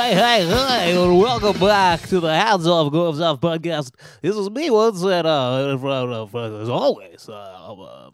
Hey, 0.00 0.14
hey, 0.14 0.46
hey, 0.46 0.96
and 0.96 1.18
welcome 1.18 1.58
back 1.58 2.02
to 2.02 2.20
the 2.20 2.32
Hats 2.32 2.66
Off, 2.66 2.92
Gloves 2.92 3.20
Off 3.20 3.40
podcast. 3.40 3.90
This 4.22 4.36
is 4.36 4.48
me 4.48 4.70
once, 4.70 5.02
and 5.02 5.26
uh, 5.26 5.74
as 5.74 6.68
always, 6.68 7.28
uh, 7.28 7.32
uh, 7.32 8.10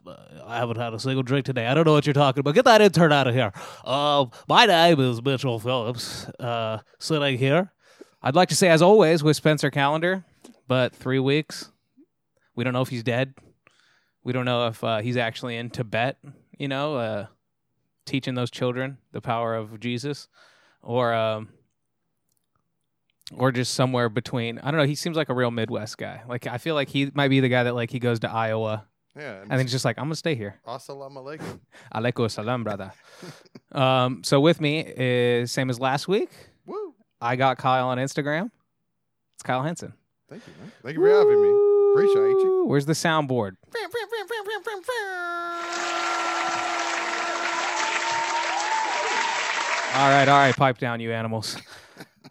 I 0.47 0.57
haven't 0.57 0.77
had 0.77 0.95
a 0.95 0.99
single 0.99 1.21
drink 1.21 1.45
today. 1.45 1.67
I 1.67 1.75
don't 1.75 1.85
know 1.85 1.93
what 1.93 2.07
you're 2.07 2.13
talking 2.13 2.39
about. 2.39 2.55
Get 2.55 2.65
that 2.65 2.81
intern 2.81 3.11
out 3.11 3.27
of 3.27 3.35
here. 3.35 3.51
Uh, 3.83 4.25
my 4.49 4.65
name 4.65 4.99
is 4.99 5.21
Mitchell 5.21 5.59
Phillips, 5.59 6.25
uh, 6.39 6.79
sitting 6.97 7.37
here. 7.37 7.71
I'd 8.19 8.35
like 8.35 8.49
to 8.49 8.55
say, 8.55 8.69
as 8.69 8.81
always, 8.81 9.23
with 9.23 9.37
Spencer 9.37 9.69
Calendar, 9.69 10.25
but 10.67 10.95
three 10.95 11.19
weeks. 11.19 11.71
We 12.55 12.63
don't 12.63 12.73
know 12.73 12.81
if 12.81 12.89
he's 12.89 13.03
dead. 13.03 13.35
We 14.23 14.33
don't 14.33 14.45
know 14.45 14.67
if 14.67 14.83
uh, 14.83 15.01
he's 15.01 15.17
actually 15.17 15.55
in 15.57 15.69
Tibet, 15.69 16.17
you 16.57 16.67
know, 16.67 16.95
uh, 16.95 17.27
teaching 18.07 18.33
those 18.33 18.49
children 18.49 18.97
the 19.11 19.21
power 19.21 19.53
of 19.53 19.79
Jesus, 19.79 20.27
or 20.81 21.13
um, 21.13 21.49
or 23.35 23.51
just 23.51 23.73
somewhere 23.73 24.09
between. 24.09 24.59
I 24.59 24.71
don't 24.71 24.79
know. 24.79 24.85
He 24.85 24.95
seems 24.95 25.17
like 25.17 25.29
a 25.29 25.33
real 25.33 25.51
Midwest 25.51 25.97
guy. 25.97 26.21
Like 26.27 26.47
I 26.47 26.57
feel 26.57 26.75
like 26.75 26.89
he 26.89 27.11
might 27.13 27.29
be 27.29 27.39
the 27.39 27.49
guy 27.49 27.63
that 27.63 27.73
like 27.75 27.89
he 27.91 27.99
goes 27.99 28.19
to 28.21 28.29
Iowa 28.29 28.85
Yeah. 29.17 29.41
and 29.41 29.49
then 29.51 29.61
he's 29.61 29.71
just 29.71 29.85
like, 29.85 29.97
I'm 29.97 30.05
gonna 30.05 30.15
stay 30.15 30.35
here. 30.35 30.55
Assalamu 30.67 31.17
alaikum. 31.17 31.59
Alaikum 31.95 32.29
salam, 32.29 32.63
brother. 32.63 32.91
um, 33.71 34.23
so 34.23 34.39
with 34.39 34.59
me 34.61 34.85
is 34.97 35.51
same 35.51 35.69
as 35.69 35.79
last 35.79 36.07
week. 36.07 36.29
Woo. 36.65 36.93
I 37.21 37.35
got 37.35 37.57
Kyle 37.57 37.87
on 37.87 37.97
Instagram. 37.97 38.51
It's 39.35 39.43
Kyle 39.43 39.63
Henson. 39.63 39.93
Thank 40.29 40.43
you, 40.47 40.53
man. 40.59 40.71
Thank 40.83 40.95
you 40.97 41.01
for 41.03 41.09
having 41.09 41.41
me. 41.41 41.91
Appreciate 41.93 42.43
you. 42.43 42.63
Where's 42.67 42.85
the 42.85 42.93
soundboard? 42.93 43.51
All 49.95 50.09
right, 50.09 50.27
all 50.27 50.37
right, 50.39 50.55
pipe 50.55 50.77
down, 50.77 50.99
you 50.99 51.13
animals. 51.13 51.57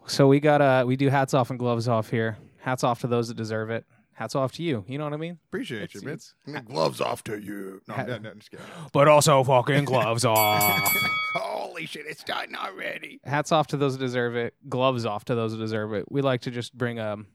so 0.07 0.27
we 0.29 0.41
got 0.41 0.61
uh 0.61 0.85
we 0.87 0.97
do 0.97 1.09
hats 1.09 1.35
off 1.35 1.51
and 1.51 1.59
gloves 1.59 1.89
off 1.89 2.11
here. 2.11 2.37
Hats 2.59 2.85
off 2.85 3.01
to 3.01 3.07
those 3.07 3.29
that 3.29 3.37
deserve 3.37 3.71
it. 3.71 3.85
Hats 4.13 4.35
off 4.37 4.53
to 4.53 4.63
you. 4.63 4.85
You 4.87 4.97
know 4.99 5.05
what 5.05 5.13
I 5.13 5.17
mean? 5.17 5.39
Appreciate 5.49 5.93
you, 5.95 6.01
man. 6.03 6.15
It's- 6.15 6.35
gloves 6.67 7.01
off 7.01 7.25
to 7.25 7.39
you. 7.41 7.81
No, 7.89 7.95
Ha- 7.95 8.05
no, 8.05 8.19
no, 8.19 8.35
just 8.35 8.51
kidding. 8.51 8.65
But 8.93 9.09
also 9.09 9.43
fucking 9.43 9.85
gloves 9.87 10.25
off. 10.25 10.71
Holy 11.35 11.87
shit, 11.87 12.07
it's 12.07 12.23
done 12.23 12.55
already. 12.55 13.21
Hats 13.25 13.51
off 13.51 13.67
to 13.69 13.77
those 13.77 13.99
that 13.99 14.05
deserve 14.05 14.37
it. 14.37 14.55
Gloves 14.69 15.05
off 15.05 15.25
to 15.27 15.35
those 15.35 15.53
that 15.53 15.59
deserve 15.59 15.93
it. 15.95 16.05
We 16.11 16.23
like 16.23 16.43
to 16.43 16.51
just 16.53 16.73
bring 16.79 17.01
um 17.01 17.27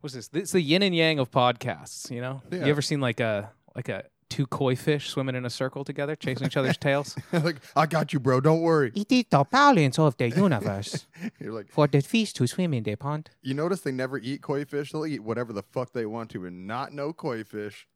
what's 0.00 0.14
this? 0.14 0.30
It's 0.32 0.52
the 0.52 0.60
yin 0.62 0.82
and 0.82 0.94
yang 0.94 1.18
of 1.18 1.30
podcasts, 1.30 2.10
you 2.10 2.20
know? 2.22 2.42
Yeah. 2.50 2.60
You 2.64 2.70
ever 2.70 2.82
seen 2.82 3.00
like 3.00 3.20
a 3.20 3.50
like 3.76 3.88
a 3.90 4.04
two 4.32 4.46
koi 4.46 4.74
fish 4.76 5.04
swimming 5.10 5.36
in 5.36 5.44
a 5.44 5.50
circle 5.50 5.84
together, 5.84 6.14
chasing 6.16 6.46
each 6.46 6.56
other's 6.56 6.76
tails? 6.86 7.16
like, 7.32 7.56
I 7.76 7.86
got 7.86 8.12
you, 8.12 8.20
bro. 8.20 8.40
Don't 8.40 8.62
worry. 8.62 8.90
It 8.94 9.10
is 9.12 9.24
the 9.30 9.44
balance 9.44 9.98
of 9.98 10.16
the 10.16 10.28
universe 10.30 11.06
You're 11.40 11.52
like, 11.52 11.68
for 11.70 11.86
the 11.86 12.00
fish 12.00 12.32
to 12.34 12.46
swim 12.46 12.72
in 12.74 12.82
the 12.82 12.96
pond. 12.96 13.30
you 13.42 13.54
notice 13.54 13.80
they 13.82 13.92
never 13.92 14.18
eat 14.18 14.40
koi 14.42 14.64
fish. 14.64 14.92
They'll 14.92 15.06
eat 15.06 15.22
whatever 15.22 15.52
the 15.52 15.62
fuck 15.62 15.92
they 15.92 16.06
want 16.06 16.30
to, 16.30 16.46
and 16.46 16.66
not 16.66 16.92
no 16.92 17.12
koi 17.12 17.44
fish. 17.44 17.86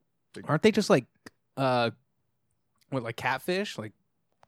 Aren't 0.44 0.62
they 0.62 0.70
just 0.72 0.90
like 0.90 1.06
uh 1.56 1.90
what 2.90 3.02
like 3.02 3.16
catfish? 3.16 3.78
Like 3.78 3.92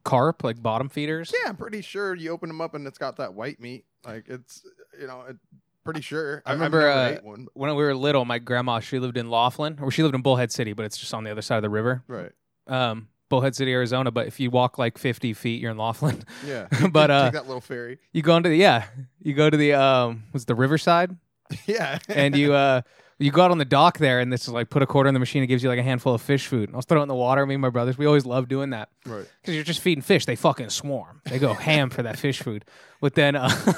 carp, 0.04 0.44
like 0.44 0.62
bottom 0.62 0.88
feeders? 0.88 1.32
Yeah, 1.32 1.48
I'm 1.50 1.56
pretty 1.56 1.80
sure 1.82 2.14
you 2.14 2.30
open 2.30 2.48
them 2.48 2.60
up 2.60 2.74
and 2.74 2.86
it's 2.86 2.98
got 2.98 3.16
that 3.16 3.34
white 3.34 3.60
meat. 3.60 3.84
Like 4.04 4.24
it's, 4.28 4.62
you 5.00 5.06
know, 5.06 5.22
it, 5.28 5.36
pretty 5.88 6.02
sure. 6.02 6.42
I 6.44 6.52
I've 6.52 6.58
remember, 6.58 6.88
uh, 6.88 7.16
one. 7.22 7.46
When 7.54 7.70
we 7.74 7.82
were 7.82 7.94
little, 7.94 8.24
my 8.24 8.38
grandma, 8.38 8.80
she 8.80 8.98
lived 8.98 9.16
in 9.16 9.30
Laughlin, 9.30 9.78
or 9.80 9.90
she 9.90 10.02
lived 10.02 10.14
in 10.14 10.20
Bullhead 10.22 10.52
City, 10.52 10.74
but 10.74 10.84
it's 10.84 10.98
just 10.98 11.14
on 11.14 11.24
the 11.24 11.30
other 11.30 11.40
side 11.42 11.56
of 11.56 11.62
the 11.62 11.70
river. 11.70 12.02
Right. 12.06 12.32
um, 12.66 13.08
Bullhead 13.30 13.54
City, 13.54 13.72
Arizona. 13.72 14.10
But 14.10 14.26
if 14.26 14.38
you 14.40 14.50
walk 14.50 14.78
like 14.78 14.98
50 14.98 15.32
feet, 15.34 15.60
you're 15.60 15.70
in 15.70 15.76
Laughlin. 15.78 16.24
Yeah. 16.46 16.66
But, 16.92 17.10
uh, 17.10 17.24
take 17.24 17.32
that 17.34 17.46
little 17.46 17.60
ferry. 17.60 17.98
You 18.12 18.22
go 18.22 18.36
into 18.36 18.48
the 18.50 18.56
yeah, 18.56 18.84
you 19.22 19.32
go 19.34 19.48
to 19.48 19.56
the 19.56 19.72
um, 19.74 20.24
what's 20.30 20.44
the 20.44 20.54
Riverside, 20.54 21.16
Yeah. 21.66 21.98
and 22.08 22.36
you 22.36 22.52
uh, 22.54 22.82
you 23.18 23.30
go 23.30 23.42
out 23.42 23.50
on 23.50 23.58
the 23.58 23.64
dock 23.64 23.98
there, 23.98 24.20
and 24.20 24.32
this 24.32 24.42
is 24.42 24.48
like 24.50 24.70
put 24.70 24.82
a 24.82 24.86
quarter 24.86 25.08
in 25.08 25.14
the 25.14 25.20
machine. 25.20 25.42
It 25.42 25.46
gives 25.48 25.62
you 25.62 25.68
like 25.68 25.78
a 25.78 25.82
handful 25.82 26.14
of 26.14 26.22
fish 26.22 26.46
food. 26.46 26.68
And 26.68 26.76
I'll 26.76 26.82
throw 26.82 27.00
it 27.00 27.02
in 27.02 27.08
the 27.08 27.14
water. 27.14 27.44
Me 27.46 27.54
and 27.54 27.62
my 27.62 27.70
brothers, 27.70 27.98
we 27.98 28.06
always 28.06 28.24
love 28.26 28.48
doing 28.48 28.70
that 28.70 28.88
right. 29.06 29.26
because 29.42 29.54
you're 29.54 29.64
just 29.64 29.80
feeding 29.80 30.02
fish. 30.02 30.24
They 30.24 30.36
fucking 30.36 30.70
swarm. 30.70 31.20
They 31.24 31.38
go 31.38 31.52
ham 31.54 31.90
for 31.90 32.02
that 32.04 32.18
fish 32.18 32.40
food. 32.42 32.64
But 33.00 33.14
then. 33.14 33.36
Uh, 33.36 33.50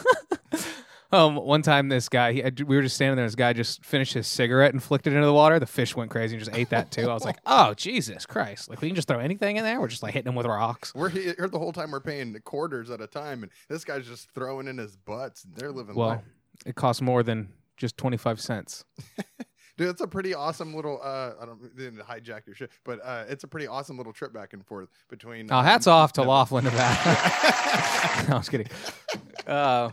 Um, 1.12 1.36
one 1.36 1.62
time 1.62 1.88
this 1.88 2.08
guy, 2.08 2.32
he, 2.32 2.42
we 2.64 2.76
were 2.76 2.82
just 2.82 2.94
standing 2.94 3.16
there. 3.16 3.26
This 3.26 3.34
guy 3.34 3.52
just 3.52 3.84
finished 3.84 4.14
his 4.14 4.26
cigarette 4.28 4.72
and 4.72 4.82
flicked 4.82 5.06
it 5.08 5.12
into 5.12 5.26
the 5.26 5.32
water. 5.32 5.58
The 5.58 5.66
fish 5.66 5.96
went 5.96 6.10
crazy 6.10 6.36
and 6.36 6.44
just 6.44 6.56
ate 6.56 6.70
that 6.70 6.90
too. 6.92 7.10
I 7.10 7.14
was 7.14 7.24
like, 7.24 7.36
"Oh 7.46 7.74
Jesus 7.74 8.26
Christ! 8.26 8.70
Like 8.70 8.80
we 8.80 8.88
can 8.88 8.94
just 8.94 9.08
throw 9.08 9.18
anything 9.18 9.56
in 9.56 9.64
there. 9.64 9.80
We're 9.80 9.88
just 9.88 10.02
like 10.04 10.14
hitting 10.14 10.28
him 10.30 10.36
with 10.36 10.46
rocks." 10.46 10.94
We're 10.94 11.08
here 11.08 11.34
the 11.50 11.58
whole 11.58 11.72
time. 11.72 11.90
We're 11.90 12.00
paying 12.00 12.36
quarters 12.44 12.90
at 12.90 13.00
a 13.00 13.06
time, 13.08 13.42
and 13.42 13.50
this 13.68 13.84
guy's 13.84 14.06
just 14.06 14.30
throwing 14.34 14.68
in 14.68 14.78
his 14.78 14.96
butts. 14.96 15.44
And 15.44 15.54
they're 15.56 15.72
living 15.72 15.96
Well, 15.96 16.08
life. 16.08 16.20
it 16.64 16.76
costs 16.76 17.02
more 17.02 17.22
than 17.24 17.48
just 17.76 17.96
25 17.96 18.40
cents. 18.40 18.84
Dude, 19.76 19.88
it's 19.88 20.02
a 20.02 20.06
pretty 20.06 20.34
awesome 20.34 20.74
little. 20.74 21.00
Uh, 21.02 21.32
I 21.40 21.46
don't 21.46 21.74
didn't 21.76 22.00
hijack 22.00 22.46
your 22.46 22.54
shit, 22.54 22.70
but 22.84 23.00
uh, 23.02 23.24
it's 23.28 23.44
a 23.44 23.48
pretty 23.48 23.66
awesome 23.66 23.96
little 23.96 24.12
trip 24.12 24.32
back 24.32 24.52
and 24.52 24.64
forth 24.64 24.90
between. 25.08 25.50
Oh, 25.50 25.56
um, 25.58 25.64
hats 25.64 25.86
off 25.86 26.12
to. 26.14 26.22
Laughlin, 26.30 26.64
Nevada. 26.64 28.28
no, 28.28 28.34
I 28.34 28.38
was 28.38 28.48
kidding. 28.48 28.68
Uh, 29.46 29.90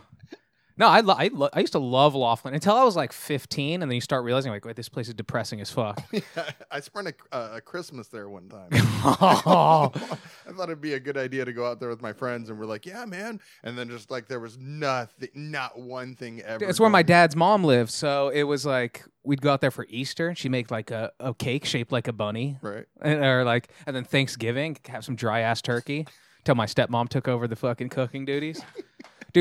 no, 0.78 0.86
I, 0.88 1.00
lo- 1.00 1.14
I, 1.18 1.28
lo- 1.32 1.48
I 1.52 1.60
used 1.60 1.72
to 1.72 1.78
love 1.78 2.14
Laughlin 2.14 2.54
until 2.54 2.74
I 2.76 2.84
was 2.84 2.96
like 2.96 3.12
15, 3.12 3.82
and 3.82 3.90
then 3.90 3.94
you 3.94 4.00
start 4.00 4.24
realizing, 4.24 4.52
like, 4.52 4.64
wait, 4.64 4.76
this 4.76 4.88
place 4.88 5.08
is 5.08 5.14
depressing 5.14 5.60
as 5.60 5.70
fuck. 5.70 6.00
I 6.70 6.80
spent 6.80 7.08
a, 7.08 7.14
uh, 7.32 7.48
a 7.56 7.60
Christmas 7.60 8.08
there 8.08 8.28
one 8.28 8.48
time. 8.48 8.68
oh, 8.72 9.90
I 10.48 10.52
thought 10.52 10.64
it'd 10.64 10.80
be 10.80 10.94
a 10.94 11.00
good 11.00 11.16
idea 11.16 11.44
to 11.44 11.52
go 11.52 11.66
out 11.66 11.80
there 11.80 11.88
with 11.88 12.00
my 12.02 12.12
friends, 12.12 12.50
and 12.50 12.58
we're 12.58 12.66
like, 12.66 12.86
"Yeah, 12.86 13.04
man!" 13.04 13.40
And 13.62 13.76
then 13.76 13.88
just 13.88 14.10
like 14.10 14.28
there 14.28 14.40
was 14.40 14.56
nothing, 14.58 15.28
not 15.34 15.78
one 15.78 16.14
thing 16.14 16.40
ever. 16.42 16.64
it's 16.64 16.80
where 16.80 16.90
my 16.90 17.02
dad's 17.02 17.36
mom 17.36 17.64
lived. 17.64 17.90
So 17.90 18.28
it 18.28 18.44
was 18.44 18.64
like 18.66 19.04
we'd 19.24 19.42
go 19.42 19.50
out 19.52 19.60
there 19.60 19.70
for 19.70 19.86
Easter. 19.90 20.28
and 20.28 20.38
She'd 20.38 20.50
make 20.50 20.70
like 20.70 20.90
a, 20.90 21.12
a 21.20 21.34
cake 21.34 21.64
shaped 21.64 21.92
like 21.92 22.08
a 22.08 22.12
bunny, 22.12 22.58
Right. 22.62 22.86
and, 23.02 23.22
or 23.24 23.44
like, 23.44 23.68
and 23.86 23.94
then 23.94 24.04
Thanksgiving 24.04 24.76
have 24.88 25.04
some 25.04 25.16
dry 25.16 25.40
ass 25.40 25.60
turkey. 25.62 26.06
Till 26.44 26.54
my 26.54 26.66
stepmom 26.66 27.08
took 27.10 27.28
over 27.28 27.46
the 27.46 27.56
fucking 27.56 27.90
cooking 27.90 28.24
duties. 28.24 28.62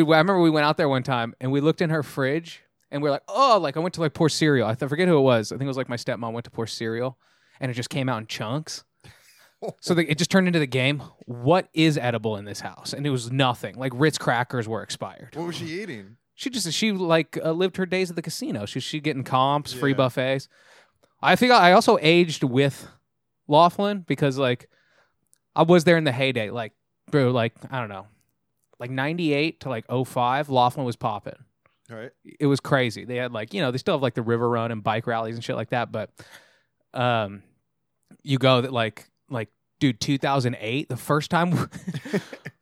Dude, 0.01 0.07
I 0.13 0.17
remember 0.17 0.39
we 0.41 0.49
went 0.49 0.65
out 0.65 0.77
there 0.77 0.89
one 0.89 1.03
time 1.03 1.33
and 1.41 1.51
we 1.51 1.61
looked 1.61 1.81
in 1.81 1.89
her 1.89 2.03
fridge 2.03 2.61
and 2.91 3.01
we 3.01 3.09
are 3.09 3.11
like, 3.11 3.23
oh, 3.27 3.59
like 3.61 3.77
I 3.77 3.79
went 3.79 3.93
to 3.95 4.01
like 4.01 4.13
pour 4.13 4.29
cereal. 4.29 4.67
I 4.67 4.73
th- 4.75 4.89
forget 4.89 5.07
who 5.07 5.17
it 5.17 5.21
was. 5.21 5.51
I 5.51 5.55
think 5.55 5.63
it 5.65 5.67
was 5.67 5.77
like 5.77 5.89
my 5.89 5.97
stepmom 5.97 6.33
went 6.33 6.45
to 6.45 6.51
pour 6.51 6.67
cereal 6.67 7.17
and 7.59 7.69
it 7.71 7.73
just 7.73 7.89
came 7.89 8.09
out 8.09 8.19
in 8.19 8.27
chunks. 8.27 8.83
So 9.81 9.95
the, 9.95 10.07
it 10.07 10.19
just 10.19 10.29
turned 10.29 10.45
into 10.45 10.59
the 10.59 10.67
game. 10.67 11.01
What 11.25 11.67
is 11.73 11.97
edible 11.97 12.35
in 12.37 12.45
this 12.45 12.59
house? 12.59 12.93
And 12.93 13.07
it 13.07 13.09
was 13.09 13.31
nothing. 13.31 13.73
Like 13.75 13.91
Ritz 13.95 14.19
crackers 14.19 14.67
were 14.67 14.83
expired. 14.83 15.29
What 15.35 15.47
was 15.47 15.55
she 15.55 15.81
eating? 15.81 16.17
She 16.35 16.51
just 16.51 16.71
she 16.73 16.91
like 16.91 17.39
uh, 17.43 17.53
lived 17.53 17.77
her 17.77 17.87
days 17.87 18.11
at 18.11 18.15
the 18.15 18.21
casino. 18.21 18.67
She 18.67 18.79
she 18.79 18.99
getting 18.99 19.23
comps, 19.23 19.73
free 19.73 19.93
Yeah. 19.93 19.97
buffets. 19.97 20.47
I 21.23 21.35
think 21.35 21.51
I 21.53 21.71
also 21.71 21.97
aged 22.01 22.43
with 22.43 22.87
Laughlin 23.47 24.01
because 24.01 24.37
like 24.37 24.69
I 25.55 25.63
was 25.63 25.85
there 25.85 25.97
in 25.97 26.03
the 26.03 26.11
heyday. 26.11 26.51
Like 26.51 26.73
bro, 27.09 27.31
like 27.31 27.53
I 27.71 27.79
don't 27.79 27.89
know, 27.89 28.05
like 28.79 28.89
ninety 28.89 29.33
eight 29.33 29.61
to 29.61 29.69
like 29.69 29.85
05, 29.89 30.49
Laughlin 30.49 30.85
was 30.85 30.95
popping. 30.95 31.35
Right. 31.89 32.11
It 32.39 32.47
was 32.47 32.59
crazy. 32.59 33.05
They 33.05 33.15
had 33.15 33.31
like 33.31 33.53
you 33.53 33.61
know 33.61 33.71
they 33.71 33.77
still 33.77 33.95
have 33.95 34.01
like 34.01 34.15
the 34.15 34.21
river 34.21 34.49
run 34.49 34.71
and 34.71 34.83
bike 34.83 35.07
rallies 35.07 35.35
and 35.35 35.43
shit 35.43 35.55
like 35.55 35.69
that. 35.69 35.91
But 35.91 36.11
um, 36.93 37.43
you 38.23 38.37
go 38.37 38.61
that 38.61 38.73
like 38.73 39.09
like 39.29 39.49
dude, 39.79 39.99
two 40.01 40.17
thousand 40.17 40.57
eight, 40.59 40.89
the 40.89 40.97
first 40.97 41.31
time. 41.31 41.69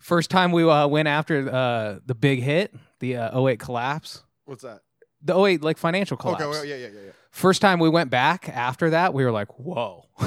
First 0.06 0.30
time 0.30 0.52
we 0.52 0.64
uh, 0.64 0.86
went 0.86 1.08
after 1.08 1.52
uh, 1.52 1.98
the 2.06 2.14
big 2.14 2.44
hit, 2.44 2.76
the 3.00 3.18
uh, 3.18 3.42
08 3.44 3.60
collapse. 3.60 4.22
What's 4.46 4.62
that? 4.62 4.82
The 5.24 5.36
08 5.36 5.64
like 5.64 5.80
financial 5.80 6.16
collapse. 6.16 6.44
Okay. 6.44 6.48
Well, 6.52 6.64
yeah, 6.64 6.76
yeah, 6.76 6.90
yeah, 6.94 7.00
yeah. 7.06 7.12
First 7.36 7.62
time 7.62 7.80
we 7.80 7.90
went 7.90 8.10
back 8.10 8.48
after 8.48 8.92
that, 8.92 9.14
we 9.14 9.26
were 9.26 9.32
like, 9.32 9.60
whoa. 9.60 10.06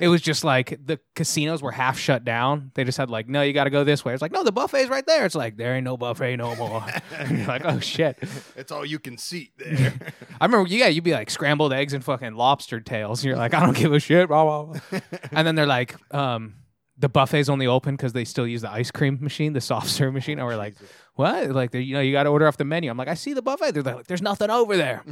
it 0.00 0.06
was 0.06 0.22
just 0.22 0.44
like 0.44 0.78
the 0.86 1.00
casinos 1.16 1.60
were 1.60 1.72
half 1.72 1.98
shut 1.98 2.24
down. 2.24 2.70
They 2.74 2.84
just 2.84 2.98
had 2.98 3.10
like, 3.10 3.28
no, 3.28 3.42
you 3.42 3.52
got 3.52 3.64
to 3.64 3.70
go 3.70 3.82
this 3.82 4.04
way. 4.04 4.12
It's 4.12 4.22
like, 4.22 4.30
no, 4.30 4.44
the 4.44 4.52
buffet's 4.52 4.88
right 4.88 5.04
there. 5.04 5.26
It's 5.26 5.34
like, 5.34 5.56
there 5.56 5.74
ain't 5.74 5.82
no 5.82 5.96
buffet 5.96 6.36
no 6.36 6.54
more. 6.54 6.84
you're 7.28 7.46
like, 7.48 7.64
oh 7.64 7.80
shit. 7.80 8.16
It's 8.54 8.70
all 8.70 8.86
you 8.86 9.00
can 9.00 9.18
see 9.18 9.50
there. 9.56 9.92
I 10.40 10.44
remember, 10.44 10.68
yeah, 10.68 10.86
you'd 10.86 11.02
be 11.02 11.10
like 11.10 11.30
scrambled 11.30 11.72
eggs 11.72 11.94
and 11.94 12.04
fucking 12.04 12.36
lobster 12.36 12.78
tails. 12.78 13.24
You're 13.24 13.34
like, 13.34 13.52
I 13.52 13.66
don't 13.66 13.76
give 13.76 13.92
a 13.92 13.98
shit. 13.98 14.28
Blah, 14.28 14.44
blah, 14.44 14.78
blah. 14.78 15.00
and 15.32 15.44
then 15.44 15.56
they're 15.56 15.66
like, 15.66 15.96
um, 16.14 16.54
the 16.96 17.08
buffet's 17.08 17.48
only 17.48 17.66
open 17.66 17.96
because 17.96 18.12
they 18.12 18.24
still 18.24 18.46
use 18.46 18.60
the 18.60 18.70
ice 18.70 18.92
cream 18.92 19.18
machine, 19.20 19.52
the 19.52 19.60
soft 19.60 19.88
serve 19.88 20.14
machine. 20.14 20.38
And 20.38 20.46
we're 20.46 20.54
like, 20.54 20.76
what? 21.16 21.50
Like, 21.50 21.74
you 21.74 21.94
know, 21.94 22.00
you 22.00 22.12
got 22.12 22.22
to 22.22 22.30
order 22.30 22.46
off 22.46 22.56
the 22.56 22.64
menu. 22.64 22.88
I'm 22.88 22.96
like, 22.96 23.08
I 23.08 23.14
see 23.14 23.32
the 23.32 23.42
buffet. 23.42 23.72
They're 23.72 23.82
like, 23.82 24.06
there's 24.06 24.22
nothing 24.22 24.48
over 24.48 24.76
there. 24.76 25.02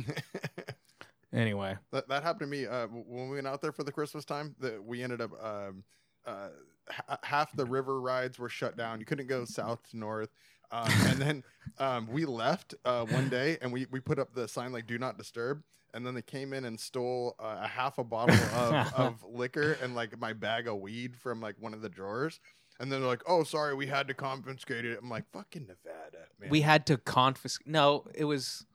Anyway, 1.32 1.76
That, 1.92 2.08
that 2.08 2.22
happened 2.22 2.40
to 2.40 2.46
me 2.58 2.66
uh, 2.66 2.86
when 2.88 3.28
we 3.28 3.36
went 3.36 3.46
out 3.46 3.60
there 3.62 3.72
for 3.72 3.84
the 3.84 3.92
Christmas 3.92 4.24
time. 4.24 4.54
That 4.60 4.82
we 4.84 5.02
ended 5.02 5.20
up 5.20 5.32
um, 5.42 5.84
uh, 6.26 6.48
h- 6.90 7.18
half 7.22 7.54
the 7.56 7.64
river 7.66 8.00
rides 8.00 8.38
were 8.38 8.48
shut 8.48 8.76
down. 8.76 9.00
You 9.00 9.06
couldn't 9.06 9.26
go 9.28 9.44
south 9.44 9.80
to 9.90 9.96
north. 9.98 10.30
Um, 10.70 10.90
and 11.06 11.18
then 11.18 11.44
um, 11.78 12.08
we 12.12 12.24
left 12.26 12.74
uh, 12.84 13.04
one 13.06 13.28
day 13.28 13.56
and 13.62 13.72
we, 13.72 13.86
we 13.90 14.00
put 14.00 14.18
up 14.18 14.34
the 14.34 14.46
sign 14.48 14.72
like 14.72 14.86
"Do 14.86 14.98
not 14.98 15.16
disturb." 15.18 15.62
And 15.94 16.06
then 16.06 16.12
they 16.14 16.20
came 16.22 16.52
in 16.52 16.66
and 16.66 16.78
stole 16.78 17.34
uh, 17.40 17.60
a 17.62 17.66
half 17.66 17.96
a 17.96 18.04
bottle 18.04 18.36
of, 18.54 18.92
of 18.94 19.24
liquor 19.26 19.78
and 19.82 19.94
like 19.94 20.18
my 20.20 20.34
bag 20.34 20.68
of 20.68 20.76
weed 20.78 21.16
from 21.16 21.40
like 21.40 21.54
one 21.58 21.72
of 21.72 21.80
the 21.80 21.88
drawers. 21.88 22.40
and 22.78 22.92
then 22.92 23.00
they're 23.00 23.08
like, 23.08 23.22
"Oh, 23.26 23.42
sorry, 23.44 23.74
we 23.74 23.86
had 23.86 24.06
to 24.08 24.14
confiscate 24.14 24.84
it." 24.84 24.98
I'm 25.02 25.08
like, 25.08 25.24
"Fucking 25.32 25.62
Nevada, 25.66 26.26
man." 26.38 26.50
We 26.50 26.60
had 26.60 26.84
to 26.86 26.98
confiscate. 26.98 27.66
No, 27.66 28.04
it 28.14 28.24
was. 28.24 28.66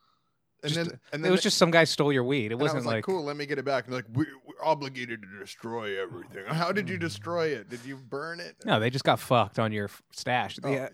And 0.63 0.74
just- 0.74 0.89
then 0.89 1.00
and 1.12 1.25
It 1.25 1.30
was 1.31 1.42
just 1.42 1.57
some 1.57 1.71
guy 1.71 1.83
stole 1.83 2.12
your 2.13 2.24
weed. 2.24 2.51
It 2.51 2.60
wasn't 2.60 2.86
like, 2.86 2.95
like, 2.95 3.04
"Cool, 3.04 3.24
let 3.24 3.36
me 3.36 3.45
get 3.45 3.60
it 3.60 3.65
back." 3.65 3.86
And 3.86 3.94
like, 3.94 4.06
we're, 4.13 4.27
"We're 4.45 4.65
obligated 4.65 5.21
to 5.21 5.39
destroy 5.39 6.01
everything." 6.01 6.45
How 6.48 6.71
did 6.71 6.89
you 6.89 6.98
destroy 6.98 7.48
it? 7.48 7.69
Did 7.69 7.81
you 7.86 7.98
burn 7.98 8.39
it? 8.39 8.56
no, 8.65 8.80
they 8.80 8.89
just 8.89 9.04
got 9.06 9.19
fucked 9.19 9.60
on 9.60 9.71
your 9.71 9.89
stash. 10.12 10.57
Oh, 10.63 10.69
Yeah. 10.71 10.89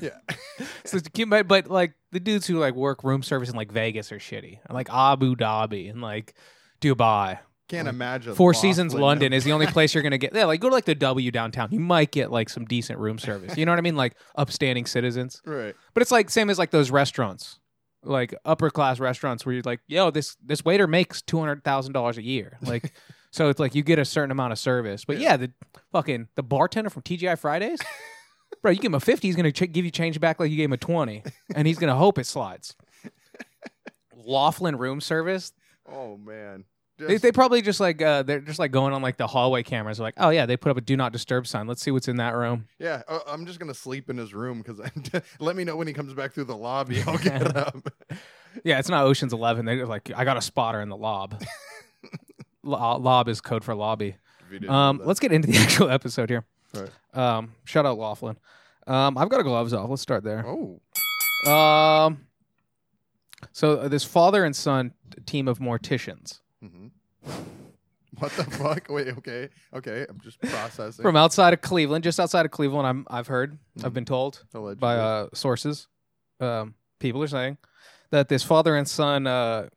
Yeah. 0.00 0.66
so 0.84 0.98
but, 1.26 1.48
but 1.48 1.68
like 1.68 1.94
the 2.12 2.20
dudes 2.20 2.46
who 2.46 2.58
like 2.58 2.74
work 2.74 3.04
room 3.04 3.22
service 3.22 3.48
in 3.48 3.56
like 3.56 3.72
Vegas 3.72 4.12
are 4.12 4.18
shitty. 4.18 4.58
And, 4.66 4.74
like 4.74 4.88
Abu 4.92 5.34
Dhabi 5.36 5.90
and 5.90 6.00
like 6.02 6.34
Dubai. 6.80 7.38
Can't 7.66 7.88
imagine. 7.88 8.34
Four 8.34 8.52
Seasons 8.52 8.92
London 8.94 9.32
is 9.32 9.42
the 9.44 9.52
only 9.52 9.66
place 9.66 9.94
you're 9.94 10.02
gonna 10.02 10.18
get. 10.24 10.34
Yeah, 10.34 10.44
like 10.44 10.60
go 10.60 10.68
to 10.68 10.74
like 10.74 10.84
the 10.84 10.94
W 10.94 11.30
downtown. 11.30 11.68
You 11.72 11.80
might 11.80 12.10
get 12.10 12.30
like 12.30 12.50
some 12.50 12.66
decent 12.66 12.98
room 12.98 13.18
service. 13.18 13.56
You 13.56 13.64
know 13.64 13.72
what 13.72 13.78
I 13.78 13.82
mean? 13.82 13.96
Like 13.96 14.16
upstanding 14.36 14.84
citizens. 14.84 15.40
right. 15.46 15.74
But 15.94 16.02
it's 16.02 16.10
like 16.12 16.28
same 16.28 16.50
as 16.50 16.58
like 16.58 16.70
those 16.70 16.90
restaurants, 16.90 17.58
like 18.04 18.34
upper 18.44 18.70
class 18.70 19.00
restaurants 19.00 19.44
where 19.44 19.54
you're 19.54 19.62
like, 19.64 19.80
yo, 19.86 20.10
this 20.10 20.36
this 20.44 20.64
waiter 20.64 20.86
makes 20.86 21.22
two 21.22 21.38
hundred 21.38 21.64
thousand 21.64 21.92
dollars 21.92 22.18
a 22.18 22.22
year. 22.22 22.58
Like, 22.66 22.92
so 23.30 23.48
it's 23.48 23.58
like 23.58 23.74
you 23.74 23.82
get 23.82 23.98
a 23.98 24.04
certain 24.04 24.30
amount 24.30 24.52
of 24.52 24.58
service. 24.58 25.04
But 25.04 25.18
Yeah. 25.18 25.30
yeah, 25.30 25.36
the 25.38 25.52
fucking 25.92 26.28
the 26.36 26.42
bartender 26.42 26.88
from 26.90 27.02
TGI 27.02 27.38
Fridays, 27.38 27.80
bro, 28.62 28.70
you 28.70 28.76
give 28.78 28.90
him 28.90 28.94
a 28.94 29.00
fifty, 29.00 29.28
he's 29.28 29.36
gonna 29.36 29.50
ch- 29.52 29.72
give 29.72 29.84
you 29.84 29.90
change 29.90 30.20
back 30.20 30.38
like 30.38 30.50
you 30.50 30.56
gave 30.56 30.66
him 30.68 30.72
a 30.74 30.76
twenty, 30.78 31.22
and 31.54 31.66
he's 31.66 31.78
gonna 31.78 31.96
hope 31.96 32.18
it 32.18 32.26
slides. 32.26 32.76
Laughlin 34.16 34.76
room 34.76 35.00
service. 35.00 35.52
Oh 35.90 36.16
man. 36.16 36.64
They, 36.96 37.08
Just- 37.08 37.22
they 37.22 37.32
probably 37.32 37.60
just 37.60 37.80
like 37.80 38.00
uh, 38.00 38.22
they're 38.22 38.40
just 38.40 38.58
like 38.60 38.70
going 38.70 38.92
on 38.92 39.02
like 39.02 39.16
the 39.16 39.26
hallway 39.26 39.64
cameras. 39.64 39.98
Like, 39.98 40.14
oh 40.16 40.30
yeah, 40.30 40.46
they 40.46 40.56
put 40.56 40.70
up 40.70 40.76
a 40.76 40.80
do 40.80 40.96
not 40.96 41.12
disturb 41.12 41.46
sign. 41.46 41.66
Let's 41.66 41.82
see 41.82 41.90
what's 41.90 42.06
in 42.06 42.18
that 42.18 42.36
room. 42.36 42.68
yeah, 42.78 43.02
uh, 43.08 43.18
I'm 43.26 43.46
just 43.46 43.58
gonna 43.58 43.74
sleep 43.74 44.08
in 44.10 44.16
his 44.16 44.32
room 44.32 44.62
because 44.62 44.80
let 45.40 45.56
me 45.56 45.64
know 45.64 45.74
when 45.76 45.88
he 45.88 45.92
comes 45.92 46.14
back 46.14 46.32
through 46.32 46.44
the 46.44 46.56
lobby. 46.56 47.02
I'll 47.04 47.18
get 47.18 47.56
up. 47.56 47.76
Yeah, 48.62 48.78
it's 48.78 48.88
not 48.88 49.04
Ocean's 49.04 49.32
Eleven. 49.32 49.64
They're 49.66 49.86
like, 49.86 50.12
I 50.14 50.24
got 50.24 50.36
a 50.36 50.40
spotter 50.40 50.80
in 50.80 50.88
the 50.88 50.96
lob. 50.96 51.42
Lo- 52.62 52.96
lob 52.98 53.28
is 53.28 53.40
code 53.40 53.64
for 53.64 53.74
lobby. 53.74 54.16
If 54.46 54.52
you 54.52 54.58
didn't 54.60 54.70
know 54.70 54.76
Um, 54.78 54.98
that. 54.98 55.06
let's 55.06 55.20
get 55.20 55.32
into 55.32 55.48
the 55.50 55.58
actual 55.58 55.90
episode 55.90 56.30
here. 56.30 56.44
Right. 56.72 56.90
Um, 57.12 57.54
shout 57.64 57.84
out 57.86 57.98
Laughlin. 57.98 58.36
Um, 58.86 59.18
I've 59.18 59.28
got 59.28 59.40
a 59.40 59.42
gloves 59.42 59.72
off. 59.74 59.90
Let's 59.90 60.00
start 60.02 60.24
there. 60.24 60.44
Oh, 60.46 60.80
Um, 61.50 62.26
so 63.52 63.78
uh, 63.80 63.88
this 63.88 64.04
father 64.04 64.44
and 64.44 64.54
son 64.56 64.92
t- 65.10 65.20
team 65.26 65.48
of 65.48 65.58
morticians 65.58 66.40
what 68.18 68.32
the 68.32 68.44
fuck? 68.44 68.86
Wait, 68.88 69.08
okay, 69.08 69.48
okay. 69.74 70.06
I'm 70.08 70.20
just 70.20 70.40
processing. 70.40 71.02
from 71.02 71.16
outside 71.16 71.52
of 71.52 71.60
Cleveland, 71.60 72.04
just 72.04 72.20
outside 72.20 72.44
of 72.46 72.52
Cleveland. 72.52 72.86
I'm 72.86 73.06
I've 73.10 73.26
heard, 73.26 73.58
I've 73.82 73.94
been 73.94 74.04
told 74.04 74.44
Allegedly. 74.54 74.80
by 74.80 74.96
uh, 74.96 75.28
sources, 75.34 75.88
um, 76.40 76.74
people 77.00 77.22
are 77.22 77.28
saying 77.28 77.58
that 78.10 78.28
this 78.28 78.42
father 78.42 78.76
and 78.76 78.88
son 78.88 79.26
uh, 79.26 79.68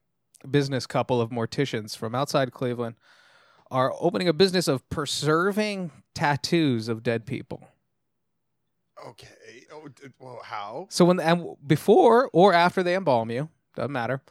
business 0.49 0.85
couple 0.85 1.19
of 1.19 1.29
morticians 1.31 1.97
from 1.97 2.13
outside 2.13 2.51
Cleveland 2.51 2.95
are 3.71 3.93
opening 3.99 4.27
a 4.27 4.33
business 4.33 4.67
of 4.67 4.87
preserving 4.89 5.91
tattoos 6.13 6.87
of 6.87 7.03
dead 7.03 7.25
people. 7.25 7.67
okay. 9.07 9.27
Oh, 9.71 9.87
d- 9.87 10.07
well, 10.19 10.39
how? 10.43 10.87
So 10.89 11.05
when 11.05 11.19
and 11.19 11.55
before 11.65 12.29
or 12.33 12.53
after 12.53 12.81
they 12.83 12.95
embalm 12.95 13.29
you, 13.31 13.49
doesn't 13.75 13.91
matter. 13.91 14.21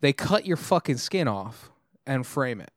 They 0.00 0.12
cut 0.14 0.46
your 0.46 0.56
fucking 0.56 0.96
skin 0.96 1.28
off 1.28 1.69
and 2.06 2.26
frame 2.26 2.60
it, 2.60 2.70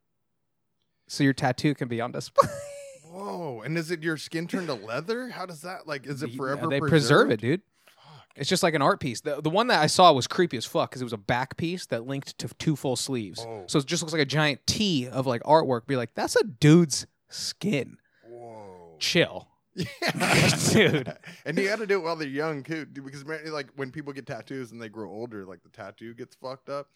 so 1.07 1.23
your 1.23 1.33
tattoo 1.33 1.73
can 1.75 1.87
be 1.87 2.01
on 2.01 2.11
display. 2.11 2.49
Whoa! 3.05 3.61
And 3.63 3.77
is 3.77 3.91
it 3.91 4.01
your 4.01 4.17
skin 4.17 4.47
turned 4.47 4.67
to 4.67 4.73
leather? 4.73 5.29
How 5.29 5.45
does 5.45 5.61
that 5.61 5.87
like? 5.87 6.05
Is 6.07 6.23
it 6.23 6.31
Yeah, 6.31 6.37
forever? 6.37 6.67
they 6.67 6.79
preserved? 6.79 6.89
preserve 7.29 7.31
it, 7.31 7.41
dude. 7.41 7.61
Fuck. 7.85 8.25
It's 8.35 8.49
just 8.49 8.63
like 8.63 8.73
an 8.73 8.81
art 8.81 8.99
piece. 8.99 9.21
The 9.21 9.39
the 9.41 9.49
one 9.51 9.67
that 9.67 9.79
I 9.81 9.87
saw 9.87 10.11
was 10.13 10.25
creepy 10.27 10.57
as 10.57 10.65
fuck 10.65 10.89
because 10.89 11.01
it 11.01 11.05
was 11.05 11.13
a 11.13 11.17
back 11.17 11.55
piece 11.57 11.85
that 11.87 12.07
linked 12.07 12.37
to 12.39 12.47
two 12.57 12.75
full 12.75 12.95
sleeves. 12.95 13.45
Oh. 13.47 13.63
So 13.67 13.79
it 13.79 13.85
just 13.85 14.01
looks 14.01 14.13
like 14.13 14.21
a 14.21 14.25
giant 14.25 14.65
T 14.65 15.07
of 15.07 15.27
like 15.27 15.43
artwork. 15.43 15.85
Be 15.85 15.95
like, 15.95 16.15
that's 16.15 16.35
a 16.35 16.43
dude's 16.43 17.05
skin. 17.29 17.97
Whoa. 18.27 18.95
Chill. 18.99 19.47
Yeah. 19.75 20.55
Dude. 20.71 21.17
and 21.47 21.57
you 21.57 21.67
got 21.67 21.79
to 21.79 21.87
do 21.87 21.95
it 21.99 22.03
while 22.03 22.15
they're 22.15 22.27
young 22.27 22.61
too, 22.61 22.85
dude, 22.85 23.03
because 23.03 23.25
man, 23.25 23.39
like 23.51 23.69
when 23.75 23.89
people 23.89 24.13
get 24.13 24.27
tattoos 24.27 24.71
and 24.71 24.79
they 24.79 24.87
grow 24.87 25.09
older, 25.09 25.45
like 25.45 25.63
the 25.63 25.69
tattoo 25.69 26.13
gets 26.13 26.35
fucked 26.35 26.69
up. 26.69 26.89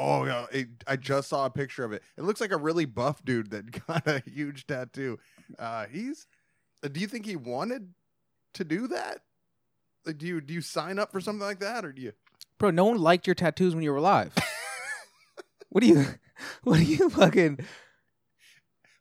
Oh 0.00 0.24
yeah, 0.24 0.46
it, 0.52 0.68
I 0.86 0.94
just 0.94 1.28
saw 1.28 1.44
a 1.44 1.50
picture 1.50 1.82
of 1.84 1.92
it. 1.92 2.02
It 2.16 2.22
looks 2.22 2.40
like 2.40 2.52
a 2.52 2.56
really 2.56 2.84
buff 2.84 3.24
dude 3.24 3.50
that 3.50 3.86
got 3.86 4.06
a 4.06 4.22
huge 4.24 4.66
tattoo. 4.68 5.18
Uh, 5.58 5.86
he's. 5.90 6.28
uh, 6.84 6.88
Do 6.88 7.00
you 7.00 7.08
think 7.08 7.26
he 7.26 7.34
wanted 7.34 7.92
to 8.54 8.64
do 8.64 8.86
that? 8.86 9.22
Like, 10.06 10.18
do 10.18 10.26
you 10.26 10.40
do 10.40 10.54
you 10.54 10.60
sign 10.60 11.00
up 11.00 11.10
for 11.10 11.20
something 11.20 11.44
like 11.44 11.58
that, 11.58 11.84
or 11.84 11.92
do 11.92 12.00
you? 12.00 12.12
Bro, 12.58 12.70
no 12.70 12.84
one 12.84 12.98
liked 12.98 13.26
your 13.26 13.34
tattoos 13.34 13.74
when 13.74 13.82
you 13.82 13.90
were 13.90 13.96
alive. 13.96 14.32
what 15.70 15.80
do 15.82 15.88
you 15.88 16.04
what 16.62 16.76
do 16.76 16.84
you 16.84 17.10
fucking 17.10 17.58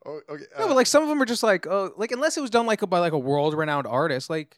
Oh, 0.05 0.21
okay. 0.29 0.45
No, 0.57 0.63
uh, 0.63 0.67
but 0.69 0.75
like 0.75 0.87
some 0.87 1.03
of 1.03 1.09
them 1.09 1.21
are 1.21 1.25
just 1.25 1.43
like, 1.43 1.67
oh, 1.67 1.91
like 1.97 2.11
unless 2.13 2.37
it 2.37 2.41
was 2.41 2.49
done 2.49 2.65
like 2.65 2.79
by 2.89 2.99
like 2.99 3.11
a 3.11 3.19
world 3.19 3.53
renowned 3.53 3.85
artist, 3.85 4.29
like 4.29 4.57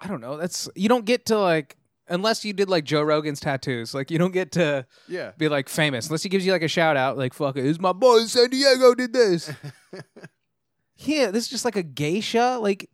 I 0.00 0.06
don't 0.06 0.20
know. 0.20 0.36
That's 0.36 0.68
you 0.76 0.88
don't 0.88 1.04
get 1.04 1.26
to 1.26 1.38
like 1.38 1.76
unless 2.08 2.44
you 2.44 2.52
did 2.52 2.68
like 2.68 2.84
Joe 2.84 3.02
Rogan's 3.02 3.40
tattoos, 3.40 3.94
like 3.94 4.10
you 4.10 4.18
don't 4.18 4.32
get 4.32 4.52
to 4.52 4.86
yeah. 5.08 5.32
be 5.36 5.48
like 5.48 5.68
famous 5.68 6.06
unless 6.06 6.22
he 6.22 6.28
gives 6.28 6.44
you 6.44 6.52
like 6.52 6.62
a 6.62 6.68
shout 6.68 6.96
out, 6.96 7.16
like 7.16 7.34
fuck 7.34 7.56
it, 7.56 7.66
it's 7.66 7.80
my 7.80 7.92
boy 7.92 8.24
San 8.24 8.50
Diego 8.50 8.94
did 8.94 9.12
this. 9.12 9.52
yeah, 10.96 11.30
this 11.30 11.44
is 11.44 11.48
just 11.48 11.64
like 11.64 11.76
a 11.76 11.82
geisha, 11.82 12.58
like. 12.60 12.88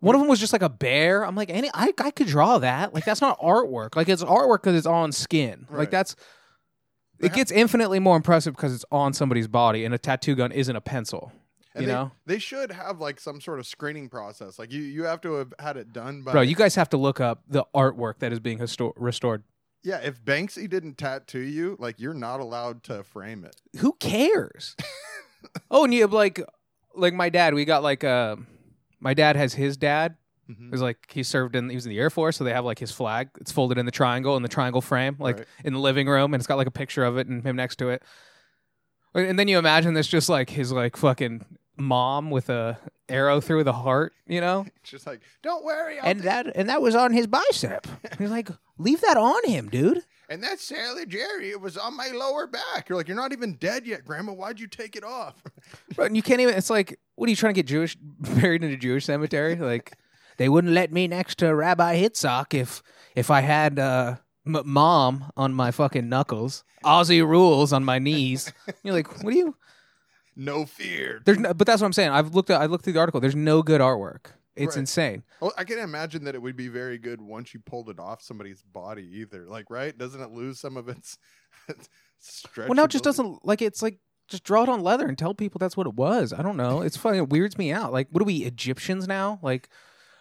One 0.00 0.14
of 0.14 0.20
them 0.20 0.28
was 0.28 0.38
just 0.38 0.52
like 0.52 0.62
a 0.62 0.68
bear. 0.68 1.26
I'm 1.26 1.34
like, 1.34 1.50
any, 1.50 1.68
I, 1.74 1.92
I 1.98 2.12
could 2.12 2.28
draw 2.28 2.58
that. 2.58 2.94
Like, 2.94 3.04
that's 3.04 3.20
not 3.20 3.36
artwork. 3.40 3.96
Like, 3.96 4.08
it's 4.08 4.22
artwork 4.22 4.62
because 4.62 4.76
it's 4.76 4.86
on 4.86 5.10
skin. 5.10 5.66
Right. 5.68 5.80
Like, 5.80 5.90
that's 5.90 6.14
it 7.20 7.32
gets 7.32 7.50
infinitely 7.50 7.98
more 7.98 8.16
impressive 8.16 8.54
because 8.54 8.74
it's 8.74 8.84
on 8.92 9.12
somebody's 9.12 9.48
body, 9.48 9.84
and 9.84 9.94
a 9.94 9.98
tattoo 9.98 10.34
gun 10.34 10.52
isn't 10.52 10.74
a 10.74 10.80
pencil. 10.80 11.32
And 11.78 11.86
you 11.86 11.88
they, 11.88 11.92
know? 11.94 12.12
they 12.26 12.38
should 12.38 12.70
have 12.72 13.00
like 13.00 13.18
some 13.20 13.40
sort 13.40 13.58
of 13.58 13.66
screening 13.66 14.08
process. 14.08 14.58
Like 14.58 14.72
you, 14.72 14.82
you 14.82 15.04
have 15.04 15.20
to 15.22 15.32
have 15.34 15.52
had 15.58 15.76
it 15.76 15.92
done 15.92 16.22
by. 16.22 16.32
Bro, 16.32 16.40
you 16.42 16.54
guys 16.56 16.74
have 16.74 16.88
to 16.90 16.96
look 16.96 17.20
up 17.20 17.42
the 17.48 17.64
artwork 17.74 18.18
that 18.20 18.32
is 18.32 18.40
being 18.40 18.58
histo- 18.58 18.92
restored. 18.96 19.42
yeah, 19.82 19.98
if 19.98 20.22
Banksy 20.24 20.68
didn't 20.68 20.98
tattoo 20.98 21.40
you, 21.40 21.76
like 21.78 21.98
you're 22.00 22.14
not 22.14 22.40
allowed 22.40 22.82
to 22.84 23.02
frame 23.04 23.44
it. 23.44 23.56
Who 23.78 23.92
cares? 23.94 24.76
oh, 25.70 25.84
and 25.84 25.94
you 25.94 26.02
have 26.02 26.12
like, 26.12 26.40
like 26.94 27.14
my 27.14 27.28
dad. 27.28 27.54
We 27.54 27.64
got 27.64 27.82
like, 27.82 28.04
uh, 28.04 28.36
my 29.00 29.14
dad 29.14 29.36
has 29.36 29.54
his 29.54 29.76
dad. 29.76 30.16
Mhm. 30.50 30.70
Was 30.70 30.80
like 30.80 30.96
he 31.12 31.22
served 31.22 31.54
in 31.54 31.68
he 31.68 31.74
was 31.74 31.84
in 31.84 31.90
the 31.90 31.98
Air 31.98 32.08
Force, 32.08 32.38
so 32.38 32.44
they 32.44 32.54
have 32.54 32.64
like 32.64 32.78
his 32.78 32.90
flag. 32.90 33.28
It's 33.38 33.52
folded 33.52 33.76
in 33.76 33.84
the 33.84 33.92
triangle 33.92 34.34
in 34.34 34.42
the 34.42 34.48
triangle 34.48 34.80
frame, 34.80 35.14
like 35.18 35.36
Right. 35.38 35.46
in 35.62 35.74
the 35.74 35.78
living 35.78 36.08
room, 36.08 36.32
and 36.32 36.40
it's 36.40 36.46
got 36.46 36.56
like 36.56 36.66
a 36.66 36.70
picture 36.70 37.04
of 37.04 37.18
it 37.18 37.26
and 37.26 37.44
him 37.44 37.54
next 37.54 37.76
to 37.76 37.90
it. 37.90 38.02
And 39.14 39.38
then 39.38 39.46
you 39.46 39.58
imagine 39.58 39.92
this 39.94 40.06
just 40.06 40.28
like 40.30 40.48
his 40.50 40.72
like 40.72 40.96
fucking 40.96 41.44
mom 41.78 42.30
with 42.30 42.48
a 42.50 42.78
arrow 43.08 43.40
through 43.40 43.64
the 43.64 43.72
heart, 43.72 44.12
you 44.26 44.40
know? 44.40 44.66
It's 44.82 44.90
just 44.90 45.06
like, 45.06 45.20
don't 45.42 45.64
worry. 45.64 45.98
I'll 45.98 46.06
And 46.10 46.18
take- 46.20 46.24
that 46.26 46.56
and 46.56 46.68
that 46.68 46.82
was 46.82 46.94
on 46.94 47.12
his 47.12 47.26
bicep. 47.26 47.86
He's 48.18 48.30
like, 48.30 48.48
leave 48.78 49.00
that 49.02 49.16
on 49.16 49.44
him, 49.44 49.68
dude. 49.68 50.02
and 50.28 50.42
that's 50.42 50.62
Sally 50.62 51.06
Jerry. 51.06 51.50
It 51.50 51.60
was 51.60 51.76
on 51.76 51.96
my 51.96 52.08
lower 52.08 52.46
back. 52.46 52.88
You're 52.88 52.98
like, 52.98 53.08
you're 53.08 53.16
not 53.16 53.32
even 53.32 53.54
dead 53.56 53.86
yet, 53.86 54.04
Grandma. 54.04 54.32
Why'd 54.32 54.60
you 54.60 54.66
take 54.66 54.94
it 54.96 55.04
off? 55.04 55.42
Bro, 55.94 56.06
and 56.06 56.16
you 56.16 56.22
can't 56.22 56.40
even. 56.40 56.54
It's 56.54 56.70
like, 56.70 56.98
what 57.14 57.26
are 57.26 57.30
you 57.30 57.36
trying 57.36 57.54
to 57.54 57.58
get 57.58 57.66
Jewish 57.66 57.96
buried 58.00 58.62
in 58.62 58.70
a 58.70 58.76
Jewish 58.76 59.06
cemetery? 59.06 59.56
Like, 59.56 59.94
they 60.36 60.48
wouldn't 60.48 60.74
let 60.74 60.92
me 60.92 61.08
next 61.08 61.38
to 61.38 61.54
Rabbi 61.54 62.00
Hitzak 62.00 62.52
if 62.54 62.82
if 63.16 63.30
I 63.30 63.40
had 63.40 63.78
uh, 63.78 64.16
m- 64.46 64.62
mom 64.66 65.32
on 65.36 65.54
my 65.54 65.70
fucking 65.70 66.08
knuckles, 66.08 66.62
Aussie 66.84 67.26
rules 67.26 67.72
on 67.72 67.84
my 67.84 67.98
knees. 67.98 68.52
You're 68.82 68.94
like, 68.94 69.24
what 69.24 69.32
do 69.32 69.36
you? 69.38 69.56
No 70.38 70.64
fear. 70.64 71.20
There's 71.26 71.38
no, 71.38 71.52
but 71.52 71.66
that's 71.66 71.82
what 71.82 71.86
I'm 71.86 71.92
saying. 71.92 72.10
I've 72.10 72.34
looked 72.34 72.48
at 72.48 72.60
I 72.60 72.64
looked 72.66 72.84
through 72.84 72.94
the 72.94 73.00
article. 73.00 73.20
There's 73.20 73.36
no 73.36 73.62
good 73.62 73.80
artwork. 73.82 74.28
It's 74.56 74.74
Right. 74.74 74.80
insane. 74.80 75.22
Well, 75.40 75.52
I 75.56 75.62
can 75.64 75.78
imagine 75.78 76.24
that 76.24 76.34
it 76.34 76.42
would 76.42 76.56
be 76.56 76.66
very 76.68 76.98
good 76.98 77.20
once 77.20 77.54
you 77.54 77.60
pulled 77.60 77.88
it 77.90 78.00
off 78.00 78.22
somebody's 78.22 78.60
body, 78.62 79.08
either. 79.20 79.46
Like, 79.46 79.66
right? 79.70 79.96
Doesn't 79.96 80.20
it 80.20 80.30
lose 80.32 80.58
some 80.58 80.76
of 80.76 80.88
its 80.88 81.16
stretch? 82.18 82.68
Well, 82.68 82.74
now 82.76 82.84
it 82.84 82.90
just 82.90 83.04
doesn't 83.04 83.44
like 83.44 83.62
it's 83.62 83.82
like 83.82 83.98
just 84.28 84.44
draw 84.44 84.62
it 84.62 84.68
on 84.68 84.82
leather 84.82 85.06
and 85.06 85.16
tell 85.16 85.32
people 85.34 85.58
that's 85.58 85.76
what 85.76 85.86
it 85.86 85.94
was. 85.94 86.32
I 86.32 86.42
don't 86.42 86.56
know. 86.56 86.82
It's 86.82 86.96
fucking 86.96 87.18
it 87.18 87.30
weirds 87.30 87.56
me 87.56 87.72
out. 87.72 87.92
Like, 87.92 88.08
what 88.10 88.20
are 88.22 88.26
we 88.26 88.38
Egyptians 88.38 89.06
now? 89.08 89.38
Like, 89.42 89.68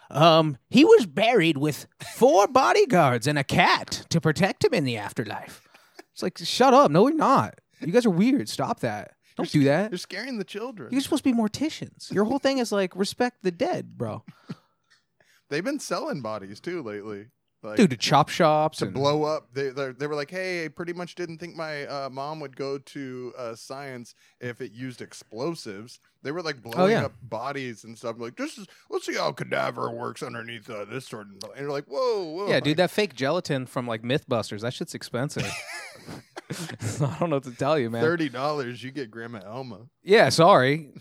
um, 0.09 0.57
he 0.69 0.85
was 0.85 1.05
buried 1.05 1.57
with 1.57 1.87
four 2.15 2.47
bodyguards 2.47 3.27
and 3.27 3.37
a 3.37 3.43
cat 3.43 4.05
to 4.09 4.21
protect 4.21 4.63
him 4.63 4.73
in 4.73 4.83
the 4.85 4.97
afterlife. 4.97 5.67
It's 6.13 6.23
like, 6.23 6.37
shut 6.37 6.73
up. 6.73 6.89
No, 6.89 7.03
we're 7.03 7.11
not. 7.13 7.59
You 7.81 7.91
guys 7.91 8.05
are 8.05 8.09
weird. 8.11 8.47
Stop 8.49 8.79
that. 8.79 9.11
Don't 9.37 9.51
do 9.51 9.63
that. 9.65 9.91
You're 9.91 9.97
scaring 9.99 10.37
the 10.37 10.43
children. 10.43 10.89
You're 10.91 11.01
supposed 11.01 11.23
to 11.23 11.31
be 11.31 11.37
morticians. 11.37 12.11
Your 12.11 12.25
whole 12.25 12.39
thing 12.39 12.57
is 12.57 12.71
like 12.71 12.95
respect 12.95 13.43
the 13.43 13.51
dead, 13.51 13.97
bro. 13.97 14.23
They've 15.49 15.63
been 15.63 15.79
selling 15.79 16.21
bodies 16.21 16.59
too 16.59 16.81
lately. 16.83 17.27
Like, 17.63 17.77
dude, 17.77 17.89
to 17.89 17.97
chop 17.97 18.29
shops 18.29 18.77
to 18.79 18.85
and 18.85 18.93
blow 18.93 19.23
up. 19.23 19.49
They 19.53 19.69
they 19.69 20.05
were 20.07 20.13
like, 20.15 20.29
hey, 20.29 20.65
I 20.65 20.67
pretty 20.67 20.93
much 20.93 21.15
didn't 21.15 21.39
think 21.39 21.55
my 21.55 21.85
uh, 21.87 22.09
mom 22.09 22.39
would 22.39 22.55
go 22.55 22.77
to 22.77 23.33
uh, 23.37 23.55
science 23.55 24.13
if 24.39 24.61
it 24.61 24.71
used 24.73 25.01
explosives. 25.01 25.99
They 26.21 26.31
were 26.31 26.43
like 26.43 26.61
blowing 26.61 26.79
Oh, 26.79 26.85
yeah. 26.85 27.05
up 27.05 27.13
bodies 27.23 27.83
and 27.83 27.97
stuff. 27.97 28.17
Like, 28.19 28.35
this 28.35 28.57
is 28.59 28.67
let's 28.91 29.05
see 29.07 29.15
how 29.15 29.31
cadaver 29.31 29.89
works 29.89 30.21
underneath 30.21 30.69
uh, 30.69 30.85
this 30.85 31.07
sort 31.07 31.27
of. 31.43 31.49
And 31.51 31.61
you're 31.61 31.71
like, 31.71 31.85
whoa, 31.85 32.25
whoa, 32.25 32.47
Yeah, 32.47 32.59
dude, 32.59 32.77
that 32.77 32.91
fake 32.91 33.15
gelatin 33.15 33.65
from 33.65 33.87
like 33.87 34.03
MythBusters, 34.03 34.61
that 34.61 34.73
shit's 34.75 34.93
expensive. 34.93 35.51
I 37.01 37.17
don't 37.19 37.29
know 37.29 37.37
what 37.37 37.43
to 37.43 37.51
tell 37.51 37.77
you, 37.77 37.89
man. 37.89 38.01
thirty 38.01 38.29
dollars, 38.29 38.83
you 38.83 38.91
get 38.91 39.11
Grandma 39.11 39.39
Elma. 39.45 39.87
Yeah, 40.03 40.29
sorry. 40.29 40.91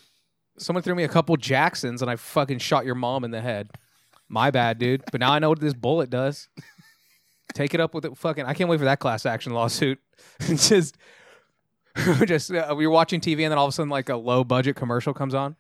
Someone 0.58 0.82
threw 0.82 0.94
me 0.94 1.04
a 1.04 1.08
couple 1.08 1.36
Jacksons 1.36 2.02
and 2.02 2.10
I 2.10 2.16
fucking 2.16 2.58
shot 2.58 2.86
your 2.86 2.94
mom 2.94 3.24
in 3.24 3.30
the 3.30 3.40
head. 3.40 3.70
My 4.28 4.50
bad, 4.50 4.78
dude. 4.78 5.04
But 5.12 5.20
now 5.20 5.32
I 5.32 5.38
know 5.38 5.50
what 5.50 5.60
this 5.60 5.74
bullet 5.74 6.10
does. 6.10 6.48
Take 7.54 7.74
it 7.74 7.80
up 7.80 7.94
with 7.94 8.04
it. 8.04 8.16
Fucking, 8.16 8.44
I 8.44 8.54
can't 8.54 8.68
wait 8.68 8.78
for 8.78 8.86
that 8.86 8.98
class 8.98 9.26
action 9.26 9.52
lawsuit. 9.52 9.98
Just, 10.40 10.96
just 12.26 12.52
uh, 12.52 12.74
were 12.76 12.90
watching 12.90 13.20
TV 13.20 13.42
and 13.42 13.50
then 13.52 13.58
all 13.58 13.66
of 13.66 13.70
a 13.70 13.72
sudden, 13.72 13.88
like 13.88 14.08
a 14.08 14.16
low 14.16 14.44
budget 14.44 14.76
commercial 14.76 15.14
comes 15.14 15.34
on. 15.34 15.56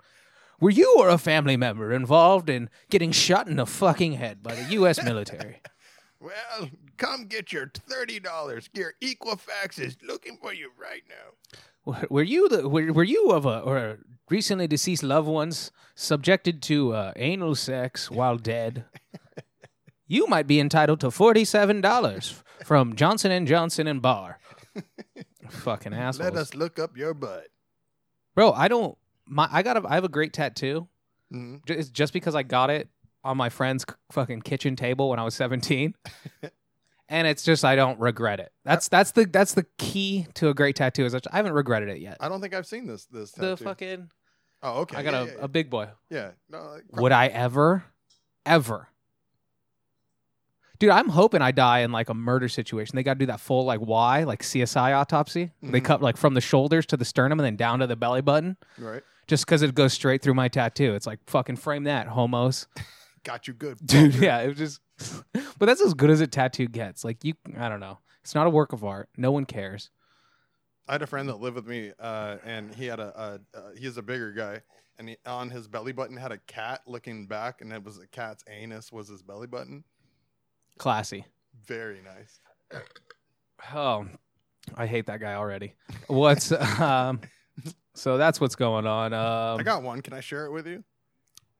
Were 0.60 0.70
you 0.70 0.96
or 0.98 1.08
a 1.08 1.18
family 1.18 1.56
member 1.56 1.92
involved 1.92 2.50
in 2.50 2.68
getting 2.90 3.12
shot 3.12 3.48
in 3.48 3.56
the 3.56 3.66
fucking 3.66 4.14
head 4.14 4.42
by 4.42 4.54
the 4.54 4.64
U.S. 4.72 5.02
military? 5.02 5.60
Well, 6.20 6.70
come 6.96 7.26
get 7.26 7.52
your 7.52 7.70
thirty 7.74 8.18
dollars. 8.20 8.68
Your 8.72 8.94
Equifax 9.02 9.78
is 9.78 9.96
looking 10.02 10.38
for 10.40 10.52
you 10.52 10.70
right 10.80 11.02
now. 11.08 11.96
Were- 12.08 12.22
you 12.22 12.48
the 12.48 12.68
were, 12.68 12.92
were 12.92 13.04
you 13.04 13.30
of 13.30 13.44
a 13.46 13.60
or 13.60 13.76
a 13.78 13.98
recently 14.30 14.66
deceased 14.66 15.02
loved 15.02 15.28
ones 15.28 15.70
subjected 15.94 16.60
to 16.62 16.92
uh, 16.94 17.12
anal 17.16 17.54
sex 17.54 18.10
while 18.10 18.36
dead? 18.36 18.84
You 20.08 20.28
might 20.28 20.46
be 20.46 20.60
entitled 20.60 21.00
to 21.00 21.10
forty 21.10 21.44
seven 21.44 21.80
dollars 21.80 22.40
from 22.64 22.94
Johnson 22.94 23.32
and 23.32 23.44
Johnson 23.44 23.88
and 23.88 24.00
Barr. 24.00 24.38
Fucking 25.50 25.92
assholes, 25.92 26.20
Let 26.24 26.36
us 26.36 26.54
look 26.54 26.78
up 26.78 26.96
your 26.96 27.12
butt. 27.12 27.48
bro. 28.36 28.52
I 28.52 28.68
don't. 28.68 28.96
My 29.26 29.48
I 29.50 29.62
got 29.64 29.76
a 29.76 29.88
I 29.88 29.94
have 29.96 30.04
a 30.04 30.08
great 30.08 30.32
tattoo. 30.32 30.86
Mhm. 31.34 31.60
It's 31.68 31.88
just 31.88 32.12
because 32.12 32.36
I 32.36 32.44
got 32.44 32.70
it 32.70 32.88
on 33.26 33.36
my 33.36 33.48
friend's 33.48 33.84
c- 33.88 33.94
fucking 34.12 34.42
kitchen 34.42 34.76
table 34.76 35.10
when 35.10 35.18
I 35.18 35.22
was 35.24 35.34
seventeen. 35.34 35.94
And 37.08 37.28
it's 37.28 37.44
just 37.44 37.64
I 37.64 37.76
don't 37.76 38.00
regret 38.00 38.40
it. 38.40 38.50
That's 38.64 38.88
that's 38.88 39.12
the 39.12 39.26
that's 39.26 39.54
the 39.54 39.64
key 39.78 40.26
to 40.34 40.48
a 40.48 40.54
great 40.54 40.74
tattoo. 40.74 41.04
Is 41.04 41.12
that 41.12 41.24
I 41.32 41.36
haven't 41.36 41.52
regretted 41.52 41.88
it 41.88 41.98
yet. 42.00 42.16
I 42.18 42.28
don't 42.28 42.40
think 42.40 42.52
I've 42.52 42.66
seen 42.66 42.84
this. 42.88 43.04
This 43.04 43.30
The 43.30 43.50
tattoo. 43.50 43.64
fucking 43.64 44.10
Oh, 44.60 44.80
okay. 44.80 44.96
I 44.96 45.02
got 45.04 45.12
yeah, 45.12 45.20
a, 45.20 45.26
yeah, 45.26 45.32
a 45.42 45.46
big 45.46 45.70
boy. 45.70 45.88
yeah. 46.10 46.18
yeah. 46.18 46.30
No, 46.50 46.58
like, 46.64 47.00
Would 47.00 47.12
I 47.12 47.28
ever, 47.28 47.84
ever? 48.44 48.88
Dude, 50.80 50.90
I'm 50.90 51.08
hoping 51.08 51.42
I 51.42 51.52
die 51.52 51.78
in 51.80 51.92
like 51.92 52.08
a 52.10 52.14
murder 52.14 52.48
situation. 52.48 52.96
They 52.96 53.02
got 53.04 53.14
to 53.14 53.18
do 53.20 53.26
that 53.26 53.38
full 53.40 53.64
like 53.64 53.78
why, 53.80 54.24
like 54.24 54.42
CSI 54.42 54.92
autopsy. 54.94 55.52
They 55.62 55.80
Mhm. 55.80 55.84
cut 55.84 56.02
like 56.02 56.16
from 56.16 56.34
the 56.34 56.40
shoulders 56.40 56.86
to 56.86 56.96
the 56.96 57.04
sternum 57.04 57.38
and 57.38 57.46
then 57.46 57.54
down 57.56 57.78
to 57.78 57.86
the 57.86 57.94
belly 57.96 58.20
button, 58.20 58.56
right? 58.78 59.02
just 59.28 59.46
because 59.46 59.62
it 59.62 59.74
goes 59.74 59.92
straight 59.92 60.22
through 60.22 60.34
my 60.34 60.48
tattoo. 60.48 60.94
It's 60.94 61.06
like 61.06 61.20
fucking 61.28 61.56
frame 61.56 61.84
that, 61.84 62.08
homos, 62.08 62.66
Got 63.26 63.48
you 63.48 63.54
good, 63.54 63.84
dude. 63.84 64.14
Yeah, 64.14 64.38
it 64.38 64.56
was 64.56 64.56
just. 64.56 64.80
but 65.58 65.66
that's 65.66 65.80
as 65.80 65.94
good 65.94 66.10
as 66.10 66.20
a 66.20 66.28
tattoo 66.28 66.68
gets. 66.68 67.04
Like 67.04 67.24
you, 67.24 67.34
I 67.58 67.68
don't 67.68 67.80
know. 67.80 67.98
It's 68.22 68.36
not 68.36 68.46
a 68.46 68.50
work 68.50 68.72
of 68.72 68.84
art. 68.84 69.08
No 69.16 69.32
one 69.32 69.46
cares. 69.46 69.90
I 70.86 70.92
had 70.92 71.02
a 71.02 71.08
friend 71.08 71.28
that 71.28 71.40
lived 71.40 71.56
with 71.56 71.66
me, 71.66 71.90
uh, 71.98 72.36
and 72.44 72.72
he 72.72 72.86
had 72.86 73.00
a, 73.00 73.40
a 73.52 73.58
uh, 73.58 73.70
he's 73.76 73.96
a 73.96 74.02
bigger 74.02 74.30
guy, 74.30 74.60
and 74.96 75.08
he, 75.08 75.16
on 75.26 75.50
his 75.50 75.66
belly 75.66 75.90
button 75.90 76.16
had 76.16 76.30
a 76.30 76.38
cat 76.46 76.82
looking 76.86 77.26
back, 77.26 77.62
and 77.62 77.72
it 77.72 77.82
was 77.82 77.98
the 77.98 78.06
cat's 78.06 78.44
anus 78.48 78.92
was 78.92 79.08
his 79.08 79.24
belly 79.24 79.48
button. 79.48 79.82
Classy. 80.78 81.26
Very 81.64 82.02
nice. 82.02 82.40
Oh, 83.74 84.06
I 84.76 84.86
hate 84.86 85.06
that 85.06 85.18
guy 85.18 85.34
already. 85.34 85.74
What's 86.06 86.52
um? 86.80 87.20
So 87.94 88.18
that's 88.18 88.40
what's 88.40 88.54
going 88.54 88.86
on. 88.86 89.12
Um, 89.12 89.58
I 89.58 89.64
got 89.64 89.82
one. 89.82 90.00
Can 90.00 90.12
I 90.12 90.20
share 90.20 90.46
it 90.46 90.52
with 90.52 90.68
you? 90.68 90.84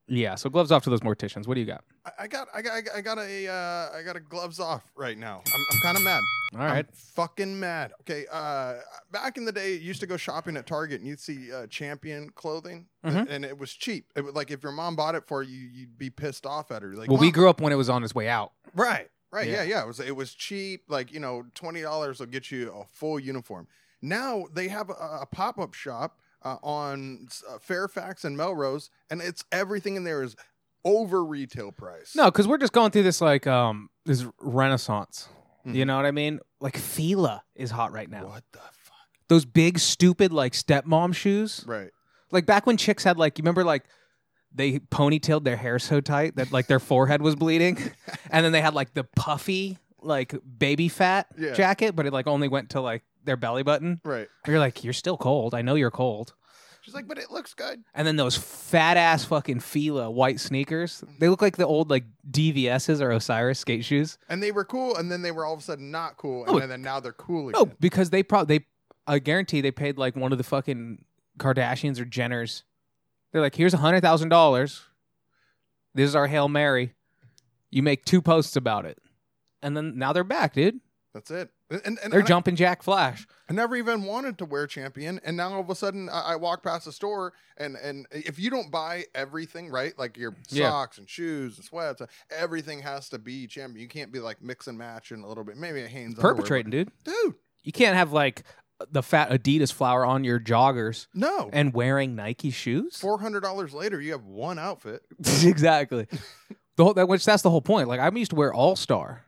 Yeah, 0.09 0.37
so 0.37 0.49
gloves 0.49 0.71
off 0.71 0.85
to 0.85 0.91
those 0.91 1.01
morticians. 1.01 1.47
What 1.49 1.55
do 1.55 1.61
you 1.61 1.67
got? 1.67 1.83
I, 2.05 2.11
I 2.21 2.27
got 2.29 2.49
I 2.55 2.63
got 2.63 2.73
I 2.95 3.01
got 3.01 3.19
a 3.19 3.49
uh, 3.49 3.99
I 3.99 4.03
got 4.05 4.15
a 4.15 4.21
gloves 4.21 4.61
off 4.61 4.85
right 4.95 5.19
now. 5.19 5.43
I'm, 5.53 5.61
I'm 5.73 5.81
kind 5.81 5.97
of 5.97 6.05
mad. 6.05 6.23
All 6.55 6.61
right. 6.61 6.87
I'm 6.87 6.93
fucking 6.95 7.59
mad. 7.59 7.93
Okay, 8.03 8.25
uh, 8.31 8.75
back 9.11 9.37
in 9.37 9.45
the 9.45 9.51
day, 9.51 9.73
you 9.73 9.81
used 9.81 9.99
to 10.01 10.07
go 10.07 10.17
shopping 10.17 10.57
at 10.57 10.65
Target 10.67 11.01
and 11.01 11.09
you'd 11.09 11.19
see 11.19 11.53
uh, 11.53 11.67
Champion 11.67 12.31
clothing, 12.31 12.87
Mhm. 13.05 13.27
and 13.29 13.45
it 13.45 13.59
was 13.59 13.73
cheap. 13.73 14.13
It 14.15 14.21
was 14.23 14.35
like 14.35 14.53
if 14.53 14.63
your 14.63 14.71
mom 14.71 14.95
bought 14.95 15.17
it 15.17 15.25
for 15.27 15.43
you, 15.43 15.59
you'd 15.59 15.99
be 15.99 16.09
pissed 16.09 16.47
off 16.47 16.71
at 16.71 16.83
her. 16.83 16.95
Like, 16.95 17.09
well, 17.11 17.19
we 17.19 17.27
"Mom, 17.27 17.33
grew 17.33 17.51
up 17.51 17.61
when 17.61 17.73
it 17.73 17.77
was 17.77 17.89
on 17.91 18.05
its 18.05 18.15
way 18.15 18.29
out. 18.29 18.53
Right, 18.77 19.09
right, 19.33 19.49
Yeah. 19.49 19.63
yeah. 19.65 19.79
yeah, 19.79 19.83
It 19.83 19.87
was 19.89 19.99
it 19.99 20.15
was 20.15 20.35
cheap. 20.35 20.85
Like 20.89 21.13
you 21.13 21.19
know, 21.19 21.47
twenty 21.57 21.83
dollars 21.83 22.21
will 22.21 22.27
get 22.27 22.53
you 22.53 22.71
a 22.73 22.85
full 22.85 23.19
uniform. 23.19 23.67
Now 24.03 24.45
they 24.53 24.69
have 24.69 24.89
a, 24.89 24.93
a 25.23 25.27
pop 25.27 25.59
up 25.59 25.75
shop 25.75 26.21
uh, 26.47 26.57
on 26.63 27.29
uh, 27.49 27.59
Fairfax 27.59 28.25
and 28.25 28.37
Melrose, 28.37 28.91
and 29.11 29.21
it's 29.21 29.45
everything 29.51 29.97
in 29.97 30.05
there 30.05 30.23
is 30.23 30.37
over 30.85 31.25
retail 31.25 31.73
price. 31.73 32.15
No, 32.15 32.27
because 32.27 32.47
we're 32.47 32.59
just 32.59 32.73
going 32.73 32.91
through 32.93 33.03
this 33.03 33.21
like 33.21 33.47
um 33.47 33.91
this 34.05 34.25
renaissance. 34.41 35.29
You 35.65 35.83
Mhm. 35.85 35.87
know 35.89 35.97
what 35.97 36.07
I 36.07 36.13
mean? 36.13 36.39
Like 36.61 36.77
Fila 36.77 37.43
is 37.57 37.71
hot 37.73 37.91
right 37.93 38.09
now. 38.09 38.27
what 38.27 38.45
the 38.53 38.59
fuck? 38.61 38.95
Those 39.29 39.45
big 39.45 39.79
stupid 39.81 40.33
like 40.33 40.53
stepmom 40.53 41.13
shoes. 41.15 41.65
Right. 41.67 41.91
Like 42.31 42.47
back 42.47 42.67
when 42.67 42.77
chicks 42.77 43.03
had 43.03 43.19
like 43.19 43.39
you 43.39 43.43
remember 43.43 43.65
like 43.65 43.85
they 44.55 44.79
ponytailed 44.79 45.43
their 45.45 45.57
hair 45.57 45.79
so 45.81 46.01
tight 46.01 46.37
that 46.37 46.53
like 46.53 46.67
their 46.69 46.79
forehead 46.81 47.21
was 47.21 47.35
bleeding, 47.35 47.77
and 48.31 48.45
then 48.45 48.53
they 48.53 48.61
had 48.61 48.75
like 48.75 48.95
the 48.95 49.05
puffy 49.17 49.79
like 50.01 50.35
baby 50.59 50.89
fat 50.89 51.27
Yeah. 51.37 51.53
jacket, 51.53 51.97
but 51.97 52.07
it 52.07 52.13
like 52.13 52.29
only 52.29 52.47
went 52.47 52.71
to 52.71 52.81
like 52.81 53.03
their 53.27 53.37
belly 53.37 53.63
button. 53.63 54.01
Right. 54.05 54.29
You're 54.47 54.59
like, 54.59 54.83
you're 54.85 54.93
still 54.93 55.17
cold. 55.17 55.55
I 55.55 55.63
know 55.63 55.75
you're 55.75 55.91
cold. 55.91 56.35
She's 56.81 56.95
like, 56.95 57.09
but 57.09 57.19
it 57.19 57.33
looks 57.33 57.53
good. 57.53 57.83
And 57.97 58.07
then 58.07 58.15
those 58.15 58.37
fat 58.37 58.97
ass 58.97 59.25
fucking 59.25 59.59
Fila 59.59 60.09
white 60.09 60.39
sneakers. 60.39 61.03
Mm. 61.05 61.19
They 61.19 61.29
look 61.29 61.43
like 61.43 61.57
the 61.57 61.67
old 61.67 61.91
like 61.91 62.05
DVS's 62.31 63.01
or 63.01 63.11
Osiris 63.11 63.59
skate 63.59 63.85
shoes. 63.85 64.19
And 64.29 64.41
they 64.43 64.53
were 64.53 64.65
cool, 64.65 64.97
and 64.97 65.11
then 65.11 65.23
they 65.23 65.33
were 65.33 65.45
all 65.45 65.55
of 65.55 65.59
a 65.59 65.63
sudden 65.63 65.91
not 65.91 66.17
cool, 66.17 66.45
and 66.47 66.63
Oh. 66.63 66.67
then 66.67 66.83
now 66.83 67.01
they're 67.01 67.13
cool 67.13 67.51
No, 67.51 67.63
again. 67.63 67.77
because 67.81 68.11
they 68.11 68.23
probably 68.23 68.59
they 68.59 68.67
I 69.09 69.19
guarantee 69.19 69.61
they 69.61 69.73
paid 69.73 69.99
like 69.99 70.15
one 70.17 70.31
of 70.33 70.39
the 70.39 70.45
fucking 70.45 71.05
Kardashians 71.39 71.99
or 72.01 72.05
Jenners. 72.05 72.63
They're 73.33 73.43
like, 73.43 73.57
here's 73.57 73.75
a 73.75 73.79
hundred 73.79 74.01
thousand 74.03 74.29
dollars. 74.29 74.83
This 75.95 76.09
is 76.09 76.15
our 76.15 76.29
Hail 76.29 76.49
Mary. 76.49 76.93
You 77.71 77.83
make 77.83 78.05
two 78.05 78.23
posts 78.23 78.55
about 78.55 78.85
it. 78.87 78.99
And 79.63 79.77
then 79.77 79.99
now 79.99 80.13
they're 80.13 80.23
back, 80.25 80.55
dude. 80.55 80.79
That's 81.15 81.31
it. 81.33 81.51
And, 81.69 81.99
and, 82.01 82.13
They're 82.13 82.23
I, 82.23 82.27
jumping 82.27 82.55
Jack 82.55 82.83
Flash. 82.85 83.27
I 83.49 83.53
never 83.53 83.75
even 83.75 84.05
wanted 84.05 84.39
to 84.39 84.45
wear 84.45 84.69
Champion, 84.69 85.21
and 85.25 85.37
now 85.37 85.53
all 85.55 85.61
of 85.61 85.69
a 85.71 85.75
sudden 85.75 86.09
I, 86.09 86.21
I 86.33 86.37
walk 86.37 86.63
past 86.63 86.85
the 86.85 86.93
store, 86.93 87.33
and 87.57 87.75
and 87.77 88.07
if 88.13 88.39
you 88.39 88.51
don't 88.51 88.71
buy 88.71 89.05
everything 89.17 89.69
right, 89.71 89.93
like 89.99 90.17
your 90.17 90.37
Yeah. 90.49 90.69
socks 90.71 90.99
and 90.99 91.09
shoes 91.11 91.57
and 91.57 91.65
sweats, 91.65 92.03
everything 92.31 92.81
has 92.83 93.09
to 93.09 93.19
be 93.19 93.47
Champion. 93.49 93.83
You 93.83 93.89
can't 93.89 94.13
be 94.13 94.21
like 94.21 94.41
mix 94.41 94.69
and 94.69 94.79
match 94.79 95.11
and 95.11 95.25
a 95.25 95.27
little 95.27 95.43
bit, 95.45 95.57
maybe 95.57 95.83
a 95.83 95.89
Hanes 95.89 96.19
underwear, 96.19 96.35
Perpetrating, 96.37 96.71
dude. 96.71 96.91
dude. 97.05 97.35
You 97.65 97.73
can't 97.73 97.97
have 97.97 98.13
like 98.13 98.45
the 98.91 99.03
fat 99.03 99.31
Adidas 99.31 99.73
flower 99.73 100.05
on 100.05 100.23
your 100.23 100.39
joggers 100.39 101.07
No, 101.15 101.51
and 101.53 101.73
wearing 101.75 102.15
Nike 102.15 102.51
shoes. 102.51 102.97
four 102.99 103.19
hundred 103.19 103.41
dollars 103.41 103.75
later, 103.75 104.01
you 104.01 104.13
have 104.13 104.25
one 104.25 104.59
outfit. 104.61 105.03
exactly. 105.43 106.07
The 106.77 106.85
whole, 106.85 106.95
that, 106.95 107.09
which 107.09 107.25
that's 107.25 107.43
the 107.43 107.51
whole 107.51 107.63
point. 107.63 107.89
Like 107.89 107.99
I 108.01 108.09
used 108.17 108.31
to 108.31 108.37
wear 108.37 108.53
All 108.55 108.77
Star. 108.77 109.25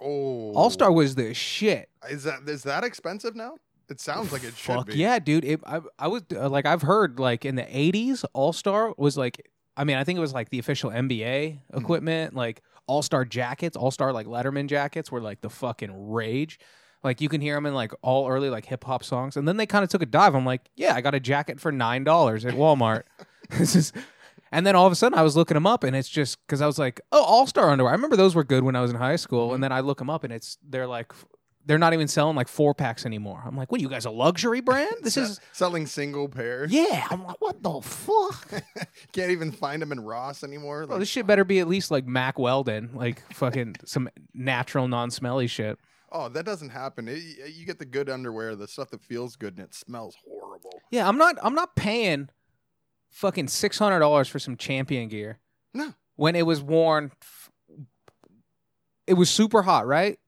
Oh, 0.00 0.52
All 0.54 0.70
Star 0.70 0.92
was 0.92 1.14
the 1.14 1.32
shit. 1.34 1.88
is 2.08 2.24
that 2.24 2.40
is 2.48 2.62
that 2.64 2.84
expensive 2.84 3.34
now? 3.34 3.56
It 3.88 4.00
sounds 4.00 4.32
like 4.32 4.42
it 4.42 4.56
should 4.56 4.74
Fuck 4.74 4.86
be. 4.88 4.96
yeah, 4.98 5.18
dude. 5.20 5.44
It, 5.44 5.60
I, 5.64 5.80
I 5.98 6.08
was 6.08 6.22
uh, 6.34 6.48
like, 6.48 6.66
I've 6.66 6.82
heard 6.82 7.18
like 7.20 7.44
in 7.44 7.54
the 7.54 7.62
'80s, 7.62 8.24
All 8.34 8.52
Star 8.52 8.92
was 8.98 9.16
like, 9.16 9.48
I 9.76 9.84
mean, 9.84 9.96
I 9.96 10.02
think 10.04 10.16
it 10.16 10.20
was 10.20 10.34
like 10.34 10.50
the 10.50 10.58
official 10.58 10.90
NBA 10.90 11.60
Hmm. 11.70 11.78
equipment, 11.78 12.34
like 12.34 12.62
All 12.88 13.02
Star 13.02 13.24
jackets, 13.24 13.76
All 13.76 13.90
Star 13.90 14.12
like 14.12 14.26
Letterman 14.26 14.66
jackets 14.68 15.10
were 15.12 15.20
like 15.20 15.40
the 15.40 15.50
fucking 15.50 16.10
rage. 16.10 16.58
Like 17.04 17.20
you 17.20 17.28
can 17.28 17.40
hear 17.40 17.54
them 17.54 17.66
in 17.66 17.74
like 17.74 17.92
all 18.02 18.28
early 18.28 18.50
like 18.50 18.64
hip 18.66 18.82
hop 18.82 19.04
songs, 19.04 19.36
and 19.36 19.46
then 19.46 19.56
they 19.56 19.66
kind 19.66 19.84
of 19.84 19.88
took 19.90 20.02
a 20.02 20.06
dive. 20.06 20.34
I'm 20.34 20.44
like, 20.44 20.62
yeah, 20.74 20.94
I 20.96 21.00
got 21.00 21.14
a 21.14 21.20
jacket 21.20 21.60
for 21.60 21.70
nine 21.70 22.02
dollars 22.02 22.44
at 22.44 22.54
Walmart. 22.54 23.02
this 23.50 23.76
is, 23.76 23.92
and 24.56 24.66
then 24.66 24.74
all 24.74 24.86
of 24.86 24.92
a 24.92 24.96
sudden 24.96 25.18
I 25.18 25.22
was 25.22 25.36
looking 25.36 25.54
them 25.54 25.66
up, 25.66 25.84
and 25.84 25.94
it's 25.94 26.08
just 26.08 26.38
because 26.46 26.60
I 26.62 26.66
was 26.66 26.78
like, 26.78 27.00
oh, 27.12 27.22
All 27.22 27.46
Star 27.46 27.70
underwear. 27.70 27.92
I 27.92 27.94
remember 27.94 28.16
those 28.16 28.34
were 28.34 28.44
good 28.44 28.64
when 28.64 28.74
I 28.76 28.80
was 28.80 28.90
in 28.90 28.96
high 28.96 29.16
school, 29.16 29.46
Mm-hmm. 29.48 29.54
and 29.56 29.64
then 29.64 29.72
I 29.72 29.80
look 29.80 29.98
them 29.98 30.10
up, 30.10 30.24
and 30.24 30.32
it's 30.32 30.58
they're 30.66 30.86
like. 30.86 31.12
They're 31.68 31.78
not 31.78 31.94
even 31.94 32.06
selling 32.06 32.36
like 32.36 32.46
four 32.46 32.74
packs 32.74 33.04
anymore. 33.04 33.42
I'm 33.44 33.56
like, 33.56 33.72
what? 33.72 33.80
are 33.80 33.82
You 33.82 33.88
guys 33.88 34.04
a 34.04 34.10
luxury 34.12 34.60
brand? 34.60 34.94
This 35.02 35.16
is 35.16 35.40
selling 35.52 35.86
single 35.88 36.28
pairs. 36.28 36.70
yeah. 36.70 37.08
I'm 37.10 37.24
like, 37.24 37.40
what 37.40 37.60
the 37.60 37.80
fuck? 37.80 38.62
Can't 39.12 39.32
even 39.32 39.50
find 39.50 39.82
them 39.82 39.90
in 39.90 39.98
Ross 39.98 40.44
anymore. 40.44 40.86
Bro, 40.86 40.94
Like, 40.94 41.00
this 41.00 41.08
shit 41.08 41.26
better 41.26 41.42
be 41.42 41.58
at 41.58 41.66
least 41.66 41.90
like 41.90 42.06
Mack 42.06 42.38
Weldon, 42.38 42.90
like 42.94 43.20
fucking 43.34 43.74
some 43.84 44.08
natural, 44.32 44.86
non-smelly 44.86 45.48
shit. 45.48 45.76
oh, 46.12 46.28
that 46.28 46.44
doesn't 46.46 46.70
happen. 46.70 47.08
It, 47.08 47.20
you 47.52 47.66
get 47.66 47.80
the 47.80 47.84
good 47.84 48.08
underwear, 48.08 48.54
the 48.54 48.68
stuff 48.68 48.90
that 48.90 49.02
feels 49.02 49.34
good, 49.34 49.58
and 49.58 49.66
it 49.66 49.74
smells 49.74 50.16
horrible. 50.24 50.80
Yeah, 50.92 51.08
I'm 51.08 51.18
not. 51.18 51.34
I'm 51.42 51.56
not 51.56 51.74
paying 51.74 52.28
fucking 53.16 53.48
six 53.48 53.78
hundred 53.78 54.00
dollars 54.00 54.28
for 54.28 54.38
some 54.38 54.56
champion 54.56 55.08
gear. 55.08 55.38
No. 55.72 55.94
When 56.16 56.36
it 56.36 56.44
was 56.46 56.60
worn 56.62 57.12
it 59.06 59.14
was 59.14 59.30
super 59.30 59.62
hot, 59.62 59.86
right? 59.86 60.18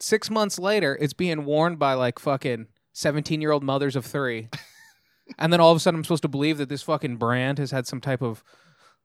Six 0.00 0.30
months 0.30 0.58
later, 0.58 0.96
it's 1.00 1.12
being 1.12 1.44
worn 1.44 1.76
by 1.76 1.94
like 1.94 2.18
fucking 2.18 2.66
17 2.94 3.40
year 3.40 3.52
old 3.52 3.62
mothers 3.62 3.94
of 3.94 4.04
three. 4.04 4.48
and 5.38 5.52
then 5.52 5.60
all 5.60 5.70
of 5.70 5.76
a 5.76 5.80
sudden, 5.80 5.98
I'm 6.00 6.04
supposed 6.04 6.22
to 6.22 6.28
believe 6.28 6.58
that 6.58 6.68
this 6.68 6.82
fucking 6.82 7.16
brand 7.16 7.58
has 7.58 7.70
had 7.70 7.86
some 7.86 8.00
type 8.00 8.22
of. 8.22 8.42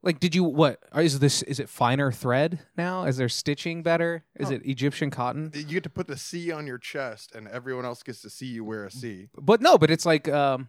Like, 0.04 0.20
did 0.20 0.36
you 0.36 0.44
what? 0.44 0.80
Is 0.96 1.20
this 1.20 1.42
is 1.44 1.60
it 1.60 1.70
finer 1.70 2.12
thread 2.12 2.60
now? 2.78 3.04
Is 3.06 3.18
there 3.18 3.28
stitching 3.30 3.82
better? 3.84 4.24
Is 4.36 4.50
Oh. 4.50 4.54
it 4.54 4.62
Egyptian 4.64 5.10
cotton? 5.10 5.52
You 5.54 5.64
get 5.64 5.84
to 5.84 5.90
put 5.90 6.08
the 6.08 6.18
C 6.18 6.52
on 6.52 6.68
your 6.68 6.78
chest, 6.78 7.34
and 7.36 7.48
everyone 7.48 7.84
else 7.84 8.04
gets 8.04 8.22
to 8.22 8.30
see 8.30 8.46
you 8.46 8.64
wear 8.64 8.86
a 8.86 8.92
C. 8.92 9.28
But 9.36 9.60
no, 9.60 9.78
but 9.78 9.90
it's 9.90 10.06
like 10.06 10.30
um, 10.30 10.68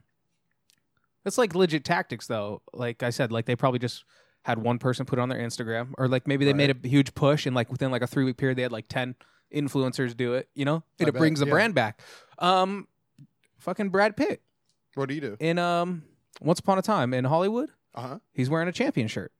it's 1.25 1.39
like 1.39 1.55
legit 1.55 1.85
tactics 1.85 2.27
though. 2.27 2.63
Like 2.73 3.03
I 3.03 3.11
said, 3.11 3.33
like 3.33 3.47
they 3.47 3.57
probably 3.57 3.79
just 3.79 4.05
had 4.45 4.59
one 4.59 4.79
person 4.79 5.05
put 5.05 5.19
it 5.19 5.23
on 5.23 5.29
their 5.29 5.39
Instagram, 5.41 5.93
or 5.99 6.09
like 6.09 6.27
maybe 6.27 6.45
they 6.45 6.53
made 6.55 6.71
a 6.85 6.89
huge 6.89 7.15
push, 7.15 7.45
and 7.47 7.55
like 7.55 7.71
within 7.71 7.91
like 7.91 8.03
a 8.03 8.07
three 8.07 8.25
week 8.25 8.37
period, 8.37 8.57
they 8.59 8.63
had 8.63 8.73
like 8.73 8.89
ten 8.89 9.15
influencers 9.55 10.17
do 10.17 10.35
it. 10.35 10.49
You 10.55 10.65
know, 10.65 10.83
and 10.99 11.07
I 11.07 11.09
it 11.09 11.13
bet, 11.13 11.19
brings 11.21 11.41
the 11.41 11.47
yeah. 11.47 11.51
brand 11.53 11.75
back. 11.75 12.01
Um, 12.39 12.87
fucking 13.59 13.89
Brad 13.91 14.17
Pitt 14.17 14.41
What 14.95 15.09
do 15.09 15.15
you 15.15 15.21
do? 15.21 15.37
in 15.41 15.59
um, 15.59 16.05
Once 16.41 16.61
Upon 16.61 16.79
a 16.79 16.83
Time 16.83 17.13
in 17.13 17.25
Hollywood, 17.25 17.71
Uh 17.95 18.01
huh. 18.01 18.19
he's 18.33 18.49
wearing 18.49 18.69
a 18.69 18.73
champion 18.73 19.09
shirt 19.09 19.33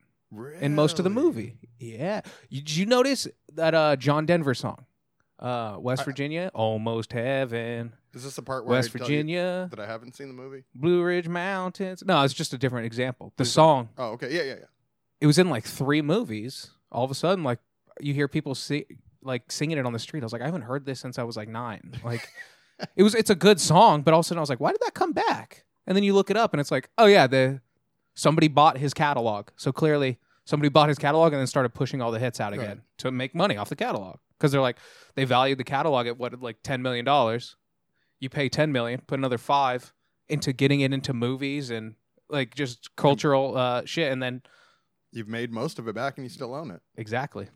in 0.61 0.75
most 0.75 0.99
of 0.99 1.05
the 1.05 1.11
movie. 1.11 1.55
Yeah, 1.79 2.23
you, 2.51 2.61
did 2.61 2.77
you 2.77 2.87
notice 2.87 3.29
that 3.55 3.75
uh 3.75 3.97
John 3.97 4.27
Denver 4.27 4.53
song, 4.55 4.85
uh 5.39 5.77
West 5.79 6.03
I- 6.03 6.05
Virginia, 6.07 6.51
Almost 6.55 7.13
Heaven, 7.13 7.95
Is 8.15 8.25
this 8.25 8.37
the 8.37 8.43
part 8.43 8.65
where 8.65 8.77
West 8.79 8.91
I 8.95 8.99
Virginia. 8.99 9.69
that 9.71 9.79
I 9.81 9.87
haven't 9.87 10.17
seen 10.17 10.29
the 10.29 10.35
movie? 10.35 10.65
Blue 10.75 11.03
Ridge 11.03 11.29
Mountains. 11.29 12.03
No, 12.07 12.23
it's 12.23 12.35
just 12.35 12.53
a 12.55 12.59
different 12.59 12.87
example. 12.87 13.33
The 13.37 13.45
song, 13.45 13.91
Oh, 13.99 14.13
okay. 14.13 14.33
Yeah, 14.35 14.43
yeah, 14.43 14.55
yeah. 14.61 14.65
it 15.21 15.27
was 15.27 15.39
in 15.39 15.51
like 15.51 15.65
three 15.65 16.03
movies. 16.03 16.71
All 16.91 17.05
of 17.05 17.11
a 17.11 17.15
sudden, 17.15 17.45
like 17.45 17.59
you 18.01 18.15
hear 18.15 18.29
people 18.29 18.55
see, 18.55 18.87
like 19.23 19.51
singing 19.53 19.77
it 19.79 19.85
on 19.87 19.93
the 19.93 19.99
street. 19.99 20.23
I 20.23 20.27
was 20.27 20.33
like, 20.33 20.43
I 20.43 20.47
haven't 20.47 20.63
heard 20.63 20.87
this 20.87 21.01
since 21.01 21.19
I 21.19 21.23
was 21.25 21.37
like 21.37 21.49
nine. 21.49 21.95
Like 22.03 22.29
it 22.97 23.03
was, 23.03 23.15
it's 23.15 23.31
a 23.31 23.35
good 23.35 23.61
song, 23.61 24.03
but 24.03 24.15
all 24.15 24.21
of 24.21 24.25
a 24.25 24.29
sudden 24.29 24.39
I 24.39 24.41
was 24.41 24.49
like, 24.51 24.61
why 24.61 24.73
did 24.73 24.81
that 24.87 24.95
come 24.95 25.13
back? 25.13 25.65
And 25.87 25.95
then 25.97 26.03
you 26.05 26.15
look 26.15 26.31
it 26.31 26.37
up, 26.37 26.53
and 26.55 26.61
it's 26.61 26.71
like, 26.71 26.89
oh 26.99 27.07
yeah, 27.07 27.27
the 27.27 27.61
somebody 28.15 28.49
bought 28.49 28.79
his 28.79 28.93
catalog. 28.95 29.49
So 29.57 29.71
clearly, 29.73 30.19
somebody 30.45 30.69
bought 30.71 30.89
his 30.89 30.99
catalog 30.99 31.33
and 31.33 31.41
then 31.41 31.47
started 31.47 31.71
pushing 31.75 32.01
all 32.03 32.11
the 32.11 32.19
hits 32.19 32.41
out 32.41 32.53
again 32.53 32.69
Right. 32.69 32.81
to 32.99 33.11
make 33.11 33.35
money 33.35 33.57
off 33.57 33.69
the 33.69 33.77
catalog 33.77 34.17
because 34.39 34.51
they're 34.53 34.61
like, 34.63 34.77
they 35.15 35.25
valued 35.25 35.59
the 35.59 35.65
catalog 35.65 36.07
at 36.07 36.19
what 36.19 36.41
like 36.41 36.57
ten 36.63 36.81
million 36.83 37.05
dollars. 37.05 37.57
You 38.21 38.29
pay 38.29 38.49
ten 38.49 38.73
million, 38.73 39.01
put 39.07 39.19
another 39.19 39.39
five 39.39 39.93
into 40.29 40.53
getting 40.53 40.81
it 40.81 40.93
into 40.93 41.13
movies 41.15 41.71
and 41.71 41.95
like 42.29 42.55
just 42.55 42.95
cultural 42.97 43.57
uh, 43.57 43.83
shit, 43.85 44.13
and 44.13 44.23
then 44.23 44.43
You've 45.11 45.29
made 45.29 45.51
most 45.51 45.79
of 45.79 45.89
it 45.89 45.95
back, 45.95 46.19
and 46.19 46.25
you 46.27 46.29
still 46.29 46.55
own 46.55 46.71
it. 46.71 46.83
exactly. 46.97 47.49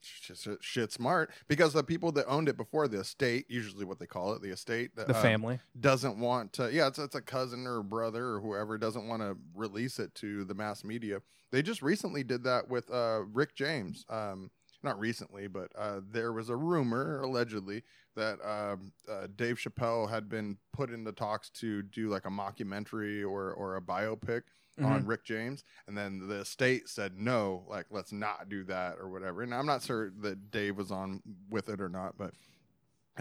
Shit, 0.00 0.58
shit, 0.60 0.92
smart 0.92 1.30
because 1.48 1.72
the 1.72 1.82
people 1.82 2.12
that 2.12 2.26
owned 2.28 2.46
it 2.50 2.58
before 2.58 2.86
the 2.88 3.00
estate, 3.00 3.46
usually 3.48 3.86
what 3.86 3.98
they 3.98 4.06
call 4.06 4.34
it, 4.34 4.42
the 4.42 4.50
estate, 4.50 4.94
the 4.94 5.08
uh, 5.10 5.22
family. 5.22 5.60
doesn't 5.80 6.18
want 6.18 6.52
to. 6.54 6.70
Yeah, 6.70 6.88
it's, 6.88 6.98
it's 6.98 7.14
a 7.14 7.22
cousin 7.22 7.66
or 7.66 7.78
a 7.78 7.84
brother 7.84 8.34
or 8.34 8.40
whoever 8.40 8.76
doesn't 8.76 9.08
want 9.08 9.22
to 9.22 9.36
release 9.54 9.98
it 9.98 10.14
to 10.16 10.44
the 10.44 10.54
mass 10.54 10.84
media. 10.84 11.22
They 11.52 11.62
just 11.62 11.80
recently 11.80 12.22
did 12.22 12.44
that 12.44 12.68
with 12.68 12.90
uh, 12.92 13.22
Rick 13.32 13.54
James. 13.54 14.04
Um, 14.10 14.50
not 14.84 14.98
recently, 14.98 15.46
but 15.46 15.70
uh, 15.76 16.00
there 16.10 16.32
was 16.32 16.48
a 16.48 16.56
rumor 16.56 17.20
allegedly 17.22 17.82
that 18.14 18.38
um, 18.44 18.92
uh, 19.10 19.26
Dave 19.34 19.56
Chappelle 19.56 20.08
had 20.08 20.28
been 20.28 20.56
put 20.72 20.90
into 20.90 21.12
talks 21.12 21.50
to 21.50 21.82
do 21.82 22.08
like 22.08 22.26
a 22.26 22.30
mockumentary 22.30 23.22
or 23.22 23.52
or 23.52 23.76
a 23.76 23.80
biopic 23.80 24.42
on 24.82 25.06
Rick 25.06 25.24
James, 25.24 25.64
and 25.86 25.96
then 25.96 26.26
the 26.26 26.40
estate 26.40 26.88
said 26.88 27.12
no, 27.16 27.64
like 27.68 27.86
let's 27.90 28.12
not 28.12 28.48
do 28.48 28.64
that 28.64 28.96
or 29.00 29.08
whatever. 29.08 29.42
And 29.42 29.54
I'm 29.54 29.66
not 29.66 29.82
sure 29.82 30.10
that 30.20 30.50
Dave 30.50 30.76
was 30.76 30.90
on 30.90 31.22
with 31.48 31.68
it 31.68 31.80
or 31.80 31.88
not, 31.88 32.16
but 32.18 32.32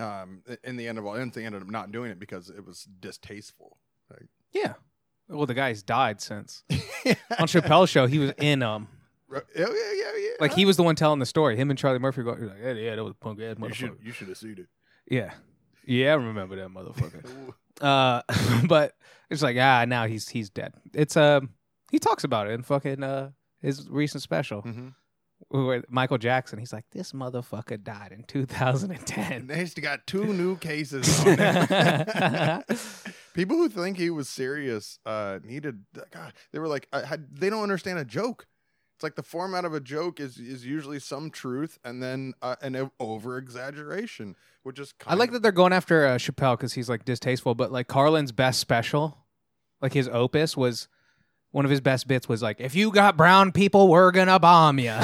um, 0.02 0.42
in 0.64 0.76
the 0.78 0.88
end 0.88 0.98
of 0.98 1.06
all, 1.06 1.16
ends, 1.16 1.36
they 1.36 1.46
ended 1.46 1.62
up 1.62 1.70
not 1.70 1.92
doing 1.92 2.12
it 2.12 2.20
because 2.20 2.50
it 2.50 2.66
was 2.66 2.88
distasteful. 3.00 3.78
Yeah. 4.52 4.74
Well, 5.28 5.46
the 5.46 5.54
guy's 5.54 5.84
died 5.84 6.22
since 6.22 6.64
on 6.72 7.48
Chappelle's 7.48 7.90
show. 7.90 8.08
He 8.08 8.20
was 8.20 8.32
in 8.38 8.62
um, 8.62 8.88
yeah, 9.56 9.66
yeah, 9.68 9.92
yeah, 9.96 10.12
yeah. 10.18 10.30
like 10.40 10.54
he 10.54 10.66
was 10.66 10.78
the 10.78 10.84
one 10.84 10.96
telling 10.96 11.20
the 11.20 11.26
story. 11.26 11.56
Him 11.56 11.70
and 11.70 11.78
Charlie 11.80 12.00
Murphy 12.00 12.24
go, 12.24 12.32
like, 12.32 12.58
yeah, 12.62 12.72
yeah, 12.74 12.96
that 12.96 13.04
was 13.04 13.12
a 13.12 13.16
punk 13.16 13.40
ass 13.42 13.56
You 13.60 13.74
should 13.74 13.92
motherfucker. 13.92 14.06
you 14.06 14.12
should 14.12 14.28
have 14.30 14.38
seen 14.38 14.56
it. 14.60 14.68
Yeah, 15.10 15.32
yeah, 15.86 16.12
I 16.12 16.16
remember 16.16 16.56
that 16.56 16.70
motherfucker. 16.70 17.54
uh, 17.82 18.22
but 18.68 18.96
it's 19.30 19.42
like 19.42 19.58
ah, 19.60 19.86
now 19.86 20.08
he's 20.08 20.30
he's 20.30 20.50
dead. 20.50 20.74
It's 20.94 21.18
um, 21.18 21.50
he 21.92 22.00
talks 22.00 22.24
about 22.24 22.48
it 22.48 22.52
in 22.52 22.64
fucking 22.64 23.04
uh 23.04 23.32
his 23.62 23.90
recent 23.90 24.24
special. 24.24 24.62
hmm 24.62 24.90
where 25.50 25.84
Michael 25.90 26.18
Jackson, 26.18 26.58
he's 26.58 26.74
like, 26.74 26.86
this 26.92 27.12
motherfucker 27.12 27.84
died 27.84 28.12
in 28.12 28.24
2010. 28.24 29.48
They 29.48 29.64
just 29.64 29.82
got 29.82 30.08
two 30.08 30.24
new 30.34 30.56
cases 30.58 31.20
on 31.20 31.38
him. 31.38 32.64
People 33.34 33.58
who 33.58 33.70
think 33.70 33.98
he 33.98 34.10
was 34.10 34.30
serious 34.30 35.00
uh, 35.06 35.40
needed. 35.44 35.84
God, 36.12 36.34
they 36.52 36.60
were 36.60 36.68
like, 36.68 36.88
I 36.94 37.02
had, 37.02 37.36
they 37.36 37.50
don't 37.50 37.64
understand 37.64 38.00
a 38.00 38.06
joke. 38.06 38.48
It's 39.04 39.06
like 39.06 39.16
the 39.16 39.22
format 39.24 39.66
of 39.66 39.74
a 39.74 39.82
joke 39.82 40.22
is 40.22 40.38
is 40.38 40.66
usually 40.66 40.98
some 40.98 41.30
truth 41.30 41.78
and 41.84 42.02
then 42.02 42.34
uh, 42.42 42.56
an 42.62 42.90
over 43.02 43.38
exaggeration, 43.38 44.38
which 44.64 44.80
is. 44.80 44.94
I 45.06 45.16
like 45.16 45.34
that 45.34 45.42
they're 45.44 45.52
going 45.52 45.74
after 45.74 46.06
uh, 46.08 46.16
Chappelle 46.16 46.56
because 46.58 46.72
he's 46.72 46.88
like 46.88 47.04
distasteful, 47.04 47.54
but 47.54 47.70
like 47.70 47.88
Carlin's 47.90 48.32
best 48.32 48.62
special, 48.62 49.18
like 49.82 49.92
his 49.92 50.08
opus 50.08 50.56
was 50.56 50.88
one 51.52 51.66
of 51.66 51.72
his 51.72 51.82
best 51.82 52.08
bits 52.08 52.30
was 52.30 52.42
like, 52.42 52.62
if 52.62 52.76
you 52.76 52.92
got 52.92 53.18
brown 53.18 53.52
people, 53.52 53.90
we're 53.90 54.12
gonna 54.12 54.40
bomb 54.40 54.80
you. 54.80 54.96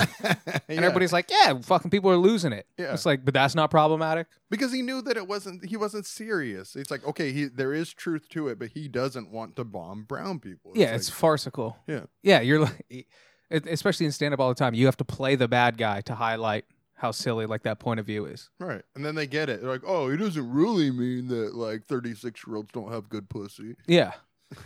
And 0.70 0.78
everybody's 0.80 1.12
like, 1.12 1.32
yeah, 1.32 1.60
fucking 1.62 1.90
people 1.90 2.12
are 2.12 2.18
losing 2.18 2.54
it. 2.54 2.68
Yeah. 2.78 2.94
It's 2.94 3.04
like, 3.06 3.26
but 3.26 3.34
that's 3.34 3.56
not 3.56 3.72
problematic. 3.72 4.28
because 4.52 4.72
he 4.72 4.84
knew 4.84 5.02
that 5.02 5.18
it 5.18 5.28
wasn't. 5.28 5.66
He 5.66 5.76
wasn't 5.78 6.06
serious. 6.06 6.76
It's 6.76 6.92
like 6.92 7.04
okay, 7.06 7.32
he 7.32 7.46
there 7.46 7.74
is 7.74 7.92
truth 7.92 8.30
to 8.30 8.48
it, 8.48 8.60
but 8.60 8.70
he 8.70 8.88
doesn't 8.88 9.32
want 9.32 9.56
to 9.58 9.64
bomb 9.64 10.04
brown 10.04 10.40
people. 10.40 10.72
yeah, 10.76 10.88
like- 10.88 10.96
it's 10.96 11.10
farcical. 11.10 11.78
Yeah. 11.88 12.02
Yeah, 12.24 12.40
you're 12.42 12.60
like, 12.62 13.08
it- 13.50 13.68
especially 13.68 14.06
in 14.06 14.12
stand 14.12 14.34
up 14.34 14.40
all 14.40 14.50
the 14.50 14.56
time, 14.56 14.74
you 14.74 14.86
have 14.86 14.98
to 14.98 15.06
play 15.06 15.36
the 15.36 15.48
bad 15.48 15.78
guy 15.78 16.02
to 16.02 16.16
highlight 16.16 16.66
how 16.96 17.12
silly 17.12 17.46
like 17.46 17.64
that 17.64 17.80
point 17.80 18.00
of 18.00 18.06
view 18.06 18.26
is. 18.26 18.50
Right. 18.60 18.82
And 18.96 19.06
then 19.06 19.16
they 19.16 19.26
get 19.28 19.50
it. 19.50 19.62
They're 19.62 19.70
like, 19.72 19.84
oh, 19.86 20.10
it 20.10 20.18
doesn't 20.18 20.52
really 20.52 20.92
mean 20.92 21.28
that 21.30 21.56
like 21.56 21.86
36 21.86 22.42
year 22.46 22.58
olds 22.58 22.72
don't 22.74 22.92
have 22.92 23.08
good 23.10 23.30
pussy. 23.30 23.76
Yeah. 23.88 24.14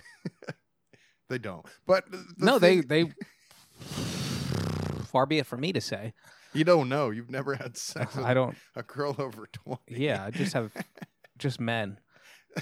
They 1.30 1.38
don't. 1.40 1.66
But 1.88 2.12
the 2.12 2.24
no, 2.38 2.60
they 2.60 2.82
thing- 2.82 3.14
they. 3.80 3.84
Far 5.06 5.26
be 5.26 5.40
it 5.40 5.46
from 5.46 5.62
me 5.62 5.74
to 5.74 5.82
say. 5.82 6.14
You 6.54 6.64
don't 6.64 6.90
know. 6.90 7.10
You've 7.10 7.32
never 7.32 7.56
had 7.56 7.78
sex 7.78 8.16
with 8.16 8.26
I 8.26 8.34
don't. 8.34 8.56
a 8.76 8.84
girl 8.84 9.16
over 9.18 9.48
20. 9.52 9.80
Yeah, 9.88 10.24
I 10.26 10.32
just 10.32 10.54
have 10.54 10.72
just 11.38 11.60
men. 11.60 12.00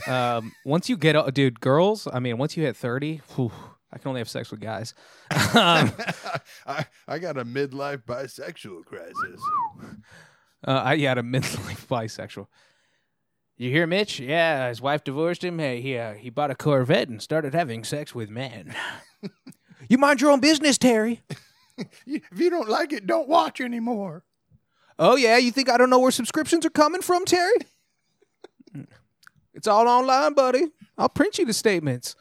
Um, 0.08 0.54
once 0.64 0.88
you 0.90 0.96
get, 0.96 1.34
dude, 1.34 1.60
girls. 1.60 2.08
I 2.12 2.20
mean, 2.20 2.38
once 2.38 2.56
you 2.56 2.64
hit 2.64 2.78
thirty, 2.78 3.22
whew, 3.36 3.52
I 3.94 3.98
can 3.98 4.10
only 4.10 4.20
have 4.20 4.30
sex 4.30 4.52
with 4.52 4.60
guys. 4.60 4.94
um, 5.32 5.92
I, 6.66 6.86
I 7.08 7.20
got 7.20 7.38
a 7.38 7.44
midlife 7.44 8.04
bisexual 8.04 8.86
crisis. 8.86 9.42
uh, 10.66 10.72
I 10.72 10.94
yeah, 10.94 11.12
a 11.14 11.16
midlife 11.24 11.88
bisexual. 11.88 12.48
You 13.58 13.70
hear 13.70 13.86
Mitch? 13.86 14.20
Yeah, 14.20 14.70
his 14.70 14.82
wife 14.82 15.04
divorced 15.04 15.44
him. 15.44 15.60
Hey, 15.60 15.82
he 15.82 15.98
uh, 15.98 16.14
he 16.14 16.30
bought 16.30 16.52
a 16.52 16.56
Corvette 16.56 17.10
and 17.10 17.22
started 17.22 17.54
having 17.54 17.84
sex 17.84 18.16
with 18.16 18.30
men. 18.30 18.74
you 19.90 19.98
mind 19.98 20.22
your 20.22 20.32
own 20.32 20.40
business, 20.40 20.78
Terry. 20.78 21.22
If 21.78 22.40
you 22.40 22.50
don't 22.50 22.70
like 22.70 22.92
it, 22.94 23.08
don't 23.08 23.28
watch 23.28 23.62
anymore. 23.62 24.24
Oh 24.98 25.16
yeah, 25.16 25.38
you 25.38 25.52
think 25.52 25.70
I 25.70 25.78
don't 25.78 25.90
know 25.90 26.00
where 26.00 26.12
subscriptions 26.12 26.66
are 26.66 26.72
coming 26.72 27.02
from, 27.02 27.26
Terry? 27.26 27.56
it's 29.54 29.68
all 29.68 29.88
online, 29.88 30.34
buddy. 30.34 30.68
I'll 30.98 31.10
print 31.10 31.38
you 31.38 31.46
the 31.46 31.54
statements. 31.54 32.16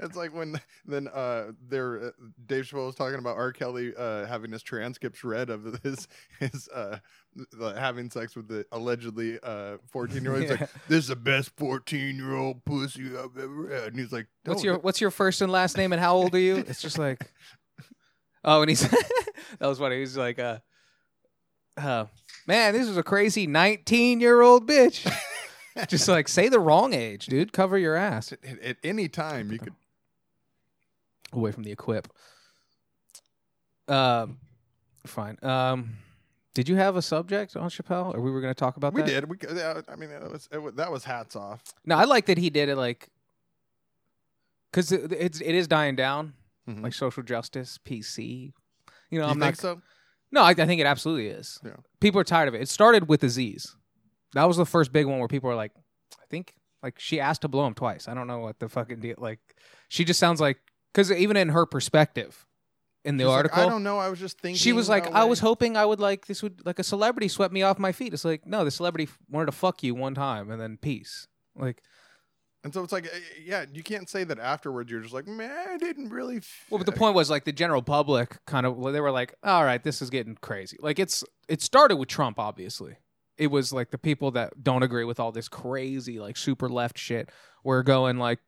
It's 0.00 0.16
like 0.16 0.32
when 0.32 0.60
then 0.86 1.08
uh 1.08 1.52
there 1.68 2.00
uh, 2.06 2.10
Dave 2.46 2.64
Chappelle 2.66 2.86
was 2.86 2.94
talking 2.94 3.18
about 3.18 3.36
R. 3.36 3.50
Kelly 3.52 3.92
uh 3.98 4.26
having 4.26 4.52
his 4.52 4.62
transcripts 4.62 5.24
read 5.24 5.50
of 5.50 5.80
his 5.82 6.06
his 6.38 6.68
uh 6.68 6.98
the- 7.52 7.74
having 7.78 8.08
sex 8.10 8.36
with 8.36 8.46
the 8.48 8.64
allegedly 8.72 9.38
uh 9.42 9.78
14 9.90 10.22
year 10.22 10.32
old. 10.32 10.42
He's 10.42 10.50
Yeah. 10.50 10.56
like, 10.60 10.70
This 10.88 10.98
is 11.00 11.08
the 11.08 11.16
best 11.16 11.50
14 11.56 12.16
year 12.16 12.34
old 12.36 12.64
pussy 12.64 13.06
I've 13.16 13.36
ever 13.36 13.68
had. 13.74 13.88
And 13.92 13.98
he's 13.98 14.12
like, 14.12 14.26
What's 14.44 14.62
"No, 14.62 14.70
your 14.72 14.78
What's 14.80 15.00
your 15.00 15.10
first 15.10 15.42
and 15.42 15.50
last 15.50 15.76
name 15.76 15.92
and 15.92 16.00
how 16.00 16.14
old 16.14 16.34
are 16.34 16.38
you? 16.38 16.56
It's 16.68 16.80
just 16.82 16.98
like, 16.98 17.30
oh, 18.44 18.60
and 18.62 18.68
he's 18.68 18.88
that 19.58 19.66
was 19.66 19.78
funny. 19.78 19.98
He's 19.98 20.16
like, 20.16 20.38
uh, 20.38 20.58
uh, 21.76 22.06
man, 22.46 22.72
this 22.72 22.86
is 22.88 22.96
a 22.96 23.02
crazy 23.02 23.46
nineteen 23.46 24.20
year 24.20 24.40
old 24.42 24.68
bitch. 24.68 25.10
just 25.88 26.08
like 26.08 26.28
say 26.28 26.48
the 26.48 26.58
wrong 26.60 26.92
age, 26.94 27.26
dude. 27.26 27.52
Cover 27.52 27.78
your 27.78 27.94
ass. 27.96 28.32
at, 28.32 28.44
at 28.62 28.76
any 28.82 29.08
time 29.08 29.52
you 29.52 29.58
could 29.58 29.74
Away 31.32 31.52
from 31.52 31.62
the 31.64 31.72
equip. 31.72 32.08
Um, 33.86 34.38
fine. 35.06 35.38
Um, 35.42 35.96
did 36.54 36.68
you 36.68 36.76
have 36.76 36.96
a 36.96 37.02
subject 37.02 37.56
on 37.56 37.68
Chappelle, 37.70 38.14
or 38.14 38.20
we 38.20 38.30
were 38.30 38.40
going 38.40 38.52
to 38.52 38.58
talk 38.58 38.76
about 38.76 38.92
we 38.92 39.02
that? 39.02 39.08
did 39.08 39.28
we 39.30 39.36
I 39.88 39.96
mean 39.96 40.10
it 40.10 40.30
was, 40.30 40.48
it 40.50 40.76
that 40.76 40.90
was 40.90 41.04
hats 41.04 41.36
off 41.36 41.62
No, 41.84 41.96
I 41.96 42.04
like 42.04 42.26
that 42.26 42.36
he 42.38 42.50
did 42.50 42.68
it 42.68 42.76
like, 42.76 43.08
because 44.70 44.90
it, 44.92 45.12
it's 45.12 45.40
it 45.40 45.54
is 45.54 45.68
dying 45.68 45.96
down, 45.96 46.34
Mhm. 46.68 46.82
like 46.82 46.94
social 46.94 47.22
justice, 47.22 47.78
PC. 47.84 48.52
You 49.10 49.18
know, 49.20 49.26
you 49.26 49.30
I'm 49.32 49.40
think 49.40 49.40
not 49.40 49.56
so 49.58 49.80
No, 50.32 50.42
I, 50.42 50.50
I 50.50 50.54
think 50.54 50.80
it 50.80 50.86
absolutely 50.86 51.28
is. 51.28 51.58
Yeah. 51.64 51.76
People 52.00 52.20
are 52.20 52.24
tired 52.24 52.48
of 52.48 52.54
it. 52.54 52.60
It 52.62 52.68
started 52.68 53.08
with 53.08 53.22
Aziz. 53.22 53.74
That 54.34 54.44
was 54.44 54.58
the 54.58 54.66
first 54.66 54.92
big 54.92 55.06
one 55.06 55.18
where 55.20 55.28
people 55.28 55.48
are 55.50 55.54
like, 55.56 55.72
I 56.20 56.24
think 56.28 56.52
like 56.82 56.98
she 56.98 57.18
asked 57.20 57.42
to 57.42 57.48
blow 57.48 57.66
him 57.66 57.74
twice. 57.74 58.08
I 58.08 58.14
don't 58.14 58.26
know 58.26 58.40
what 58.40 58.58
the 58.58 58.68
fucking 58.68 59.00
deal. 59.00 59.14
Like 59.18 59.38
she 59.88 60.04
just 60.04 60.20
sounds 60.20 60.40
like 60.40 60.58
because 60.92 61.10
even 61.12 61.36
in 61.36 61.50
her 61.50 61.66
perspective 61.66 62.46
in 63.04 63.16
the 63.16 63.24
She's 63.24 63.28
like, 63.28 63.36
article, 63.36 63.62
I 63.62 63.68
don't 63.68 63.82
know. 63.82 63.98
I 63.98 64.08
was 64.08 64.18
just 64.18 64.40
thinking. 64.40 64.58
she 64.58 64.72
was 64.72 64.88
like, 64.88 65.06
I 65.12 65.24
was 65.24 65.40
hoping 65.40 65.76
I 65.76 65.84
would 65.84 66.00
like 66.00 66.26
this 66.26 66.42
would 66.42 66.64
like 66.66 66.78
a 66.78 66.84
celebrity 66.84 67.28
swept 67.28 67.52
me 67.54 67.62
off 67.62 67.78
my 67.78 67.92
feet. 67.92 68.12
It's 68.14 68.24
like 68.24 68.46
no, 68.46 68.64
the 68.64 68.70
celebrity 68.70 69.04
f- 69.04 69.18
wanted 69.30 69.46
to 69.46 69.52
fuck 69.52 69.82
you 69.82 69.94
one 69.94 70.14
time 70.14 70.50
and 70.50 70.60
then 70.60 70.76
peace. 70.76 71.26
Like 71.54 71.80
And 72.64 72.74
so 72.74 72.82
it's 72.82 72.92
like, 72.92 73.06
uh, 73.06 73.18
yeah, 73.42 73.64
you 73.72 73.82
can't 73.84 74.08
say 74.08 74.24
that 74.24 74.38
afterwards. 74.40 74.90
You're 74.90 75.00
just 75.00 75.14
like, 75.14 75.26
man, 75.28 75.68
I 75.68 75.76
didn't 75.78 76.08
really. 76.10 76.38
f- 76.38 76.66
Well, 76.70 76.78
but 76.78 76.86
the 76.86 76.92
point 76.98 77.14
was 77.14 77.30
like 77.30 77.44
the 77.44 77.52
general 77.52 77.82
public 77.82 78.36
kind 78.46 78.66
of 78.66 78.76
well, 78.76 78.92
they 78.92 79.00
were 79.00 79.12
like, 79.12 79.34
all 79.44 79.64
right, 79.64 79.82
this 79.82 80.02
is 80.02 80.10
getting 80.10 80.36
crazy. 80.40 80.76
Like 80.80 80.98
it's 80.98 81.22
it 81.48 81.62
started 81.62 81.96
with 81.96 82.08
Trump, 82.08 82.38
obviously. 82.38 82.96
It 83.36 83.52
was 83.52 83.72
like 83.72 83.92
the 83.92 83.98
people 83.98 84.32
that 84.32 84.64
don't 84.64 84.82
agree 84.82 85.04
with 85.04 85.20
all 85.20 85.30
this 85.30 85.48
crazy 85.48 86.18
like 86.18 86.36
super 86.36 86.68
left 86.68 86.98
shit 86.98 87.30
were 87.62 87.84
going 87.84 88.18
like 88.18 88.40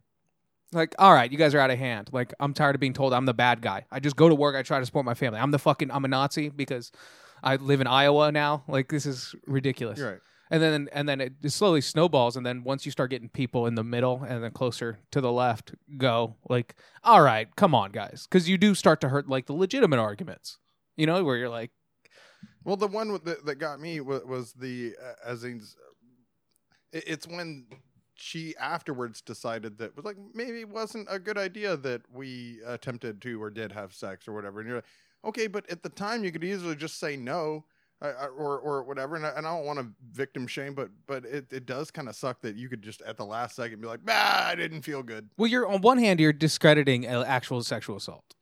like 0.73 0.95
all 0.99 1.13
right, 1.13 1.31
you 1.31 1.39
guys 1.39 1.55
are 1.55 1.61
out 1.61 1.71
of 1.71 1.79
hand. 1.79 2.11
Like 2.13 2.33
I'm 2.41 2.55
tired 2.55 2.75
of 2.75 2.81
being 2.81 2.93
told 2.95 3.13
I'm 3.13 3.27
the 3.27 3.35
bad 3.35 3.61
guy. 3.63 3.87
I 3.91 4.01
just 4.01 4.17
go 4.17 4.29
to 4.29 4.35
work, 4.35 4.57
I 4.57 4.63
try 4.63 4.79
to 4.81 4.87
support 4.87 5.05
my 5.05 5.15
family. 5.15 5.39
I'm 5.41 5.51
the 5.51 5.59
fucking 5.59 5.91
I'm 5.91 6.05
a 6.05 6.09
Nazi 6.09 6.49
because 6.49 6.93
I 7.43 7.57
live 7.57 7.81
in 7.81 7.87
Iowa 7.87 8.31
now. 8.33 8.65
Like 8.69 8.89
this 8.89 9.07
is 9.07 9.35
ridiculous 9.47 9.99
You're 9.99 10.11
right. 10.13 10.21
and 10.51 10.63
then 10.63 10.89
and 10.93 11.09
then 11.09 11.21
it 11.21 11.41
just 11.43 11.57
slowly 11.57 11.81
snowballs 11.81 12.37
and 12.37 12.45
then 12.45 12.65
once 12.65 12.85
you 12.85 12.93
start 12.93 13.11
getting 13.11 13.29
people 13.29 13.67
in 13.67 13.75
the 13.75 13.85
middle 13.85 14.23
and 14.23 14.45
then 14.45 14.51
closer 14.53 14.99
to 15.11 15.21
the 15.21 15.33
left 15.33 15.75
go 15.97 16.37
like 16.49 16.75
all 17.05 17.23
right 17.23 17.55
come 17.57 17.75
on 17.75 17.91
guys 17.93 18.27
because 18.29 18.49
you 18.49 18.59
do 18.59 18.75
start 18.75 19.01
to 19.01 19.09
hurt 19.09 19.29
like 19.29 19.47
the 19.47 19.53
legitimate 19.53 19.99
arguments 19.99 20.59
you 20.97 21.07
know 21.07 21.25
where 21.25 21.37
you're 21.37 21.49
like 21.49 21.71
Well, 22.65 22.77
the 22.77 22.89
one 22.89 23.19
that 23.25 23.59
got 23.59 23.81
me 23.81 24.01
was, 24.01 24.23
was 24.25 24.53
the 24.53 24.95
uh. 25.03 25.35
It, 26.93 27.05
it's 27.07 27.27
when 27.27 27.67
she 28.21 28.55
afterwards 28.59 29.21
decided 29.23 29.79
that 29.79 29.97
was 29.97 30.05
like 30.05 30.17
maybe 30.35 30.61
it 30.61 30.69
wasn't 30.69 31.09
a 31.11 31.19
good 31.19 31.39
idea 31.39 31.77
that 31.79 32.03
we 32.13 32.61
attempted 32.67 33.21
to 33.23 33.43
or 33.43 33.51
did 33.51 33.73
have 33.73 33.95
sex 33.95 34.29
or 34.29 34.33
whatever. 34.33 34.61
And 34.61 34.69
you're 34.69 34.79
like, 34.79 34.85
okay, 35.25 35.47
but 35.47 35.69
at 35.71 35.83
the 35.83 35.89
time 35.89 36.23
you 36.25 36.31
could 36.33 36.45
easily 36.45 36.77
just 36.77 36.99
say 37.01 37.17
no. 37.17 37.65
uh, 38.03 38.13
uh, 38.23 38.27
Or, 38.29 38.59
or 38.59 38.83
whatever, 38.83 39.17
and 39.17 39.27
I, 39.27 39.31
and 39.31 39.47
I 39.47 39.55
don't 39.55 39.67
want 39.67 39.79
to 39.79 39.87
victim 40.13 40.47
shame, 40.47 40.75
but 40.75 40.89
but 41.07 41.25
it, 41.25 41.53
it 41.53 41.67
does 41.67 41.91
kind 41.91 42.09
of 42.09 42.15
suck 42.17 42.41
that 42.43 42.57
you 42.57 42.69
could 42.69 42.83
just 42.83 43.03
at 43.03 43.17
the 43.17 43.27
last 43.27 43.57
second 43.57 43.81
be 43.81 43.87
like, 43.87 44.05
"Bah, 44.05 44.45
I 44.47 44.55
didn't 44.55 44.83
feel 44.83 45.03
good." 45.03 45.29
well 45.37 45.49
you're 45.49 45.67
on 45.67 45.81
one 45.83 45.99
hand 45.99 46.19
you're 46.21 46.33
discrediting 46.33 47.07
uh, 47.07 47.25
actual 47.27 47.63
sexual 47.63 47.97
assault 47.97 48.35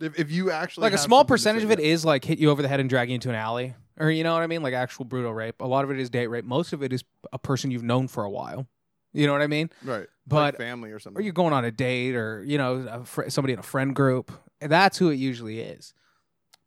If, 0.00 0.18
if 0.18 0.30
you 0.30 0.50
actually 0.50 0.82
like 0.82 0.92
a 0.92 0.98
small 0.98 1.24
percentage 1.24 1.64
of 1.64 1.70
it 1.70 1.80
yeah. 1.82 1.96
like 2.04 2.24
hit 2.24 2.38
you 2.38 2.50
over 2.50 2.60
the 2.60 2.68
head 2.68 2.80
and 2.80 2.88
drag 2.90 3.08
you 3.08 3.14
into 3.14 3.30
an 3.30 3.34
alley 3.34 3.74
or 3.98 4.10
you 4.10 4.22
know 4.24 4.34
what 4.34 4.42
i 4.42 4.46
mean 4.46 4.62
like 4.62 4.74
actual 4.74 5.06
brutal 5.06 5.32
rape 5.32 5.60
a 5.62 5.66
lot 5.66 5.84
of 5.84 5.90
it 5.90 5.98
is 5.98 6.10
date 6.10 6.26
rape 6.26 6.44
most 6.44 6.74
of 6.74 6.82
it 6.82 6.92
is 6.92 7.02
a 7.32 7.38
person 7.38 7.70
you've 7.70 7.82
known 7.82 8.06
for 8.08 8.24
a 8.24 8.30
while 8.30 8.66
you 9.12 9.26
know 9.26 9.32
what 9.32 9.42
i 9.42 9.46
mean? 9.46 9.70
Right, 9.84 10.06
but- 10.26 10.36
like 10.54 10.56
family 10.56 10.90
or 10.92 10.98
something. 10.98 11.20
or 11.20 11.22
you're 11.24 11.32
going 11.32 11.52
on 11.52 11.64
a 11.64 11.70
date 11.70 12.14
or 12.16 12.42
you 12.44 12.58
know 12.58 12.86
a 12.90 13.04
fr- 13.04 13.28
somebody 13.28 13.52
in 13.54 13.58
a 13.58 13.62
friend 13.64 13.94
group. 13.94 14.32
That's 14.60 14.98
who 14.98 15.10
it 15.10 15.16
usually 15.16 15.60
is. 15.60 15.94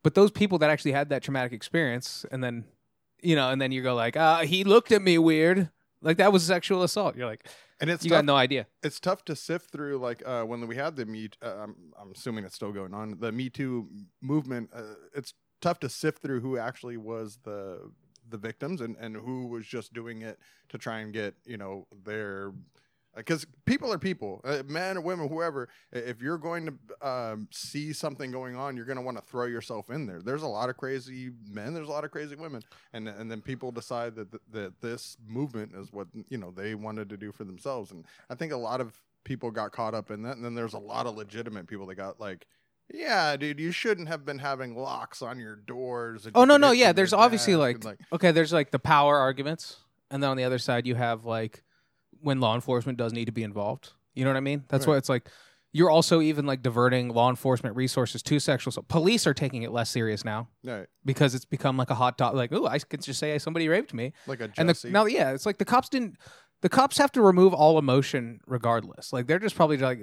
But 0.02 0.14
those 0.14 0.30
people 0.30 0.58
that 0.58 0.70
actually 0.70 0.92
had 0.92 1.10
that 1.10 1.22
traumatic 1.22 1.52
experience 1.52 2.24
and 2.30 2.42
then 2.42 2.64
you 3.22 3.36
know 3.36 3.50
and 3.50 3.60
then 3.60 3.70
you 3.72 3.82
go 3.82 3.94
like 3.94 4.16
uh 4.16 4.38
he 4.40 4.64
looked 4.64 4.92
at 4.92 5.02
me 5.02 5.18
weird. 5.18 5.70
Like 6.02 6.16
that 6.16 6.32
was 6.32 6.42
sexual 6.44 6.82
assault. 6.82 7.16
You're 7.16 7.26
like 7.26 7.46
and 7.80 7.90
it's 7.90 8.04
you 8.04 8.10
tough, 8.10 8.18
got 8.18 8.24
no 8.24 8.36
idea. 8.36 8.66
it's 8.82 8.98
tough 9.00 9.24
to 9.26 9.36
sift 9.36 9.70
through 9.70 9.98
like 9.98 10.22
uh, 10.26 10.42
when 10.44 10.66
we 10.66 10.76
had 10.76 10.96
the 10.96 11.04
me 11.06 11.28
uh, 11.42 11.56
I'm, 11.64 11.74
I'm 12.00 12.12
assuming 12.12 12.44
it's 12.44 12.54
still 12.54 12.72
going 12.72 12.94
on 12.94 13.16
the 13.20 13.32
me 13.32 13.50
too 13.50 13.88
movement 14.22 14.70
uh, 14.74 14.94
it's 15.14 15.34
tough 15.60 15.78
to 15.80 15.88
sift 15.90 16.22
through 16.22 16.40
who 16.40 16.56
actually 16.58 16.96
was 16.96 17.38
the 17.44 17.90
the 18.30 18.38
victims 18.38 18.80
and 18.80 18.96
and 19.00 19.16
who 19.16 19.46
was 19.46 19.66
just 19.66 19.92
doing 19.92 20.22
it 20.22 20.38
to 20.68 20.78
try 20.78 21.00
and 21.00 21.12
get 21.12 21.34
you 21.44 21.56
know 21.56 21.86
their 22.04 22.52
because 23.16 23.44
people 23.64 23.92
are 23.92 23.98
people 23.98 24.40
uh, 24.44 24.62
men 24.66 24.96
or 24.96 25.00
women 25.00 25.28
whoever 25.28 25.68
if 25.92 26.22
you're 26.22 26.38
going 26.38 26.66
to 26.66 27.08
um, 27.08 27.48
see 27.50 27.92
something 27.92 28.30
going 28.30 28.56
on 28.56 28.76
you're 28.76 28.84
going 28.84 28.96
to 28.96 29.02
want 29.02 29.16
to 29.16 29.24
throw 29.24 29.46
yourself 29.46 29.90
in 29.90 30.06
there. 30.06 30.20
There's 30.20 30.42
a 30.42 30.48
lot 30.48 30.68
of 30.68 30.76
crazy 30.76 31.30
men 31.48 31.74
there's 31.74 31.88
a 31.88 31.92
lot 31.92 32.04
of 32.04 32.10
crazy 32.10 32.36
women 32.36 32.62
and 32.92 33.08
and 33.08 33.30
then 33.30 33.40
people 33.40 33.72
decide 33.72 34.14
that 34.16 34.30
th- 34.30 34.42
that 34.52 34.80
this 34.80 35.16
movement 35.26 35.72
is 35.74 35.92
what 35.92 36.06
you 36.28 36.38
know 36.38 36.50
they 36.50 36.74
wanted 36.74 37.08
to 37.08 37.16
do 37.16 37.32
for 37.32 37.44
themselves 37.44 37.90
and 37.90 38.04
i 38.28 38.34
think 38.34 38.52
a 38.52 38.56
lot 38.56 38.80
of 38.80 39.00
people 39.24 39.50
got 39.50 39.72
caught 39.72 39.94
up 39.94 40.10
in 40.10 40.22
that 40.22 40.36
and 40.36 40.44
then 40.44 40.54
there's 40.54 40.72
a 40.72 40.78
lot 40.78 41.06
of 41.06 41.16
legitimate 41.16 41.66
people 41.66 41.86
that 41.86 41.96
got 41.96 42.18
like 42.20 42.46
yeah 42.92 43.36
dude 43.36 43.58
you 43.60 43.70
shouldn't 43.72 44.08
have 44.08 44.24
been 44.24 44.38
having 44.38 44.76
locks 44.76 45.22
on 45.22 45.38
your 45.38 45.56
doors 45.56 46.26
oh 46.34 46.44
no 46.44 46.56
no 46.56 46.72
yeah 46.72 46.92
there's 46.92 47.12
obviously 47.12 47.54
desk," 47.54 47.84
like, 47.84 47.98
okay 48.12 48.30
there's 48.32 48.52
like 48.52 48.70
the 48.70 48.78
power 48.78 49.16
arguments 49.18 49.76
and 50.10 50.22
then 50.22 50.30
on 50.30 50.36
the 50.36 50.44
other 50.44 50.58
side 50.58 50.86
you 50.86 50.94
have 50.94 51.24
like 51.24 51.62
when 52.20 52.40
law 52.40 52.54
enforcement 52.54 52.98
does 52.98 53.12
need 53.12 53.26
to 53.26 53.32
be 53.32 53.42
involved 53.42 53.92
you 54.14 54.24
know 54.24 54.30
what 54.30 54.36
i 54.36 54.40
mean 54.40 54.64
that's 54.68 54.86
Right. 54.86 54.94
why 54.94 54.98
it's 54.98 55.08
like 55.08 55.28
you're 55.72 55.90
also 55.90 56.20
even 56.20 56.46
like 56.46 56.62
diverting 56.62 57.10
law 57.10 57.30
enforcement 57.30 57.76
resources 57.76 58.22
to 58.24 58.40
sexual 58.40 58.70
assault 58.70 58.88
police 58.88 59.24
are 59.26 59.34
taking 59.34 59.62
it 59.62 59.70
less 59.70 59.88
serious 59.88 60.24
now 60.24 60.48
right, 60.64 60.86
because 61.04 61.32
it's 61.34 61.44
become 61.44 61.76
like 61.76 61.90
a 61.90 61.94
hot 61.94 62.18
topic. 62.18 62.36
Like, 62.36 62.52
oh, 62.52 62.66
I 62.66 62.80
could 62.80 63.02
just 63.02 63.20
say 63.20 63.38
somebody 63.38 63.68
raped 63.68 63.94
me, 63.94 64.12
like 64.26 64.40
a 64.40 64.50
and 64.58 64.68
the, 64.68 64.90
now, 64.90 65.04
yeah, 65.04 65.30
it's 65.30 65.46
like 65.46 65.58
the 65.58 65.64
cops 65.64 65.88
didn't. 65.88 66.16
The 66.62 66.68
cops 66.68 66.98
have 66.98 67.10
to 67.12 67.22
remove 67.22 67.54
all 67.54 67.78
emotion 67.78 68.40
regardless. 68.46 69.12
Like 69.12 69.26
they're 69.26 69.38
just 69.38 69.56
probably 69.56 69.78
like 69.78 70.00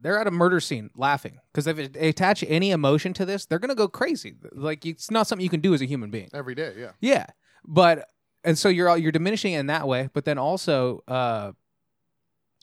they're 0.00 0.18
at 0.18 0.26
a 0.26 0.30
murder 0.30 0.60
scene 0.60 0.90
laughing 0.96 1.38
because 1.52 1.66
if 1.66 1.92
they 1.92 2.08
attach 2.08 2.42
any 2.46 2.70
emotion 2.70 3.12
to 3.14 3.26
this, 3.26 3.44
they're 3.46 3.58
gonna 3.58 3.74
go 3.74 3.88
crazy. 3.88 4.34
Like 4.52 4.86
it's 4.86 5.10
not 5.10 5.26
something 5.26 5.42
you 5.42 5.50
can 5.50 5.60
do 5.60 5.74
as 5.74 5.82
a 5.82 5.86
human 5.86 6.10
being. 6.10 6.30
every 6.32 6.54
day 6.54 6.72
yeah 6.76 6.92
Yeah, 7.00 7.26
but 7.64 8.08
and 8.44 8.58
so 8.58 8.68
you're 8.68 8.96
you're 8.96 9.12
diminishing 9.12 9.52
it 9.52 9.58
in 9.58 9.66
that 9.66 9.86
way, 9.86 10.08
but 10.12 10.24
then 10.24 10.38
also, 10.38 11.02
uh, 11.08 11.52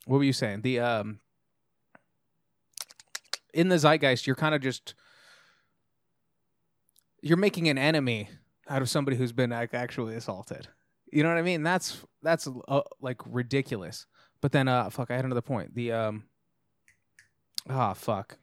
what 0.06 0.18
were 0.18 0.24
you 0.24 0.34
saying? 0.34 0.62
The 0.62 0.80
um, 0.80 1.20
in 3.54 3.70
the 3.70 3.78
zeitgeist, 3.78 4.26
you're 4.26 4.36
kind 4.36 4.56
of 4.56 4.62
just 4.62 4.96
you're 7.22 7.38
making 7.38 7.68
an 7.70 7.78
enemy 7.78 8.30
out 8.70 8.82
of 8.82 8.90
somebody 8.90 9.18
who's 9.18 9.32
been 9.32 9.50
like, 9.50 9.74
actually 9.74 10.16
assaulted. 10.16 10.68
You 11.12 11.24
know 11.24 11.30
what 11.30 11.38
I 11.38 11.44
mean? 11.44 11.64
That's 11.64 12.02
that's 12.22 12.48
uh, 12.68 12.82
like 13.02 13.22
ridiculous. 13.26 14.06
But 14.42 14.52
then, 14.52 14.68
uh, 14.68 14.90
fuck, 14.90 15.12
I 15.12 15.16
had 15.16 15.26
another 15.26 15.42
point. 15.42 15.74
The 15.76 15.92
um, 15.92 16.24
ah, 17.70 17.94
fuck, 17.94 18.38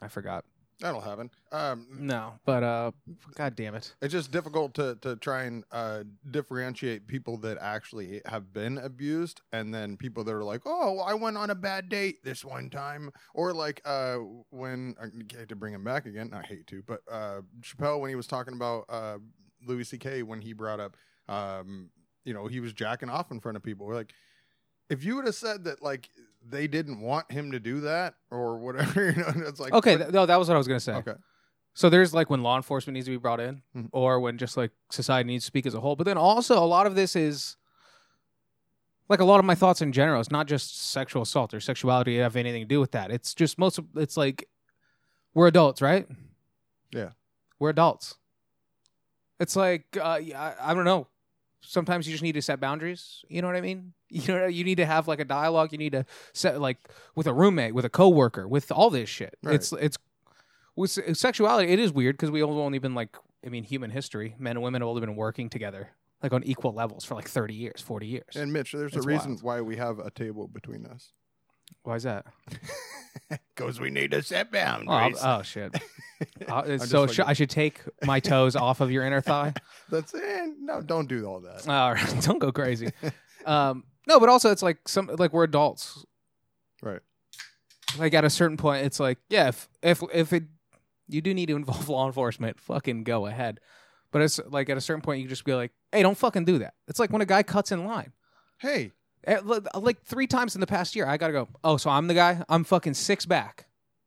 I 0.00 0.08
forgot. 0.08 0.44
that'll 0.80 1.00
happen 1.00 1.30
um 1.52 1.86
No, 2.00 2.32
but 2.44 2.62
uh, 2.64 2.90
god 3.36 3.54
damn 3.54 3.76
it. 3.76 3.94
it's 4.02 4.12
just 4.12 4.32
difficult 4.32 4.74
to 4.74 4.96
to 5.02 5.14
try 5.16 5.44
and 5.44 5.62
uh, 5.70 6.02
differentiate 6.30 7.06
people 7.06 7.36
that 7.38 7.58
actually 7.60 8.20
have 8.26 8.52
been 8.52 8.78
abused 8.78 9.40
and 9.52 9.72
then 9.72 9.96
people 9.96 10.24
that 10.24 10.34
are 10.34 10.42
like 10.44 10.62
oh 10.66 10.98
i 11.00 11.14
went 11.14 11.36
on 11.36 11.50
a 11.50 11.54
bad 11.54 11.88
date 11.88 12.24
this 12.24 12.44
one 12.44 12.68
time 12.70 13.10
or 13.34 13.52
like 13.52 13.80
uh 13.84 14.16
when 14.50 14.96
i 15.00 15.06
hate 15.36 15.48
to 15.48 15.56
bring 15.56 15.72
him 15.72 15.84
back 15.84 16.06
again 16.06 16.30
i 16.34 16.42
hate 16.42 16.66
to 16.66 16.82
but 16.86 17.00
uh 17.10 17.40
chappelle 17.62 18.00
when 18.00 18.08
he 18.10 18.16
was 18.16 18.26
talking 18.26 18.54
about 18.54 18.84
uh 18.88 19.18
louis 19.64 19.88
ck 19.88 20.26
when 20.26 20.40
he 20.40 20.52
brought 20.52 20.80
up 20.80 20.96
um 21.28 21.88
you 22.24 22.32
know 22.34 22.46
he 22.46 22.60
was 22.60 22.72
jacking 22.72 23.08
off 23.10 23.30
in 23.30 23.40
front 23.40 23.56
of 23.56 23.62
people 23.62 23.86
we're 23.86 23.94
like 23.94 24.12
if 24.90 25.04
you 25.04 25.16
would 25.16 25.24
have 25.26 25.34
said 25.34 25.64
that 25.64 25.82
like 25.82 26.08
they 26.46 26.66
didn't 26.66 27.00
want 27.00 27.30
him 27.32 27.52
to 27.52 27.60
do 27.60 27.80
that 27.80 28.14
or 28.30 28.58
whatever 28.58 29.10
you 29.10 29.16
know 29.16 29.32
it's 29.46 29.60
like 29.60 29.72
Okay, 29.72 29.96
th- 29.96 30.10
no, 30.10 30.26
that 30.26 30.38
was 30.38 30.48
what 30.48 30.54
I 30.54 30.58
was 30.58 30.68
gonna 30.68 30.80
say. 30.80 30.94
okay 30.94 31.14
So 31.74 31.88
there's 31.90 32.12
like 32.14 32.28
when 32.30 32.42
law 32.42 32.56
enforcement 32.56 32.94
needs 32.94 33.06
to 33.06 33.10
be 33.10 33.16
brought 33.16 33.40
in, 33.40 33.62
Mhm. 33.76 33.88
or 33.92 34.20
when 34.20 34.38
just 34.38 34.56
like 34.56 34.70
society 34.90 35.26
needs 35.26 35.44
to 35.44 35.46
speak 35.46 35.66
as 35.66 35.74
a 35.74 35.80
whole. 35.80 35.96
But 35.96 36.04
then 36.04 36.16
also 36.18 36.58
a 36.58 36.66
lot 36.66 36.86
of 36.86 36.94
this 36.94 37.16
is 37.16 37.56
like 39.08 39.20
a 39.20 39.24
lot 39.24 39.38
of 39.38 39.44
my 39.44 39.54
thoughts 39.54 39.82
in 39.82 39.90
general. 39.92 40.20
It's 40.20 40.30
not 40.30 40.46
just 40.46 40.90
sexual 40.92 41.22
assault 41.22 41.52
or 41.54 41.60
sexuality 41.60 42.16
have 42.18 42.36
anything 42.36 42.62
to 42.62 42.68
do 42.68 42.78
with 42.80 42.92
that. 42.92 43.10
It's 43.10 43.34
just 43.34 43.58
most 43.58 43.78
of 43.78 43.86
it's 43.96 44.16
like 44.16 44.48
we're 45.34 45.48
adults, 45.48 45.82
right? 45.82 46.06
Yeah. 46.92 47.10
we're 47.58 47.70
adults. 47.70 48.16
It's 49.40 49.56
like 49.56 49.84
uh, 50.00 50.20
yeah, 50.22 50.40
I, 50.60 50.70
I 50.70 50.74
don't 50.74 50.84
know. 50.84 51.08
Sometimes 51.66 52.06
you 52.06 52.12
just 52.12 52.22
need 52.22 52.32
to 52.32 52.42
set 52.42 52.60
boundaries. 52.60 53.24
You 53.28 53.40
know 53.42 53.48
what 53.48 53.56
I 53.56 53.60
mean? 53.60 53.92
You 54.10 54.32
know, 54.32 54.46
you 54.46 54.62
need 54.62 54.76
to 54.76 54.86
have 54.86 55.08
like 55.08 55.18
a 55.18 55.24
dialogue. 55.24 55.72
You 55.72 55.78
need 55.78 55.90
to 55.90 56.04
set 56.32 56.60
like 56.60 56.78
with 57.16 57.26
a 57.26 57.32
roommate, 57.32 57.74
with 57.74 57.84
a 57.84 57.88
coworker, 57.88 58.46
with 58.46 58.70
all 58.70 58.88
this 58.88 59.08
shit. 59.08 59.36
Right. 59.42 59.56
It's 59.56 59.72
it's 59.72 59.96
with 60.76 60.90
sexuality. 61.18 61.72
It 61.72 61.80
is 61.80 61.92
weird 61.92 62.16
because 62.16 62.30
we 62.30 62.40
all 62.42 62.60
only 62.60 62.78
been 62.78 62.94
like 62.94 63.16
I 63.44 63.48
mean, 63.48 63.64
human 63.64 63.90
history, 63.90 64.36
men 64.38 64.56
and 64.56 64.62
women 64.62 64.82
have 64.82 64.88
only 64.88 65.00
been 65.00 65.16
working 65.16 65.50
together 65.50 65.90
like 66.22 66.32
on 66.32 66.44
equal 66.44 66.72
levels 66.72 67.04
for 67.04 67.16
like 67.16 67.28
thirty 67.28 67.54
years, 67.54 67.80
forty 67.80 68.06
years. 68.06 68.36
and 68.36 68.52
mitch 68.52 68.70
there's 68.70 68.94
It's 68.94 69.04
a 69.04 69.08
reason 69.08 69.32
wild. 69.32 69.42
why 69.42 69.60
we 69.62 69.76
have 69.76 69.98
a 69.98 70.10
table 70.10 70.46
between 70.46 70.86
us 70.86 71.10
Why 71.84 71.94
is 71.96 72.02
that? 72.02 72.26
Because 73.56 73.80
we 73.80 73.90
need 73.90 74.10
to 74.10 74.22
set 74.22 74.48
Oh, 74.48 74.52
boundaries. 74.52 75.18
oh 75.22 75.42
shit. 75.42 75.74
Uh, 76.48 76.78
so 76.78 77.06
sh- 77.06 77.18
I 77.20 77.32
should 77.32 77.50
take 77.50 77.80
my 78.04 78.18
toes 78.20 78.54
off 78.56 78.80
of 78.80 78.90
your 78.90 79.04
inner 79.04 79.20
thigh. 79.20 79.52
That's 79.90 80.14
it. 80.14 80.50
No, 80.60 80.80
don't 80.80 81.08
do 81.08 81.26
all 81.26 81.40
that. 81.40 81.68
All 81.68 81.92
right, 81.92 82.20
don't 82.22 82.38
go 82.38 82.50
crazy. 82.52 82.90
Um, 83.44 83.84
no, 84.06 84.18
but 84.20 84.28
also 84.28 84.50
it's 84.50 84.62
like 84.62 84.88
some 84.88 85.10
like 85.18 85.32
we're 85.32 85.44
adults. 85.44 86.04
Right. 86.82 87.00
Like 87.98 88.14
at 88.14 88.24
a 88.24 88.30
certain 88.30 88.56
point, 88.56 88.86
it's 88.86 88.98
like 89.00 89.18
yeah, 89.28 89.48
if 89.48 89.68
if 89.82 90.02
if 90.12 90.32
it 90.32 90.44
you 91.08 91.20
do 91.20 91.34
need 91.34 91.46
to 91.46 91.56
involve 91.56 91.88
law 91.88 92.06
enforcement, 92.06 92.58
fucking 92.60 93.04
go 93.04 93.26
ahead. 93.26 93.60
But 94.10 94.22
it's 94.22 94.40
like 94.46 94.70
at 94.70 94.76
a 94.76 94.80
certain 94.82 95.02
point, 95.02 95.20
you 95.22 95.28
just 95.28 95.44
be 95.44 95.54
like, 95.54 95.72
hey, 95.92 96.02
don't 96.02 96.16
fucking 96.16 96.44
do 96.44 96.58
that. 96.58 96.74
It's 96.88 96.98
like 97.00 97.10
when 97.10 97.22
a 97.22 97.26
guy 97.26 97.42
cuts 97.42 97.70
in 97.72 97.84
line. 97.84 98.12
Hey, 98.58 98.92
Eh, 99.26 99.40
like 99.74 100.02
three 100.02 100.26
times 100.26 100.54
in 100.54 100.60
the 100.60 100.66
past 100.66 100.94
year, 100.94 101.06
I 101.06 101.16
gotta 101.16 101.32
go. 101.32 101.48
Oh, 101.62 101.76
so 101.76 101.90
I'm 101.90 102.06
the 102.08 102.14
guy. 102.14 102.44
I'm 102.48 102.64
fucking 102.64 102.94
six 102.94 103.26
back, 103.26 103.66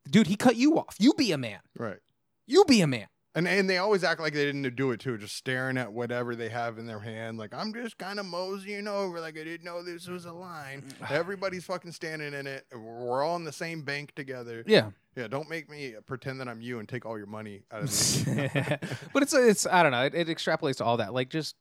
dude. 0.09 0.27
He 0.27 0.35
cut 0.35 0.55
you 0.55 0.77
off. 0.77 0.95
You 0.99 1.13
be 1.13 1.31
a 1.31 1.37
man. 1.37 1.59
right. 1.77 1.99
You 2.45 2.63
be 2.65 2.81
a 2.81 2.87
man. 2.87 3.07
And 3.35 3.47
and 3.47 3.69
they 3.69 3.77
always 3.77 4.03
act 4.03 4.19
like 4.19 4.33
they 4.33 4.45
didn't 4.45 4.75
do 4.75 4.91
it 4.91 4.99
too, 4.99 5.17
just 5.17 5.35
staring 5.35 5.77
at 5.77 5.93
whatever 5.93 6.35
they 6.35 6.49
have 6.49 6.79
in 6.79 6.87
their 6.87 6.99
hand. 6.99 7.37
Like 7.37 7.53
I'm 7.53 7.71
just 7.71 7.97
kind 7.99 8.19
of 8.19 8.25
moseying 8.25 8.87
over, 8.87 9.19
like 9.19 9.37
I 9.37 9.43
didn't 9.43 9.63
know 9.63 9.83
this 9.83 10.07
was 10.07 10.25
a 10.25 10.33
line. 10.33 10.83
Everybody's 11.09 11.63
fucking 11.65 11.91
standing 11.91 12.33
in 12.33 12.47
it. 12.47 12.65
We're 12.73 13.23
all 13.23 13.35
in 13.35 13.43
the 13.43 13.51
same 13.51 13.83
bank 13.83 14.15
together. 14.15 14.63
Yeah. 14.65 14.89
Yeah, 15.15 15.27
don't 15.27 15.49
make 15.49 15.69
me 15.69 15.95
pretend 16.05 16.39
that 16.41 16.47
I'm 16.47 16.61
you 16.61 16.79
and 16.79 16.87
take 16.87 17.05
all 17.05 17.17
your 17.17 17.27
money 17.27 17.63
out 17.71 17.83
of 17.83 18.27
me. 18.27 18.49
but 19.13 19.23
it's 19.23 19.33
it's 19.33 19.67
I 19.67 19.83
don't 19.83 19.91
know. 19.91 20.05
It, 20.05 20.15
it 20.15 20.27
extrapolates 20.27 20.77
to 20.77 20.85
all 20.85 20.97
that. 20.97 21.13
Like 21.13 21.29
just 21.29 21.55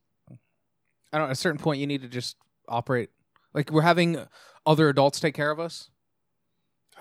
I 1.13 1.19
don't. 1.19 1.27
At 1.27 1.33
a 1.33 1.37
certain 1.37 1.59
point, 1.59 1.81
you 1.81 1.87
need 1.87 2.03
to 2.03 2.09
just 2.09 2.37
operate 2.69 3.11
like 3.57 3.73
we're 3.73 3.83
having 3.83 4.19
other 4.65 4.89
adults 4.91 5.19
take 5.19 5.35
care 5.35 5.51
of 5.51 5.59
us. 5.59 5.91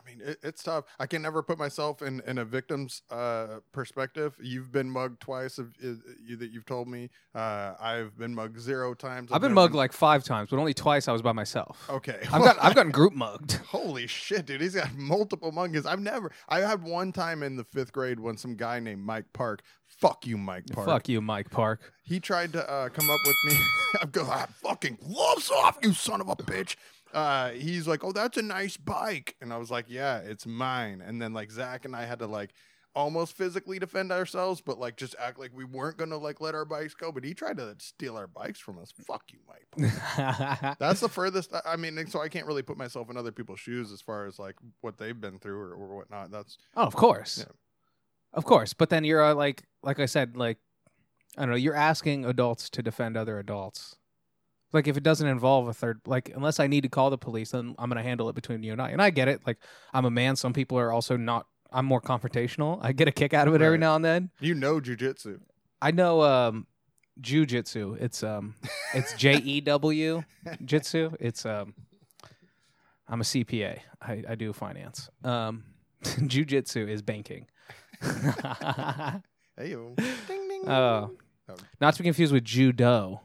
I 0.05 0.09
mean, 0.09 0.21
it, 0.27 0.37
it's 0.43 0.63
tough. 0.63 0.85
I 0.99 1.07
can 1.07 1.21
never 1.21 1.41
put 1.41 1.57
myself 1.57 2.01
in, 2.01 2.21
in 2.27 2.37
a 2.37 2.45
victim's 2.45 3.01
uh, 3.09 3.59
perspective. 3.71 4.35
You've 4.41 4.71
been 4.71 4.89
mugged 4.89 5.19
twice, 5.19 5.57
of, 5.57 5.73
uh, 5.83 5.93
you, 6.23 6.35
that 6.37 6.51
you've 6.51 6.65
told 6.65 6.87
me. 6.87 7.09
Uh, 7.33 7.73
I've 7.79 8.17
been 8.17 8.35
mugged 8.35 8.59
zero 8.59 8.93
times. 8.93 9.31
I've 9.31 9.41
been 9.41 9.53
mugged 9.53 9.73
like 9.73 9.93
five 9.93 10.23
times, 10.23 10.49
but 10.49 10.59
only 10.59 10.73
twice 10.73 11.07
I 11.07 11.11
was 11.11 11.21
by 11.21 11.31
myself. 11.31 11.87
Okay, 11.89 12.19
I've 12.31 12.41
got 12.41 12.57
I've 12.61 12.75
gotten 12.75 12.91
group 12.93 13.13
mugged. 13.13 13.53
Holy 13.67 14.07
shit, 14.07 14.45
dude! 14.45 14.61
He's 14.61 14.75
got 14.75 14.93
multiple 14.95 15.51
muggings. 15.51 15.85
I've 15.85 15.99
never. 15.99 16.31
I 16.47 16.59
had 16.59 16.83
one 16.83 17.11
time 17.11 17.43
in 17.43 17.55
the 17.55 17.63
fifth 17.63 17.91
grade 17.91 18.19
when 18.19 18.37
some 18.37 18.55
guy 18.55 18.79
named 18.79 19.03
Mike 19.03 19.25
Park. 19.33 19.63
Fuck 19.87 20.27
you, 20.27 20.37
Mike 20.37 20.65
Park. 20.71 20.87
Fuck 20.87 21.09
you, 21.09 21.21
Mike 21.21 21.49
Park. 21.49 21.93
He 22.03 22.19
tried 22.19 22.53
to 22.53 22.69
uh, 22.69 22.89
come 22.89 23.09
up 23.09 23.19
with 23.25 23.35
me. 23.45 23.59
I'm 24.01 24.09
going, 24.09 24.27
ah, 24.29 24.47
fucking 24.61 24.97
gloves 25.01 25.49
off, 25.49 25.77
you 25.81 25.93
son 25.93 26.21
of 26.21 26.29
a 26.29 26.35
bitch. 26.35 26.75
Uh, 27.15 27.51
he's 27.51 27.87
like, 27.87 28.03
oh, 28.03 28.11
that's 28.11 28.37
a 28.37 28.41
nice 28.41 28.75
bike, 28.77 29.35
and 29.41 29.53
I 29.53 29.57
was 29.57 29.71
like, 29.71 29.85
yeah, 29.87 30.17
it's 30.17 30.45
mine. 30.45 31.01
And 31.01 31.21
then 31.21 31.33
like 31.33 31.49
Zach 31.49 31.85
and 31.85 31.95
I 31.95 32.05
had 32.05 32.19
to 32.19 32.27
like 32.27 32.51
almost 32.93 33.35
physically 33.35 33.77
defend 33.79 34.11
ourselves, 34.11 34.61
but 34.61 34.77
like 34.79 34.95
just 34.97 35.15
act 35.19 35.37
like 35.39 35.51
we 35.53 35.63
weren't 35.65 35.97
gonna 35.97 36.17
like 36.17 36.39
let 36.41 36.55
our 36.55 36.65
bikes 36.65 36.93
go. 36.93 37.11
But 37.11 37.23
he 37.23 37.33
tried 37.33 37.57
to 37.57 37.75
steal 37.79 38.17
our 38.17 38.27
bikes 38.27 38.59
from 38.59 38.77
us. 38.79 38.91
Fuck 39.07 39.23
you, 39.31 39.39
Mike. 39.47 39.95
That's 40.79 40.99
the 40.99 41.09
furthest. 41.09 41.53
I 41.65 41.77
mean, 41.77 42.05
so 42.07 42.21
I 42.21 42.27
can't 42.29 42.45
really 42.47 42.61
put 42.63 42.77
myself 42.77 43.09
in 43.09 43.17
other 43.17 43.31
people's 43.31 43.59
shoes 43.59 43.91
as 43.91 44.01
far 44.01 44.25
as 44.25 44.37
like 44.37 44.55
what 44.81 44.97
they've 44.97 45.19
been 45.19 45.39
through 45.39 45.57
or, 45.59 45.73
or 45.73 45.95
whatnot. 45.95 46.31
That's 46.31 46.57
oh, 46.75 46.83
of 46.83 46.95
course, 46.95 47.39
Yeah. 47.39 47.53
of 48.33 48.43
course. 48.45 48.73
But 48.73 48.89
then 48.89 49.03
you're 49.05 49.23
uh, 49.23 49.33
like 49.35 49.63
like 49.83 49.99
I 49.99 50.05
said, 50.05 50.35
like 50.37 50.57
I 51.37 51.41
don't 51.41 51.51
know. 51.51 51.55
You're 51.57 51.75
asking 51.75 52.25
adults 52.25 52.69
to 52.71 52.81
defend 52.83 53.17
other 53.17 53.39
adults. 53.39 53.95
Like 54.73 54.87
if 54.87 54.97
it 54.97 55.03
doesn't 55.03 55.27
involve 55.27 55.67
a 55.67 55.73
third, 55.73 56.01
like 56.05 56.31
unless 56.35 56.59
I 56.59 56.67
need 56.67 56.81
to 56.81 56.89
call 56.89 57.09
the 57.09 57.17
police, 57.17 57.51
then 57.51 57.75
I'm 57.79 57.89
gonna 57.89 58.03
handle 58.03 58.27
it 58.29 58.35
between 58.35 58.61
you 58.63 58.71
and 58.73 58.81
I. 58.81 58.89
And 58.89 59.01
I 59.01 59.09
get 59.09 59.27
it. 59.27 59.41
Like 59.47 59.57
I'm 59.93 60.05
a 60.05 60.11
man. 60.11 60.35
Some 60.35 60.53
people 60.53 60.77
are 60.77 60.91
also 60.91 61.15
not. 61.17 61.45
I'm 61.71 61.85
more 61.85 62.01
confrontational. 62.01 62.79
I 62.81 62.91
get 62.93 63.07
a 63.07 63.11
kick 63.11 63.33
out 63.33 63.47
of 63.47 63.53
it 63.55 63.61
every 63.61 63.71
Right. 63.77 63.79
now 63.79 63.95
and 63.95 64.03
then. 64.05 64.29
you 64.39 64.53
know 64.53 64.79
jujitsu. 64.79 65.39
I 65.81 65.91
know 65.91 66.21
um 66.23 66.67
jujitsu. 67.21 68.01
It's 68.01 68.23
um 68.23 68.55
it's 68.93 69.13
J 69.17 69.35
E 69.37 69.61
W 69.61 70.23
jitsu. 70.63 71.11
It's 71.19 71.45
um 71.45 71.73
I'm 73.07 73.21
a 73.21 73.23
CPA. 73.23 73.79
I, 74.01 74.23
I 74.29 74.35
do 74.35 74.51
finance. 74.51 75.09
Um 75.23 75.63
jujitsu 76.03 76.89
is 76.89 77.01
banking. 77.01 77.47
Hey 79.57 79.69
yo. 79.71 79.93
Ding 80.27 80.47
ding. 80.49 80.63
Oh. 80.69 81.11
Oh. 81.47 81.55
Not 81.79 81.93
to 81.95 82.01
be 82.03 82.07
confused 82.07 82.33
with 82.33 82.43
judo, 82.43 83.21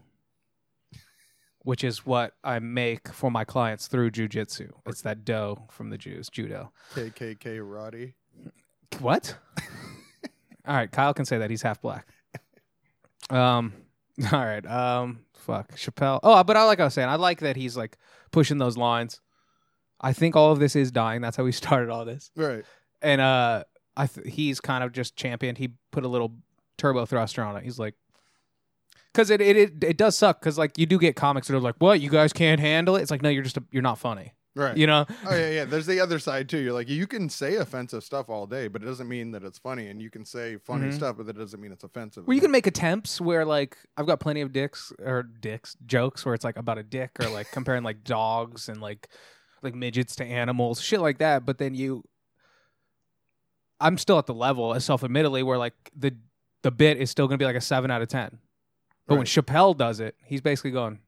which 1.71 1.85
is 1.85 2.05
what 2.05 2.35
I 2.43 2.59
make 2.59 3.13
for 3.13 3.31
my 3.31 3.45
clients 3.45 3.87
through 3.87 4.11
jujitsu. 4.11 4.71
It's 4.87 5.03
that 5.03 5.25
dough 5.25 5.69
from 5.71 5.91
the 5.91 5.97
Jews, 5.97 6.29
judo. 6.29 6.73
KKK 6.97 7.61
Roddy. 7.63 8.15
What? 8.99 9.37
all 10.67 10.75
right, 10.75 10.91
Kyle 10.91 11.15
can 11.15 11.25
say 11.25 11.39
that 11.39 11.49
he's 11.49 11.63
half 11.63 11.81
black. 11.81 12.09
Um, 13.31 13.73
all 14.33 14.45
right. 14.45 14.67
Um, 14.67 15.21
fuck 15.33 15.77
Chappelle. 15.77 16.19
Oh, 16.25 16.43
but 16.43 16.57
I 16.57 16.65
like 16.65 16.81
I 16.81 16.85
was 16.87 16.95
saying, 16.95 17.09
I 17.09 17.15
like 17.15 17.39
that 17.39 17.55
he's 17.55 17.77
like 17.77 17.99
pushing 18.33 18.59
those 18.59 18.77
lines. 18.77 19.21
I 20.01 20.13
think 20.13 20.35
all 20.35 20.51
of 20.51 20.59
this 20.59 20.75
is 20.75 20.91
dying. 20.91 21.21
That's 21.21 21.37
how 21.37 21.45
we 21.45 21.53
started 21.53 21.89
all 21.89 22.05
this. 22.05 22.33
Right. 22.35 22.65
And 23.01 23.21
uh, 23.21 23.63
I 23.97 24.09
th- 24.09 24.27
he's 24.27 24.59
kind 24.59 24.83
of 24.83 24.91
just 24.91 25.15
championed. 25.15 25.59
He 25.59 25.75
put 25.93 26.05
a 26.05 26.09
little 26.09 26.35
turbo 26.79 27.07
thruster 27.07 27.45
on 27.45 27.57
it. 27.57 27.63
He's 27.63 27.79
like, 27.79 27.95
because 29.13 29.31
it, 29.31 29.41
it 29.41 29.57
it 29.57 29.85
it 29.85 29.97
does 29.97 30.17
suck. 30.17 30.41
Because 30.41 30.57
like 30.59 30.79
you 30.79 30.87
do 30.87 30.99
get 30.99 31.17
comics 31.17 31.49
that 31.49 31.57
are 31.57 31.61
like, 31.61 31.77
what? 31.79 32.01
You 32.01 32.11
guys 32.11 32.33
can't 32.33 32.61
handle 32.61 32.97
it. 32.97 33.03
It's 33.03 33.11
like 33.11 33.23
no, 33.23 33.29
you're 33.29 33.43
just 33.43 33.57
a, 33.57 33.65
you're 33.71 33.83
not 33.83 33.99
funny. 33.99 34.35
Right. 34.57 34.77
You 34.77 34.89
know. 34.89 35.07
Oh 35.27 35.35
yeah, 35.37 35.51
yeah. 35.51 35.65
There's 35.65 35.87
the 35.87 36.01
other 36.01 36.19
side 36.19 36.49
too. 36.49 36.59
You're 36.59 36.73
like 36.73 36.89
you 36.89 37.07
can 37.07 37.29
say 37.29 37.55
offensive 37.55 38.03
stuff 38.03 38.29
all 38.29 38.47
day, 38.47 38.67
but 38.67 38.83
it 38.83 38.87
doesn't 38.87 39.09
mean 39.09 39.31
that 39.31 39.45
it's 39.45 39.59
funny. 39.59 39.87
And 39.87 40.03
you 40.03 40.11
can 40.11 40.25
say 40.25 40.57
funny 40.57 40.89
Mhm. 40.89 40.95
stuff, 40.95 41.17
but 41.19 41.27
that 41.27 41.39
doesn't 41.39 41.61
mean 41.61 41.71
it's 41.71 41.85
offensive. 41.85 42.27
Where 42.27 42.35
you 42.35 42.41
can 42.41 42.51
make 42.51 42.67
attempts 42.67 43.21
where 43.21 43.45
like 43.45 43.77
I've 43.97 44.07
got 44.07 44.19
plenty 44.19 44.41
of 44.41 44.53
dicks 44.53 44.93
or 44.99 45.23
dicks 45.23 45.77
jokes 45.87 46.27
where 46.27 46.35
it's 46.35 46.45
like 46.45 46.57
about 46.57 46.79
a 46.79 46.83
dick 46.83 47.13
or 47.21 47.29
like 47.29 47.51
comparing 47.53 47.85
like 47.85 48.03
dogs 48.03 48.69
and 48.69 48.81
like 48.81 49.09
like 49.63 49.75
midgets 49.75 50.17
to 50.17 50.25
animals, 50.25 50.81
shit 50.81 51.01
like 51.01 51.19
that. 51.19 51.47
But 51.47 51.59
then 51.59 51.75
you, 51.75 52.03
I'm 53.79 53.99
still 53.99 54.19
at 54.19 54.27
the 54.27 54.35
level, 54.35 54.79
self 54.81 55.05
admittedly, 55.05 55.43
where 55.43 55.59
like 55.59 55.75
the 55.97 56.17
the 56.63 56.71
bit 56.71 56.99
is 56.99 57.11
still 57.11 57.29
gonna 57.29 57.39
be 57.39 57.45
like 57.45 57.57
a 57.57 57.61
seven 57.61 57.91
out 57.91 58.03
of 58.03 58.09
ten. 58.09 58.39
But 59.11 59.17
when 59.19 59.27
Chappelle 59.27 59.77
does 59.77 60.01
it, 60.01 60.15
he's 60.25 60.41
basically 60.41 60.71
going, 60.71 61.01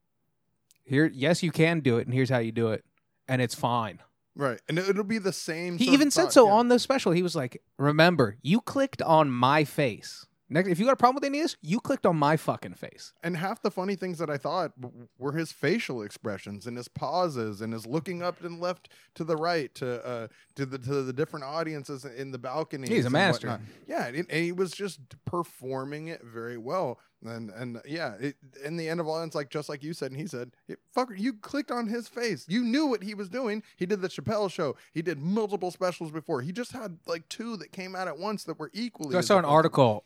here, 0.85 1.11
yes, 1.15 1.43
you 1.43 1.51
can 1.53 1.81
do 1.81 1.97
it, 1.99 2.07
and 2.07 2.13
here's 2.13 2.29
how 2.29 2.39
you 2.39 2.53
do 2.53 2.69
it, 2.69 2.85
and 3.29 3.41
it's 3.41 3.55
fine. 3.55 4.01
right, 4.35 4.61
and 4.69 4.79
it- 4.79 4.89
it'll 4.89 5.05
be 5.05 5.19
the 5.19 5.33
same. 5.33 5.79
He 5.79 5.87
even 5.91 6.11
said 6.11 6.25
thought, 6.25 6.33
so 6.33 6.47
yeah. 6.47 6.53
on 6.55 6.69
the 6.69 6.79
special. 6.79 7.13
He 7.13 7.23
was 7.23 7.37
like, 7.37 7.63
"Remember, 7.79 8.39
you 8.43 8.61
clicked 8.63 9.01
on 9.03 9.31
my 9.31 9.63
face. 9.65 10.27
Next, 10.53 10.69
if 10.69 10.79
you 10.79 10.85
got 10.87 10.93
a 10.93 10.97
problem 10.97 11.17
with 11.17 11.25
any 11.25 11.39
of 11.39 11.45
this, 11.45 11.57
you 11.63 11.81
clicked 11.81 12.07
on 12.07 12.17
my 12.17 12.37
fucking 12.37 12.75
face." 12.75 13.13
And 13.23 13.37
half 13.37 13.63
the 13.63 13.71
funny 13.71 13.97
things 13.97 14.19
that 14.19 14.31
I 14.31 14.37
thought 14.37 14.81
w- 14.81 15.09
were 15.19 15.33
his 15.33 15.53
facial 15.53 16.03
expressions 16.03 16.67
and 16.67 16.77
his 16.77 16.89
pauses 16.89 17.61
and 17.61 17.73
his 17.73 17.87
looking 17.87 18.23
up 18.23 18.43
and 18.45 18.61
left 18.61 18.89
to 19.15 19.25
the 19.25 19.37
right 19.37 19.75
to 19.77 20.05
uh 20.07 20.29
to 20.57 20.67
the 20.67 20.79
to 20.79 21.03
the 21.03 21.13
different 21.13 21.45
audiences 21.45 22.05
in 22.05 22.31
the 22.31 22.39
balcony. 22.39 22.89
He's 22.89 23.07
a 23.07 23.11
master. 23.11 23.61
Yeah, 23.87 24.07
and, 24.07 24.17
and 24.19 24.45
he 24.45 24.53
was 24.53 24.73
just 24.73 25.01
performing 25.25 26.09
it 26.09 26.23
very 26.23 26.59
well. 26.59 26.99
And 27.25 27.51
and 27.51 27.81
yeah, 27.87 28.15
it, 28.15 28.37
in 28.65 28.77
the 28.77 28.89
end 28.89 28.99
of 28.99 29.07
all, 29.07 29.23
it's 29.23 29.35
like 29.35 29.49
just 29.49 29.69
like 29.69 29.83
you 29.83 29.93
said, 29.93 30.11
and 30.11 30.21
he 30.21 30.27
said, 30.27 30.51
"Hey, 30.67 30.75
"Fucker, 30.95 31.17
you 31.17 31.35
clicked 31.35 31.71
on 31.71 31.87
his 31.87 32.09
face. 32.09 32.45
You 32.49 32.63
knew 32.65 32.87
what 32.87 33.03
he 33.05 33.15
was 33.15 33.29
doing. 33.29 33.63
He 33.77 33.87
did 33.87 34.01
the 34.01 34.09
Chappelle 34.09 34.51
show. 34.51 34.77
He 34.93 35.03
did 35.03 35.19
multiple 35.19 35.71
specials 35.71 36.11
before. 36.11 36.41
He 36.41 36.51
just 36.53 36.73
had 36.73 36.99
like 37.07 37.29
two 37.29 37.57
that 37.59 37.71
came 37.71 37.95
out 37.95 38.09
at 38.09 38.19
once 38.19 38.45
that 38.45 38.59
were 38.59 38.71
equally." 38.75 39.13
So 39.13 39.19
I 39.19 39.23
saw 39.23 39.39
an 39.39 39.45
article. 39.45 40.05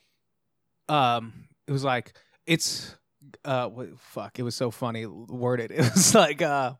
Um, 0.88 1.48
it 1.66 1.72
was 1.72 1.84
like 1.84 2.12
it's 2.46 2.96
uh, 3.44 3.68
what, 3.68 3.98
fuck. 3.98 4.38
It 4.38 4.42
was 4.42 4.54
so 4.54 4.70
funny 4.70 5.06
worded. 5.06 5.70
It 5.76 5.80
was 5.80 6.14
like, 6.14 6.42
uh, 6.42 6.74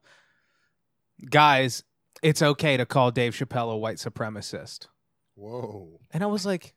guys, 1.29 1.83
it's 2.23 2.42
okay 2.42 2.77
to 2.77 2.87
call 2.87 3.11
Dave 3.11 3.35
Chappelle 3.35 3.73
a 3.73 3.77
white 3.77 3.97
supremacist, 3.97 4.87
Whoa. 5.35 6.01
and 6.12 6.23
I 6.23 6.27
was 6.27 6.47
like, 6.47 6.75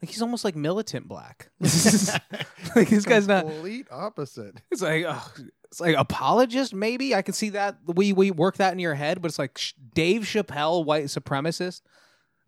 like 0.00 0.10
he's 0.10 0.22
almost 0.22 0.44
like 0.44 0.56
militant 0.56 1.06
black. 1.06 1.50
like 1.60 2.88
this 2.88 3.04
guy's 3.04 3.28
not. 3.28 3.46
complete 3.46 3.86
opposite. 3.90 4.60
It's 4.70 4.82
like 4.82 5.04
ugh, 5.06 5.40
it's 5.70 5.80
like 5.80 5.96
apologist. 5.96 6.74
Maybe 6.74 7.14
I 7.14 7.22
can 7.22 7.34
see 7.34 7.50
that 7.50 7.78
we 7.86 8.12
we 8.12 8.30
work 8.30 8.56
that 8.56 8.72
in 8.72 8.78
your 8.78 8.94
head, 8.94 9.22
but 9.22 9.30
it's 9.30 9.38
like 9.38 9.56
sh- 9.58 9.74
Dave 9.94 10.22
Chappelle, 10.22 10.84
white 10.84 11.04
supremacist, 11.04 11.82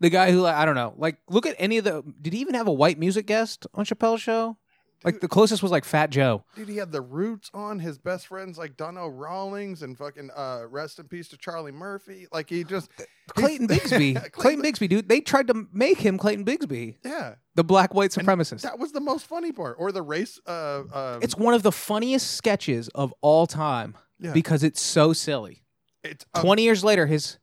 the 0.00 0.10
guy 0.10 0.30
who 0.32 0.44
I 0.46 0.64
don't 0.64 0.74
know. 0.74 0.94
Like 0.96 1.18
look 1.28 1.46
at 1.46 1.56
any 1.58 1.78
of 1.78 1.84
the. 1.84 2.02
Did 2.20 2.32
he 2.32 2.40
even 2.40 2.54
have 2.54 2.66
a 2.68 2.72
white 2.72 2.98
music 2.98 3.26
guest 3.26 3.66
on 3.74 3.84
Chappelle's 3.84 4.22
show? 4.22 4.56
Like 5.04 5.20
the 5.20 5.28
closest 5.28 5.62
was 5.62 5.70
like 5.70 5.84
Fat 5.84 6.08
Joe. 6.08 6.44
Dude, 6.56 6.66
he 6.66 6.78
had 6.78 6.90
the 6.90 7.02
roots 7.02 7.50
on 7.52 7.78
his 7.78 7.98
best 7.98 8.26
friends 8.26 8.56
like 8.56 8.74
Donnell 8.78 9.10
Rawlings 9.10 9.82
and 9.82 9.98
fucking 9.98 10.30
uh 10.34 10.62
rest 10.70 10.98
in 10.98 11.08
peace 11.08 11.28
to 11.28 11.36
Charlie 11.36 11.72
Murphy. 11.72 12.26
Like 12.32 12.48
he 12.48 12.64
just 12.64 12.90
Clayton 13.28 13.68
Bigsby. 13.68 14.32
Clayton 14.32 14.64
Bigsby, 14.64 14.88
dude. 14.88 15.08
They 15.10 15.20
tried 15.20 15.48
to 15.48 15.66
make 15.74 15.98
him 15.98 16.16
Clayton 16.16 16.46
Bigsby, 16.46 16.96
Yeah. 17.04 17.34
the 17.54 17.64
black 17.64 17.92
white 17.92 18.16
And 18.16 18.26
supremacist. 18.26 18.62
That 18.62 18.78
was 18.78 18.92
the 18.92 19.00
most 19.00 19.26
funny 19.26 19.52
part. 19.52 19.76
Or 19.78 19.92
the 19.92 20.00
race 20.00 20.40
uh 20.46 20.84
uh 20.90 21.18
it's 21.20 21.36
one 21.36 21.52
of 21.52 21.62
the 21.62 21.72
funniest 21.72 22.30
sketches 22.38 22.88
of 22.94 23.12
all 23.20 23.46
time 23.46 23.98
yeah. 24.18 24.32
because 24.32 24.62
it's 24.62 24.80
so 24.80 25.12
silly. 25.12 25.64
it's 26.02 26.24
uh, 26.32 26.40
20 26.40 26.62
years 26.62 26.82
later 26.82 27.04
his 27.06 27.36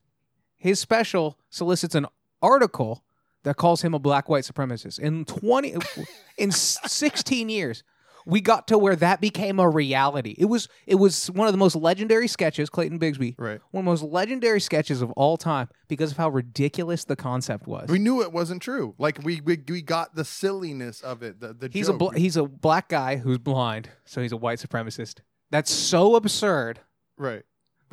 his 0.56 0.80
special 0.80 1.38
solicits 1.48 1.94
an 1.94 2.06
article 2.42 3.04
that 3.44 3.56
calls 3.56 3.82
him 3.82 3.94
a 3.94 3.98
black 3.98 4.28
white 4.28 4.44
supremacist 4.44 4.98
in 4.98 5.24
20 5.24 5.76
in 6.38 6.50
16 6.50 7.48
years 7.48 7.82
we 8.26 8.40
got 8.40 8.68
to 8.68 8.78
where 8.78 8.96
that 8.96 9.20
became 9.20 9.58
a 9.58 9.68
reality. 9.68 10.34
It 10.38 10.46
was 10.46 10.68
it 10.86 10.96
was 10.96 11.30
one 11.30 11.48
of 11.48 11.52
the 11.52 11.58
most 11.58 11.76
legendary 11.76 12.28
sketches, 12.28 12.70
Clayton 12.70 12.98
Bigsby. 12.98 13.34
Right. 13.38 13.60
One 13.70 13.82
of 13.82 13.84
the 13.84 13.90
most 13.90 14.02
legendary 14.02 14.60
sketches 14.60 15.02
of 15.02 15.10
all 15.12 15.36
time 15.36 15.68
because 15.88 16.12
of 16.12 16.16
how 16.16 16.28
ridiculous 16.28 17.04
the 17.04 17.16
concept 17.16 17.66
was. 17.66 17.88
We 17.88 17.98
knew 17.98 18.22
it 18.22 18.32
wasn't 18.32 18.62
true. 18.62 18.94
Like 18.98 19.18
we 19.22 19.40
we, 19.40 19.62
we 19.68 19.82
got 19.82 20.14
the 20.14 20.24
silliness 20.24 21.00
of 21.00 21.22
it. 21.22 21.40
The 21.40 21.52
the 21.54 21.68
he's 21.72 21.88
a 21.88 21.92
bl- 21.92 22.10
he's 22.10 22.36
a 22.36 22.44
black 22.44 22.88
guy 22.88 23.16
who's 23.16 23.38
blind, 23.38 23.90
so 24.04 24.22
he's 24.22 24.32
a 24.32 24.36
white 24.36 24.58
supremacist. 24.58 25.20
That's 25.50 25.70
so 25.70 26.16
absurd 26.16 26.80
right. 27.18 27.42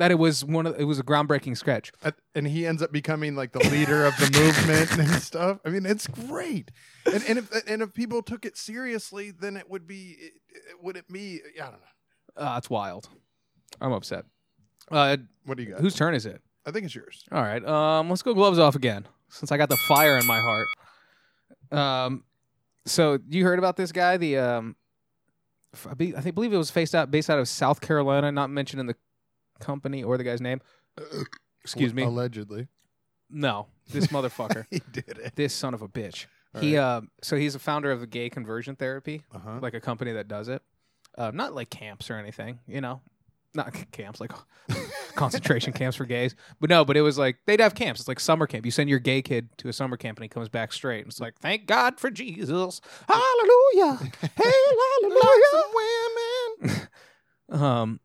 That 0.00 0.10
it 0.10 0.14
was 0.18 0.42
one 0.44 0.66
of 0.66 0.80
it 0.80 0.84
was 0.84 0.98
a 0.98 1.02
groundbreaking 1.02 1.56
sketch. 1.56 1.92
At- 2.02 2.16
and 2.34 2.46
he 2.46 2.66
ends 2.66 2.82
up 2.82 2.90
becoming 2.90 3.36
like 3.36 3.52
the 3.52 3.58
leader 3.68 4.06
of 4.06 4.16
the 4.16 4.30
movement 4.38 4.98
and 4.98 5.22
stuff. 5.22 5.58
I 5.64 5.68
mean, 5.68 5.84
it's 5.84 6.06
great. 6.06 6.70
And, 7.04 7.22
and 7.28 7.38
if 7.38 7.50
and 7.68 7.82
if 7.82 7.92
people 7.92 8.22
took 8.22 8.44
it 8.46 8.56
seriously, 8.56 9.30
then 9.30 9.56
it 9.58 9.68
would 9.70 9.86
be 9.86 10.16
it, 10.18 10.32
it- 10.48 10.82
would 10.82 10.96
it 10.96 11.06
be? 11.12 11.40
I 11.56 11.64
don't 11.70 11.72
know. 11.72 12.44
Uh, 12.44 12.56
it's 12.58 12.70
wild. 12.70 13.08
I'm 13.80 13.92
upset. 13.92 14.24
Uh, 14.90 15.18
What 15.44 15.56
do 15.58 15.62
you 15.64 15.70
got? 15.72 15.80
whose 15.80 15.94
turn 15.94 16.14
is 16.14 16.24
it? 16.26 16.40
I 16.66 16.70
think 16.70 16.86
it's 16.86 16.94
yours. 16.94 17.24
All 17.30 17.42
right. 17.42 17.64
Um, 17.64 18.08
let's 18.08 18.22
go 18.22 18.32
gloves 18.34 18.58
off 18.58 18.74
again, 18.76 19.06
since 19.28 19.52
I 19.52 19.56
got 19.58 19.68
the 19.68 19.76
fire 19.76 20.16
in 20.16 20.26
my 20.26 20.40
heart. 20.40 20.66
Um, 21.70 22.24
so 22.86 23.18
you 23.28 23.44
heard 23.44 23.58
about 23.58 23.76
this 23.76 23.92
guy? 23.92 24.16
The 24.16 24.38
um, 24.38 24.76
I, 25.88 25.94
be, 25.94 26.16
I 26.16 26.20
think 26.20 26.34
believe 26.34 26.52
it 26.52 26.56
was 26.58 26.70
faced 26.70 26.94
out 26.94 27.10
based 27.10 27.28
out 27.30 27.38
of 27.38 27.48
South 27.48 27.80
Carolina, 27.80 28.32
not 28.32 28.50
mentioned 28.50 28.80
in 28.80 28.86
the 28.86 28.96
company 29.60 30.02
or 30.02 30.18
the 30.18 30.24
guy's 30.24 30.40
name. 30.40 30.60
Excuse 31.62 31.92
me. 31.94 32.02
Allegedly, 32.02 32.66
No, 33.30 33.66
this 33.92 34.06
motherfucker, 34.14 34.64
he 34.70 34.80
did 34.90 35.18
it. 35.18 35.36
this 35.36 35.54
son 35.54 35.74
of 35.74 35.82
a 35.82 35.88
bitch. 35.88 36.26
All 36.54 36.60
he 36.62 36.76
right. 36.76 36.82
uh, 36.82 37.00
so 37.22 37.36
he's 37.36 37.54
a 37.54 37.58
founder 37.60 37.92
of 37.92 38.00
the 38.00 38.06
Gay 38.06 38.28
Conversion 38.30 38.74
Therapy, 38.76 39.22
Uh-huh. 39.34 39.58
like 39.60 39.74
a 39.74 39.80
company 39.80 40.12
that 40.12 40.26
does 40.26 40.48
it. 40.48 40.62
Uh, 41.18 41.30
not 41.32 41.54
like 41.54 41.70
camps 41.70 42.10
or 42.10 42.14
anything, 42.16 42.58
you 42.66 42.80
know, 42.80 43.00
not 43.54 43.72
camps 43.92 44.20
like 44.20 44.32
concentration 45.16 45.72
camps 45.72 45.96
for 45.96 46.04
gays. 46.06 46.34
But 46.60 46.70
no, 46.70 46.84
but 46.84 46.96
it 46.96 47.02
was 47.02 47.18
like 47.18 47.36
they'd 47.46 47.60
have 47.60 47.74
camps. 47.74 48.00
It's 48.00 48.08
like 48.08 48.20
summer 48.20 48.46
camp. 48.46 48.64
You 48.64 48.70
send 48.70 48.88
your 48.88 49.00
gay 49.00 49.20
kid 49.22 49.48
to 49.58 49.68
a 49.68 49.72
summer 49.72 49.96
camp 49.96 50.18
and 50.18 50.24
he 50.24 50.28
comes 50.28 50.48
back 50.48 50.72
straight. 50.72 51.00
And 51.00 51.08
it's 51.08 51.20
like, 51.20 51.38
thank 51.40 51.66
God 51.66 51.98
for 52.00 52.10
Jesus, 52.10 52.80
Hallelujah, 53.08 53.98
hey, 54.36 54.52
Hallelujah. 55.02 55.64
women. 56.60 56.88
Um, 57.50 58.00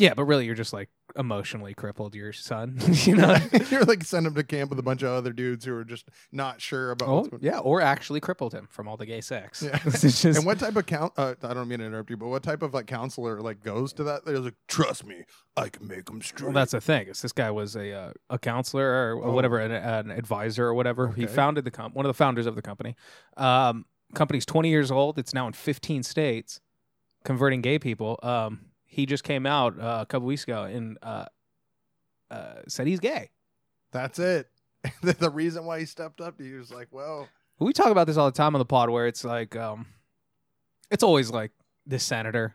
yeah, 0.00 0.14
but 0.14 0.24
really, 0.24 0.46
you're 0.46 0.54
just 0.54 0.72
like 0.72 0.88
emotionally 1.16 1.74
crippled. 1.74 2.14
Your 2.14 2.32
son, 2.32 2.78
you 2.92 3.16
know. 3.16 3.36
You're 3.70 3.84
like 3.84 4.02
send 4.04 4.26
him 4.26 4.34
to 4.34 4.42
camp 4.44 4.70
with 4.70 4.78
a 4.78 4.82
bunch 4.82 5.02
of 5.02 5.10
other 5.10 5.32
dudes 5.32 5.64
who 5.64 5.74
are 5.76 5.84
just 5.84 6.08
not 6.32 6.60
sure 6.60 6.90
about 6.90 7.08
Oh 7.08 7.38
yeah, 7.40 7.58
or 7.58 7.80
actually 7.80 8.20
crippled 8.20 8.52
him 8.52 8.66
from 8.70 8.88
all 8.88 8.96
the 8.96 9.06
gay 9.06 9.20
sex. 9.20 9.62
Yeah. 9.62 9.78
Just- 9.90 10.24
And 10.24 10.44
what 10.46 10.58
type 10.58 10.76
of 10.76 10.86
count? 10.86 11.12
Uh, 11.16 11.34
I 11.42 11.54
don't 11.54 11.68
mean 11.68 11.78
to 11.80 11.84
interrupt 11.84 12.10
you, 12.10 12.16
but 12.16 12.28
what 12.28 12.42
type 12.42 12.62
of 12.62 12.72
like 12.74 12.86
counselor 12.86 13.40
like 13.40 13.62
goes 13.62 13.92
to 13.94 14.04
that? 14.04 14.24
They're 14.24 14.38
like, 14.38 14.54
trust 14.68 15.04
me, 15.04 15.24
I 15.56 15.68
can 15.68 15.86
make 15.86 16.08
him 16.08 16.22
straight. 16.22 16.46
Well, 16.46 16.54
that's 16.54 16.72
the 16.72 16.80
thing. 16.80 17.08
Is 17.08 17.22
this 17.22 17.32
guy 17.32 17.50
was 17.50 17.76
a 17.76 17.92
uh, 17.92 18.12
a 18.30 18.38
counselor 18.38 18.84
or, 19.16 19.24
Oh. 19.24 19.32
whatever, 19.32 19.58
an, 19.58 19.72
an 19.72 20.10
advisor 20.10 20.66
or 20.66 20.74
whatever. 20.74 21.12
He 21.12 21.26
founded 21.26 21.64
the 21.64 21.70
comp, 21.70 21.94
one 21.94 22.06
of 22.06 22.10
the 22.10 22.14
founders 22.14 22.46
of 22.46 22.54
the 22.54 22.62
company. 22.62 22.94
Um, 23.36 23.84
company's 24.14 24.46
twenty 24.46 24.70
years 24.70 24.90
old. 24.90 25.18
It's 25.18 25.34
now 25.34 25.46
in 25.46 25.52
fifteen 25.52 26.02
states, 26.02 26.60
converting 27.24 27.60
gay 27.60 27.78
people. 27.78 28.18
Um, 28.22 28.66
he 28.90 29.06
just 29.06 29.24
came 29.24 29.46
out 29.46 29.78
uh, 29.78 29.98
a 30.02 30.06
couple 30.06 30.26
weeks 30.26 30.42
ago 30.42 30.64
and 30.64 30.98
uh, 31.02 31.26
uh, 32.30 32.54
said 32.68 32.86
he's 32.86 33.00
gay. 33.00 33.30
That's 33.92 34.18
it. 34.18 34.48
the, 35.02 35.30
reason 35.30 35.64
why 35.64 35.78
he 35.78 35.86
stepped 35.86 36.20
up, 36.20 36.38
to 36.38 36.44
he 36.44 36.52
was 36.54 36.72
like, 36.72 36.88
well, 36.90 37.28
We 37.58 37.72
talk 37.72 37.88
about 37.88 38.06
this 38.06 38.16
all 38.16 38.26
the 38.26 38.36
time 38.36 38.54
on 38.54 38.58
the 38.58 38.64
pod, 38.64 38.90
where 38.90 39.06
it's 39.06 39.24
like, 39.24 39.54
um, 39.54 39.86
it's 40.90 41.02
always 41.02 41.30
like 41.30 41.52
this 41.86 42.02
senator 42.02 42.54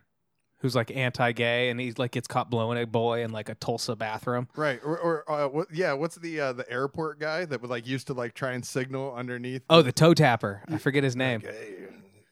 who's 0.58 0.76
like 0.76 0.92
anti-gay, 0.92 1.70
and 1.70 1.80
he's 1.80 1.98
like 2.00 2.12
gets 2.12 2.28
caught 2.28 2.50
blowing 2.50 2.82
a 2.82 2.88
boy 2.88 3.24
in 3.24 3.32
like 3.32 3.48
a 3.48 3.56
Tulsa 3.56 3.96
bathroom. 3.96 4.48
right, 4.56 4.80
or, 4.84 4.98
or 4.98 5.32
uh, 5.32 5.48
what? 5.48 5.68
Yeah, 5.72 5.94
what's 5.94 6.16
the 6.16 6.40
uh, 6.40 6.54
the 6.54 6.70
airport 6.70 7.20
guy 7.20 7.46
that 7.46 7.62
would 7.62 7.70
like 7.70 7.86
used 7.88 8.08
to 8.08 8.14
like 8.14 8.34
try 8.34 8.54
and 8.54 8.66
signal 8.66 9.14
underneath? 9.16 9.62
Oh, 9.70 9.84
the 9.84 9.92
toe 9.92 10.16
tapper. 10.16 10.64
I 10.68 10.80
forget 10.80 11.04
his 11.04 11.16
name. 11.16 11.44
Okay. 11.46 11.86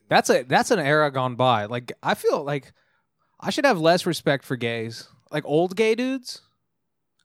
That's 0.08 0.28
a 0.28 0.42
that's 0.42 0.72
an 0.72 0.80
era 0.80 1.10
gone 1.12 1.36
by. 1.36 1.66
Like 1.66 1.92
I 2.02 2.14
feel 2.14 2.42
like 2.42 2.72
I 3.44 3.50
should 3.50 3.66
have 3.66 3.78
less 3.78 4.06
respect 4.06 4.44
for 4.44 4.56
gays. 4.56 5.06
Like 5.30 5.44
old 5.44 5.76
gay 5.76 5.94
dudes, 5.94 6.40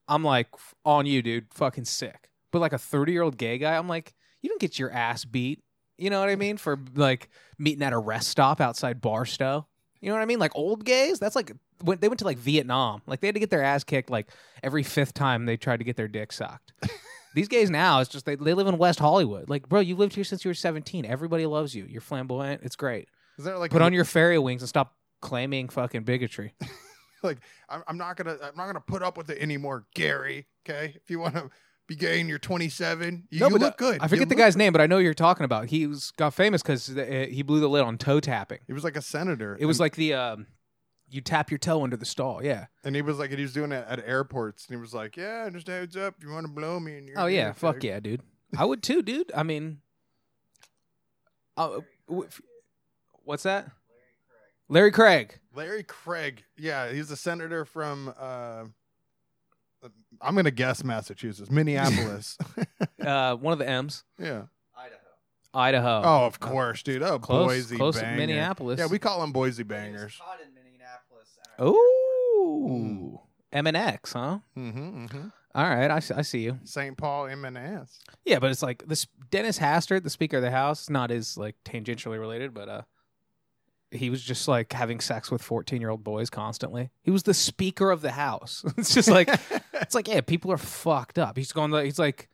I'm 0.08 0.24
like 0.24 0.48
on 0.84 1.06
you, 1.06 1.22
dude. 1.22 1.48
Fucking 1.54 1.86
sick. 1.86 2.30
But 2.52 2.60
like 2.60 2.74
a 2.74 2.78
30 2.78 3.12
year 3.14 3.22
old 3.22 3.38
gay 3.38 3.58
guy, 3.58 3.78
I'm 3.78 3.88
like, 3.88 4.14
you 4.42 4.50
don't 4.50 4.60
get 4.60 4.78
your 4.78 4.92
ass 4.92 5.24
beat. 5.24 5.64
You 5.98 6.10
know 6.10 6.20
what 6.20 6.30
I 6.30 6.36
mean? 6.36 6.58
For 6.58 6.78
like 6.96 7.30
meeting 7.58 7.84
at 7.84 7.94
a 7.94 7.98
rest 7.98 8.28
stop 8.30 8.60
outside 8.60 9.02
Barstow. 9.02 9.68
You 10.02 10.10
know 10.10 10.16
what 10.16 10.22
I 10.22 10.26
mean? 10.26 10.40
Like 10.40 10.56
old 10.56 10.84
gays, 10.86 11.20
that's 11.20 11.36
like 11.36 11.52
when 11.82 12.00
they 12.00 12.08
went 12.08 12.20
to 12.20 12.26
like 12.26 12.38
Vietnam. 12.38 13.02
Like 13.06 13.22
they 13.22 13.28
had 13.28 13.36
to 13.36 13.40
get 13.40 13.50
their 13.50 13.64
ass 13.64 13.84
kicked 13.84 14.10
like 14.10 14.30
every 14.62 14.84
fifth 14.84 15.14
time 15.14 15.46
they 15.46 15.58
tried 15.58 15.78
to 15.78 15.84
get 15.84 15.96
their 15.96 16.08
dick 16.08 16.34
sucked. 16.34 16.74
These 17.36 17.48
gays 17.48 17.70
now, 17.70 18.00
it's 18.00 18.10
just 18.10 18.26
they, 18.26 18.36
they 18.36 18.54
live 18.54 18.68
in 18.68 18.78
West 18.78 19.00
Hollywood. 19.00 19.50
Like, 19.50 19.70
bro, 19.70 19.80
you 19.82 19.96
lived 19.96 20.16
here 20.16 20.24
since 20.24 20.44
you 20.44 20.50
were 20.50 20.56
17. 20.56 21.06
Everybody 21.06 21.46
loves 21.46 21.76
you. 21.76 21.86
You're 21.88 22.02
flamboyant. 22.02 22.64
It's 22.64 22.76
great. 22.76 23.08
Is 23.38 23.46
there 23.46 23.58
like 23.58 23.72
Put 23.72 23.82
on 23.82 23.94
your 23.94 24.04
fairy 24.04 24.40
wings 24.40 24.64
and 24.64 24.70
stop 24.70 24.96
claiming 25.22 25.70
fucking 25.70 26.04
bigotry. 26.04 26.54
like 27.24 27.40
I'm, 27.68 27.84
I'm 27.88 27.98
not 27.98 28.16
gonna 28.18 28.38
I'm 28.42 28.56
not 28.56 28.66
gonna 28.68 28.82
put 28.82 29.04
up 29.04 29.18
with 29.18 29.30
it 29.30 29.40
anymore, 29.40 29.86
Gary. 29.94 30.48
Okay, 30.68 30.96
if 30.96 31.10
you 31.10 31.20
want 31.20 31.36
to 31.36 31.50
be 31.88 31.96
gay 31.96 32.20
and 32.20 32.30
you're 32.30 32.38
27, 32.38 33.28
you, 33.32 33.40
you 33.40 33.50
but 33.50 33.60
look 33.60 33.74
uh, 33.74 33.76
good. 33.78 34.00
I 34.00 34.06
You 34.06 34.10
forget 34.10 34.30
the 34.30 34.36
guy's 34.36 34.54
good. 34.56 34.60
name, 34.60 34.72
but 34.74 34.82
I 34.82 34.86
know 34.88 34.98
who 34.98 35.04
you're 35.04 35.14
talking 35.16 35.44
about. 35.44 35.70
He 35.70 35.88
was 35.88 36.12
got 36.12 36.34
famous 36.34 36.62
because 36.62 36.86
he 36.86 37.42
blew 37.42 37.60
the 37.60 37.68
lid 37.68 37.84
on 37.84 37.98
toe 37.98 38.20
tapping. 38.20 38.60
He 38.68 38.74
was 38.74 38.84
like 38.84 38.96
a 38.96 39.02
senator. 39.02 39.58
It 39.60 39.66
was 39.66 39.80
like 39.80 39.96
the 39.96 40.14
um, 40.14 40.48
you 41.10 41.22
tap 41.22 41.50
your 41.50 41.58
toe 41.58 41.84
under 41.84 41.98
the 41.98 42.06
stall. 42.06 42.44
Yeah. 42.44 42.68
and 42.84 42.96
he 42.96 43.02
was 43.02 43.18
like, 43.18 43.32
he 43.32 43.42
was 43.42 43.54
doing 43.54 43.72
it 43.72 43.84
at 43.90 44.00
airports, 44.08 44.68
and 44.68 44.76
he 44.78 44.80
was 44.80 44.94
like, 44.94 45.18
"Yeah, 45.18 45.50
just 45.50 45.66
heads 45.68 45.98
up, 45.98 46.14
if 46.20 46.24
you 46.24 46.32
want 46.32 46.46
to 46.46 46.52
blow 46.54 46.80
me." 46.80 46.98
And 47.00 47.08
you're 47.08 47.20
Oh 47.20 47.26
yeah. 47.26 47.52
Fuck 47.54 47.78
okay." 47.78 47.88
yeah, 47.88 48.00
dude. 48.00 48.22
I 48.58 48.66
would 48.66 48.84
too, 48.84 49.02
dude. 49.02 49.32
I 49.36 49.42
mean, 49.44 49.80
uh, 51.58 51.80
what's 53.24 53.44
that? 53.44 53.72
Larry 54.70 54.92
Craig. 54.92 55.38
Larry 55.56 55.84
Craig, 55.84 56.44
yeah, 56.58 56.92
he's 56.92 57.12
a 57.12 57.18
senator 57.18 57.66
from. 57.66 58.14
Uh, 58.18 58.66
I'm 60.22 60.36
gonna 60.36 60.52
guess 60.52 60.84
Massachusetts, 60.84 61.50
Minneapolis. 61.52 62.38
Uh, 63.00 63.34
one 63.36 63.54
of 63.54 63.60
the 63.60 63.68
M's. 63.68 64.04
yeah. 64.20 64.44
Idaho. 64.78 65.00
Idaho. 65.54 66.02
Oh, 66.04 66.26
of 66.26 66.40
course, 66.42 66.84
dude. 66.84 67.02
Oh, 67.02 67.18
close, 67.18 67.48
Boise 67.48 67.78
close 67.78 67.96
to 67.96 68.02
banger. 68.02 68.18
Minneapolis. 68.18 68.78
Yeah, 68.78 68.88
we 68.88 69.00
call 69.00 69.22
them 69.22 69.32
Boise 69.32 69.64
bangers. 69.64 70.18
Caught 70.20 70.40
in 70.42 70.54
Minneapolis. 70.54 71.38
Ooh. 71.62 73.20
M 73.54 73.68
and 73.68 73.78
X, 73.78 74.14
huh? 74.14 74.40
Mm-hmm, 74.58 75.06
mm-hmm. 75.06 75.28
All 75.56 75.64
right, 75.64 75.90
I, 75.90 75.98
s- 75.98 76.12
I 76.12 76.22
see 76.24 76.40
you. 76.42 76.60
St. 76.66 76.96
Paul 76.98 77.28
M&S. 77.28 78.00
Yeah, 78.26 78.40
but 78.40 78.52
it's 78.52 78.62
like 78.62 78.84
this 78.86 79.08
Dennis 79.32 79.58
Hastert, 79.58 80.04
the 80.04 80.10
Speaker 80.10 80.38
of 80.38 80.44
the 80.44 80.52
House, 80.52 80.90
not 80.90 81.10
as 81.10 81.38
like 81.38 81.56
tangentially 81.64 82.20
related, 82.20 82.54
but 82.54 82.68
uh, 82.70 82.82
he 83.92 84.10
was 84.10 84.22
just 84.24 84.48
like 84.48 84.72
having 84.74 85.00
sex 85.00 85.32
with 85.32 85.42
fourteen-year-old 85.42 86.04
boys 86.04 86.30
constantly. 86.30 86.90
He 87.04 87.12
was 87.12 87.24
the 87.24 87.34
Speaker 87.34 87.92
of 87.92 88.02
the 88.02 88.12
House. 88.12 88.64
it's 88.78 88.94
just 88.94 89.10
like 89.10 89.30
it's 89.74 89.96
like 89.96 90.08
yeah, 90.08 90.22
people 90.22 90.52
are 90.52 90.58
fucked 90.58 91.18
up. 91.20 91.38
He's 91.38 91.52
going 91.52 91.72
like 91.72 91.86
he's 91.86 92.00
like 92.00 92.30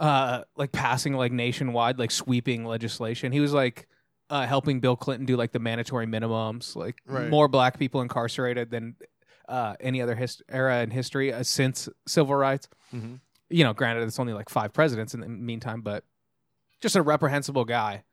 uh 0.00 0.42
like 0.56 0.72
passing 0.72 1.14
like 1.14 1.32
nationwide 1.32 1.98
like 1.98 2.10
sweeping 2.10 2.64
legislation. 2.64 3.32
He 3.32 3.40
was 3.40 3.52
like 3.52 3.88
uh 4.30 4.46
helping 4.46 4.80
Bill 4.80 4.96
Clinton 4.96 5.26
do 5.26 5.36
like 5.36 5.52
the 5.52 5.58
mandatory 5.58 6.06
minimums, 6.06 6.74
like 6.74 7.00
Right. 7.06 7.28
more 7.28 7.48
black 7.48 7.78
people 7.78 8.00
incarcerated 8.00 8.70
than 8.70 8.96
uh 9.48 9.74
any 9.80 10.00
other 10.02 10.14
hist- 10.14 10.42
era 10.48 10.80
in 10.82 10.90
history 10.90 11.32
uh, 11.32 11.42
since 11.42 11.88
civil 12.06 12.34
rights 12.34 12.68
Mhm. 12.94 13.20
you 13.50 13.64
know, 13.64 13.72
granted, 13.72 14.02
it's 14.04 14.18
only 14.18 14.32
like 14.32 14.48
five 14.48 14.72
presidents 14.72 15.14
in 15.14 15.20
the 15.20 15.28
meantime, 15.28 15.80
but 15.82 16.04
just 16.80 16.96
a 16.96 17.02
reprehensible 17.02 17.64
guy. 17.64 18.04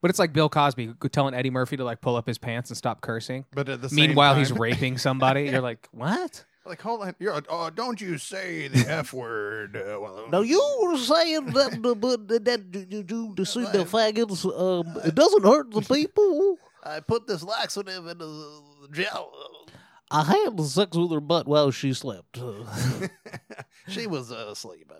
But 0.00 0.10
it's 0.10 0.18
like 0.18 0.32
Bill 0.32 0.48
Cosby 0.48 0.94
telling 1.10 1.34
Eddie 1.34 1.50
Murphy 1.50 1.76
to 1.76 1.84
like 1.84 2.00
pull 2.00 2.16
up 2.16 2.26
his 2.26 2.38
pants 2.38 2.70
and 2.70 2.76
stop 2.76 3.00
cursing. 3.00 3.44
But 3.52 3.68
at 3.68 3.82
the 3.82 3.88
same 3.88 3.96
Meanwhile, 3.96 4.36
he's 4.36 4.52
raping 4.52 4.96
somebody. 4.98 5.44
You're 5.44 5.60
like, 5.60 5.88
what? 5.92 6.44
like, 6.68 6.82
hold 6.82 7.02
on, 7.02 7.14
you're, 7.18 7.42
oh, 7.48 7.70
don't 7.70 7.98
you 8.00 8.18
say 8.18 8.68
the 8.68 8.88
f 8.88 9.12
word? 9.12 9.74
Uh, 9.74 9.98
well, 9.98 10.28
Now 10.30 10.42
you 10.42 10.62
were 10.82 10.98
saying 10.98 11.46
that 11.46 11.82
the 11.82 11.94
but 11.94 12.28
that, 12.28 12.44
that 12.44 12.86
you 12.90 13.02
do 13.02 13.34
to 13.34 13.46
see 13.46 13.62
the 13.62 13.84
faggots. 13.84 14.44
Um, 14.44 15.00
it 15.04 15.14
doesn't 15.14 15.44
hurt 15.44 15.70
the 15.72 15.80
people. 15.80 16.58
I 16.84 17.00
put 17.00 17.26
this 17.26 17.42
laxative 17.42 18.06
in 18.06 18.18
the 18.18 18.88
gel. 18.92 19.32
I 20.10 20.24
had 20.24 20.60
sex 20.60 20.96
with 20.96 21.10
her 21.10 21.20
butt 21.20 21.46
while 21.46 21.70
she 21.70 21.92
slept. 21.92 22.38
She 23.88 24.06
was 24.06 24.30
uh, 24.30 24.54
sleeping. 24.54 24.96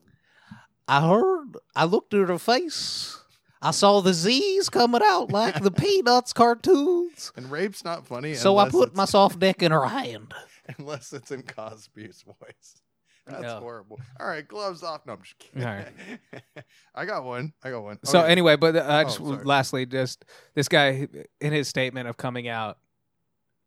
I 0.87 1.07
heard. 1.07 1.57
I 1.77 1.85
looked 1.85 2.15
at 2.15 2.29
her 2.29 2.39
face. 2.39 3.19
I 3.61 3.73
saw 3.73 4.01
the 4.01 4.15
Z's 4.15 4.69
coming 4.69 5.01
out 5.05 5.31
like 5.33 5.61
the 5.63 5.71
Peanuts 5.83 6.33
cartoons. 6.33 7.33
and 7.37 7.51
rape's 7.51 7.85
not 7.85 8.07
funny. 8.07 8.35
So 8.35 8.57
I 8.59 8.69
put 8.69 8.95
my 8.95 9.05
soft 9.05 9.39
dick 9.41 9.63
in 9.63 9.73
her 9.73 9.85
hand. 9.87 10.33
unless 10.79 11.13
it's 11.13 11.31
in 11.31 11.43
Cosby's 11.43 12.23
voice. 12.23 12.81
That's 13.27 13.43
No. 13.43 13.59
horrible. 13.61 14.01
All 14.21 14.27
right, 14.27 14.47
gloves 14.47 14.83
off. 14.83 15.05
No, 15.07 15.15
I'm 15.15 15.23
just 15.23 15.39
kidding. 15.39 15.67
All 15.67 15.75
right. 15.75 16.65
I 16.95 17.05
got 17.05 17.25
one. 17.25 17.53
I 17.63 17.71
got 17.71 17.83
one. 17.83 17.99
So 18.05 18.21
Okay. 18.21 18.33
anyway, 18.33 18.57
but 18.57 18.75
uh, 18.77 19.05
just 19.05 19.21
Oh, 19.21 19.33
sorry. 19.33 19.45
lastly, 19.45 19.87
just 19.87 20.25
this 20.55 20.69
guy 20.69 21.09
in 21.41 21.53
his 21.53 21.69
statement 21.69 22.09
of 22.09 22.17
coming 22.17 22.49
out, 22.49 22.79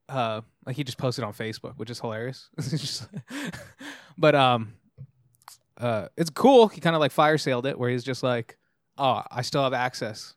uh, 0.10 0.42
like 0.66 0.76
he 0.76 0.84
just 0.84 0.98
posted 0.98 1.24
on 1.24 1.34
Facebook, 1.34 1.74
which 1.78 1.90
is 1.90 2.00
hilarious. 2.00 2.50
But 4.18 4.36
um, 4.36 4.74
uh, 5.78 6.08
it's 6.18 6.30
cool. 6.30 6.68
He 6.68 6.82
kind 6.82 6.96
of 6.96 7.00
like 7.00 7.12
fire 7.12 7.38
sailed 7.38 7.66
it, 7.66 7.78
where 7.80 7.90
he's 7.90 8.04
just 8.04 8.24
like, 8.24 8.58
"Oh, 8.98 9.24
I 9.32 9.42
still 9.42 9.64
have 9.64 9.74
access," 9.74 10.36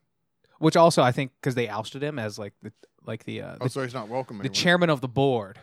which 0.59 0.76
also 0.76 1.02
I 1.02 1.12
think 1.12 1.32
because 1.40 1.55
they 1.55 1.68
ousted 1.68 2.02
him 2.02 2.18
as 2.18 2.38
like 2.38 2.55
the 2.62 2.72
like 3.07 3.24
the 3.24 3.42
uh, 3.42 3.57
oh, 3.61 3.64
the, 3.64 3.70
so 3.70 3.82
he's 3.82 3.94
not 3.94 4.09
welcome 4.09 4.38
the 4.38 4.42
anymore. 4.42 4.55
chairman 4.55 4.90
of 4.90 5.00
the 5.00 5.09
board 5.09 5.59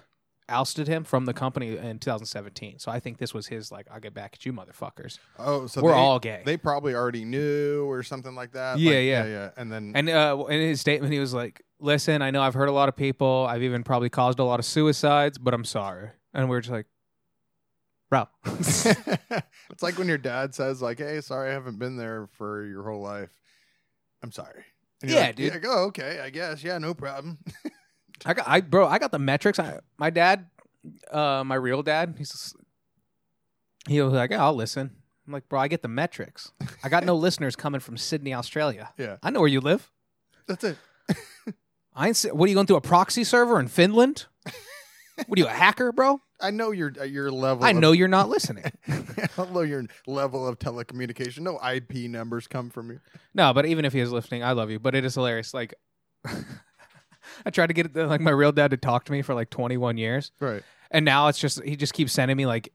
ousted 0.50 0.88
him 0.88 1.04
from 1.04 1.26
the 1.26 1.34
company 1.34 1.78
in 1.78 1.98
2017. 1.98 2.78
So 2.80 2.92
I 2.92 3.00
think 3.00 3.18
this 3.18 3.34
was 3.34 3.48
his 3.48 3.72
like, 3.72 3.88
"I'll 3.92 4.00
get 4.00 4.14
back 4.14 4.32
at 4.34 4.46
you, 4.46 4.54
motherfuckers." 4.54 5.18
Oh, 5.40 5.68
so 5.68 5.82
We're 5.82 5.92
they, 5.92 5.98
all 5.98 6.20
gay. 6.20 6.44
They 6.46 6.58
probably 6.58 6.94
already 6.94 7.26
knew 7.26 7.86
or 7.90 8.04
something 8.04 8.36
like 8.36 8.52
that. 8.52 8.78
Yeah, 8.80 8.92
Like, 8.92 8.96
yeah. 8.96 9.02
yeah, 9.02 9.26
yeah. 9.26 9.50
And 9.58 9.72
then 9.72 9.92
And 9.96 10.10
uh, 10.10 10.46
in 10.50 10.60
his 10.60 10.82
statement, 10.82 11.14
he 11.14 11.20
was 11.20 11.34
like, 11.34 11.64
"Listen, 11.80 12.22
I 12.22 12.32
know 12.32 12.42
I've 12.42 12.54
hurt 12.54 12.70
a 12.70 12.74
lot 12.74 12.90
of 12.90 12.96
people. 12.96 13.46
I've 13.50 13.64
even 13.64 13.84
probably 13.84 14.10
caused 14.10 14.40
a 14.40 14.44
lot 14.44 14.60
of 14.60 14.66
suicides, 14.66 15.38
but 15.38 15.54
I'm 15.54 15.66
sorry." 15.66 16.10
And 16.34 16.50
we 16.50 16.56
are 16.56 16.62
just 16.62 16.72
like, 16.72 16.86
"Bro, 18.12 18.28
it's 18.46 19.82
like 19.82 19.98
when 19.98 20.08
your 20.10 20.20
dad 20.20 20.54
says, 20.54 20.82
like, 20.82 21.00
"Hey, 21.00 21.22
sorry, 21.22 21.50
I 21.50 21.54
haven't 21.54 21.80
been 21.80 21.96
there 21.98 22.28
for 22.38 22.64
your 22.66 22.84
whole 22.84 23.02
life. 23.02 23.32
I'm 24.22 24.32
sorry." 24.32 24.66
And 25.02 25.10
Yeah, 25.10 25.22
like, 25.28 25.36
dude. 25.38 25.54
Like, 25.54 25.66
oh, 25.66 25.86
okay, 25.86 26.20
I 26.20 26.30
guess. 26.30 26.64
Yeah, 26.64 26.78
no 26.78 26.94
problem. 26.94 27.40
I 28.26 28.34
got, 28.36 28.48
I 28.48 28.62
bro, 28.62 28.86
I 28.86 29.00
got 29.00 29.12
the 29.12 29.18
metrics. 29.18 29.58
I, 29.58 29.80
my 29.98 30.10
dad, 30.12 30.46
uh, 31.10 31.44
my 31.44 31.56
real 31.56 31.82
dad, 31.82 32.16
he's 32.20 32.30
just, 32.32 32.56
he 33.88 34.00
was 34.02 34.14
like, 34.14 34.30
yeah, 34.30 34.44
I'll 34.44 34.54
listen. 34.54 34.92
I'm 35.26 35.34
like, 35.34 35.50
bro, 35.50 35.60
I 35.60 35.68
get 35.68 35.82
the 35.82 35.88
metrics. 35.88 36.52
I 36.84 36.90
got 36.90 37.04
no 37.06 37.16
listeners 37.28 37.56
coming 37.56 37.80
from 37.80 37.98
Sydney, 37.98 38.34
Australia. 38.34 38.92
yeah, 38.98 39.18
I 39.24 39.30
know 39.32 39.40
where 39.40 39.48
you 39.50 39.62
live. 39.62 39.90
that's 40.48 40.64
it. 40.66 40.78
I 41.96 42.10
ain't. 42.10 42.22
What 42.34 42.46
are 42.46 42.50
you 42.50 42.56
going 42.56 42.68
through 42.68 42.76
a 42.76 42.82
proxy 42.82 43.24
server 43.24 43.60
in 43.60 43.68
Finland? 43.70 44.26
What 45.28 45.38
are 45.38 45.42
you, 45.42 45.48
a 45.48 45.52
hacker, 45.52 45.92
bro? 45.92 46.22
I 46.42 46.52
know 46.52 46.72
your 46.72 46.92
uh, 47.00 47.04
your 47.04 47.32
level. 47.32 47.64
I 47.64 47.70
of- 47.72 47.78
know 47.78 47.92
you're 47.92 48.08
not 48.08 48.30
listening. 48.30 48.66
I 48.88 49.46
know 49.52 49.62
your 49.62 49.86
level 50.08 50.48
of 50.48 50.60
telecommunication. 50.60 51.40
No 51.40 51.60
IP 51.66 52.10
numbers 52.10 52.48
come 52.48 52.70
from 52.70 52.90
you. 52.92 53.00
No, 53.34 53.54
but 53.54 53.66
even 53.66 53.86
if 53.86 53.94
he 53.94 54.00
is 54.00 54.12
listening, 54.12 54.44
I 54.44 54.52
love 54.54 54.70
you. 54.72 54.80
But 54.80 54.96
it 54.96 55.06
is 55.06 55.16
hilarious. 55.16 55.54
Like, 55.54 55.74
I 57.46 57.50
tried 57.52 57.68
to 57.68 57.74
get 57.74 57.96
like 57.96 58.22
my 58.22 58.32
real 58.32 58.52
dad 58.52 58.72
to 58.72 58.78
talk 58.78 59.06
to 59.06 59.12
me 59.12 59.22
for 59.22 59.34
like 59.34 59.50
21 59.50 59.98
years, 59.98 60.32
Right. 60.40 60.64
and 60.90 61.06
now 61.06 61.28
it's 61.28 61.40
just 61.40 61.64
he 61.64 61.76
just 61.76 61.94
keeps 61.94 62.12
sending 62.14 62.38
me 62.38 62.46
like 62.46 62.72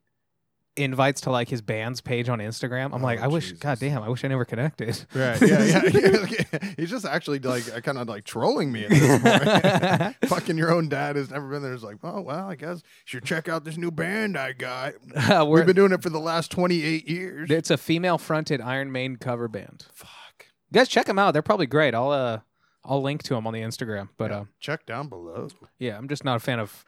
invites 0.77 1.22
to 1.22 1.31
like 1.31 1.49
his 1.49 1.62
band's 1.62 2.01
page 2.01 2.29
on 2.29 2.39
Instagram. 2.39 2.93
I'm 2.95 3.03
like, 3.03 3.20
Oh, 3.20 3.24
I 3.24 3.27
wish, 3.29 3.45
Jesus. 3.45 3.59
god 3.61 3.79
damn, 3.79 4.03
I 4.03 4.09
wish 4.09 4.24
I 4.24 4.29
never 4.29 4.45
connected. 4.45 5.05
Right. 5.14 5.41
Yeah. 5.41 5.64
Yeah. 5.64 5.83
yeah. 6.53 6.72
He's 6.77 6.91
just 6.91 7.05
actually 7.07 7.39
like 7.39 7.64
kind 7.83 7.99
of 7.99 8.09
like 8.09 8.24
trolling 8.24 8.70
me 8.72 8.85
at 8.85 8.91
this 8.91 9.22
point. 9.22 10.16
Fucking 10.27 10.59
your 10.59 10.70
own 10.72 10.89
dad 10.89 11.16
has 11.16 11.31
never 11.31 11.49
been 11.49 11.62
there. 11.62 11.72
It's 11.72 11.83
like, 11.83 11.97
oh 12.03 12.20
well, 12.20 12.49
I 12.49 12.55
guess 12.57 12.77
you 12.79 12.83
should 13.07 13.24
check 13.24 13.49
out 13.49 13.64
this 13.64 13.77
new 13.77 13.91
band 13.91 14.37
I 14.37 14.53
got. 14.53 14.95
Uh, 15.14 15.45
we're- 15.49 15.61
We've 15.61 15.66
been 15.66 15.77
doing 15.77 15.93
it 15.93 16.03
for 16.03 16.11
the 16.11 16.20
last 16.20 16.51
twenty 16.51 16.83
eight 16.83 17.09
years. 17.09 17.51
it's 17.51 17.70
a 17.70 17.77
female 17.77 18.18
fronted 18.18 18.61
Iron 18.61 18.93
Maiden 18.93 19.16
cover 19.16 19.49
band. 19.49 19.87
Fuck. 19.93 20.47
You 20.70 20.74
guys 20.81 20.89
check 20.89 21.07
them 21.07 21.18
out. 21.18 21.33
They're 21.33 21.43
probably 21.43 21.66
great. 21.66 21.95
I'll 21.95 22.11
uh 22.11 22.41
I'll 22.85 23.03
link 23.03 23.22
to 23.24 23.35
them 23.35 23.47
on 23.47 23.53
the 23.55 23.61
Instagram. 23.62 24.11
But 24.16 24.31
Yeah. 24.31 24.37
uh, 24.41 24.45
check 24.61 24.85
down 24.87 25.09
below. 25.09 25.49
yeah, 25.79 25.97
I'm 25.97 26.07
just 26.09 26.24
not 26.24 26.37
a 26.37 26.41
fan 26.41 26.59
of 26.61 26.85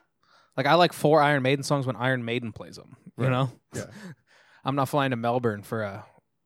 like 0.59 0.67
I 0.67 0.75
like 0.75 0.93
four 0.93 1.23
Iron 1.23 1.43
Maiden 1.43 1.63
songs 1.63 1.87
when 1.87 1.97
Iron 1.97 2.23
Maiden 2.25 2.53
plays 2.53 2.77
them. 2.77 2.97
You 3.17 3.25
Right. 3.25 3.31
know. 3.31 3.51
Yeah. 3.75 3.85
I'm 4.65 4.75
not 4.77 4.89
flying 4.91 5.13
to 5.13 5.17
Melbourne 5.17 5.63
for 5.63 5.83
a 5.83 6.05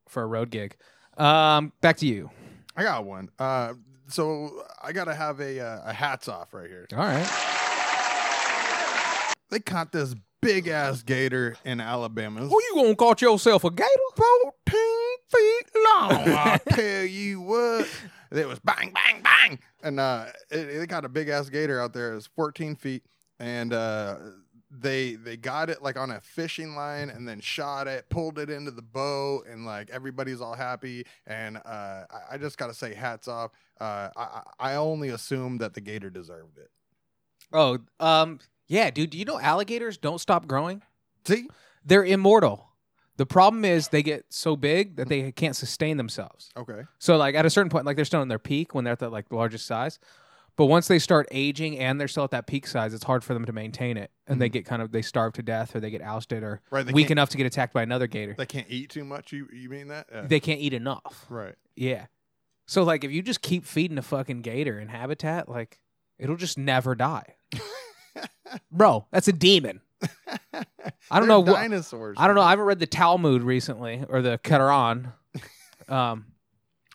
for 0.09 0.23
a 0.23 0.27
road 0.27 0.51
gig. 0.51 0.77
Um, 1.17 1.73
back 1.81 1.97
to 1.99 2.07
you. 2.07 2.31
I 2.77 2.83
got 2.85 3.05
one. 3.05 3.31
Uh, 3.39 3.73
so 4.09 4.63
I 4.83 4.93
gotta 4.93 5.15
have 5.15 5.41
a 5.41 5.59
uh, 5.61 5.81
a 5.87 5.93
hats 5.93 6.29
off 6.29 6.53
right 6.55 6.69
here. 6.69 6.87
All 6.93 6.99
right. 6.99 7.27
They 9.51 9.61
caught 9.61 9.93
this 9.93 10.15
big 10.41 10.67
ass 10.69 11.03
gator 11.03 11.57
in 11.65 11.81
Alabama. 11.81 12.41
Who 12.41 12.61
you 12.63 12.73
gonna 12.75 12.95
call 12.97 13.15
yourself 13.19 13.65
a 13.65 13.71
gator? 13.71 13.89
14 14.15 14.53
feet 15.29 15.67
long. 15.75 16.13
I 16.37 16.61
tell 16.71 17.05
you 17.05 17.41
what. 17.43 17.89
It 18.31 18.49
was 18.49 18.59
bang, 18.61 18.93
bang, 18.95 19.23
bang. 19.23 19.59
And 19.83 20.01
uh, 20.01 20.27
it, 20.51 20.69
it 20.69 20.89
got 20.89 21.05
a 21.05 21.09
big 21.11 21.29
ass 21.29 21.51
gator 21.51 21.81
out 21.81 21.93
there. 21.93 22.13
It 22.13 22.15
was 22.15 22.27
14 22.29 22.77
feet. 22.77 23.03
And 23.43 23.73
uh, 23.73 24.17
they 24.71 25.17
they 25.17 25.37
got 25.37 25.69
it 25.69 25.83
like 25.83 25.99
on 25.99 26.13
a 26.13 26.21
fishing 26.21 26.77
line 26.77 27.11
and 27.11 27.27
then 27.27 27.41
shot 27.41 27.89
it, 27.89 28.09
pulled 28.09 28.39
it 28.39 28.49
into 28.49 28.71
the 28.71 28.83
boat, 28.83 29.47
and 29.51 29.67
like 29.67 29.91
everybody's 29.91 30.41
all 30.41 30.55
happy. 30.55 31.05
And 31.27 31.57
uh, 31.57 31.61
I, 32.09 32.35
I 32.35 32.39
just 32.39 32.57
got 32.57 32.69
to 32.69 32.75
say, 32.75 32.95
hats 32.95 33.27
off. 33.27 33.51
Uh, 33.81 34.11
I, 34.17 34.43
I 34.61 34.75
only 34.77 35.09
assume 35.09 35.59
that 35.59 35.75
the 35.75 35.81
gator 35.81 36.09
deserved 36.09 36.57
it. 36.57 36.71
Oh, 37.53 37.79
um, 37.99 38.39
yeah, 38.69 38.91
dude. 38.91 39.11
Do 39.11 39.19
you 39.19 39.25
know 39.25 39.41
alligators 39.41 39.99
don't 39.99 40.21
stop 40.21 40.47
growing? 40.47 40.83
See? 41.27 41.49
They're 41.85 42.05
immortal. 42.05 42.69
The 43.17 43.27
problem 43.27 43.65
is 43.65 43.89
they 43.89 44.03
get 44.03 44.27
so 44.31 44.57
big 44.57 44.97
that 44.97 45.09
they 45.09 45.33
can't 45.33 45.57
sustain 45.57 45.97
themselves. 45.97 46.51
Okay. 46.57 46.83
So 46.99 47.17
like 47.17 47.35
at 47.35 47.45
a 47.45 47.51
certain 47.51 47.71
point, 47.71 47.87
like 47.87 47.97
they're 47.97 48.05
still 48.05 48.23
in 48.23 48.29
their 48.29 48.39
peak 48.39 48.75
when 48.75 48.85
they're 48.85 48.93
at 48.93 49.01
the 49.01 49.11
like 49.11 49.31
largest 49.31 49.67
size. 49.67 49.99
But 50.57 50.67
once 50.67 50.87
they 50.87 50.99
start 50.99 51.27
aging 51.31 51.79
and 51.79 51.99
they're 51.99 52.09
still 52.09 52.25
at 52.25 52.31
that 52.33 52.47
peak 52.47 52.67
size, 52.67 52.93
it's 52.93 53.05
hard 53.05 53.25
for 53.25 53.33
them 53.35 53.47
to 53.47 53.53
maintain 53.53 53.97
it, 53.97 54.11
and 54.27 54.41
they 54.41 54.49
get 54.51 54.67
kind 54.67 54.83
of 54.83 54.93
they 54.93 55.01
starve 55.03 55.33
to 55.35 55.43
death 55.43 55.75
or 55.75 55.81
they 55.81 55.91
get 55.91 56.03
ousted 56.03 56.43
or 56.43 56.61
Right. 56.71 56.85
They 56.85 56.93
weak 56.93 57.05
can't, 57.05 57.13
enough 57.13 57.31
to 57.31 57.37
get 57.39 57.47
attacked 57.47 57.73
by 57.73 57.83
another 57.83 58.07
gator. 58.07 58.35
they 58.37 58.45
can't 58.47 58.67
eat 58.69 58.91
too 58.91 59.05
much. 59.05 59.33
You 59.33 59.49
you 59.53 59.69
mean 59.71 59.89
that? 59.89 60.07
Yeah. 60.13 60.23
They 60.27 60.41
can't 60.41 60.61
eat 60.61 60.75
enough. 60.75 61.25
right. 61.31 61.55
Yeah. 61.75 62.07
So 62.67 62.83
like 62.85 63.03
if 63.05 63.11
you 63.11 63.23
just 63.23 63.41
keep 63.43 63.65
feeding 63.65 63.97
a 63.99 64.03
fucking 64.03 64.43
gator 64.43 64.79
in 64.79 64.89
habitat, 64.89 65.49
like 65.49 65.79
it'll 66.19 66.37
just 66.37 66.59
never 66.59 66.95
die. 66.95 67.35
Bro, 68.71 69.07
that's 69.11 69.29
a 69.29 69.33
demon. 69.33 69.81
I 70.03 70.09
don't 70.53 70.65
They're 71.11 71.27
know 71.29 71.41
what- 71.41 71.55
dinosaurs. 71.55 72.17
I 72.21 72.27
don't 72.27 72.37
know. 72.37 72.43
I 72.43 72.51
haven't 72.51 72.67
read 72.67 72.79
the 72.79 72.87
Talmud 72.87 73.43
recently 73.43 74.05
or 74.09 74.21
the 74.21 74.39
Quran, 74.39 75.13
um, 75.89 76.27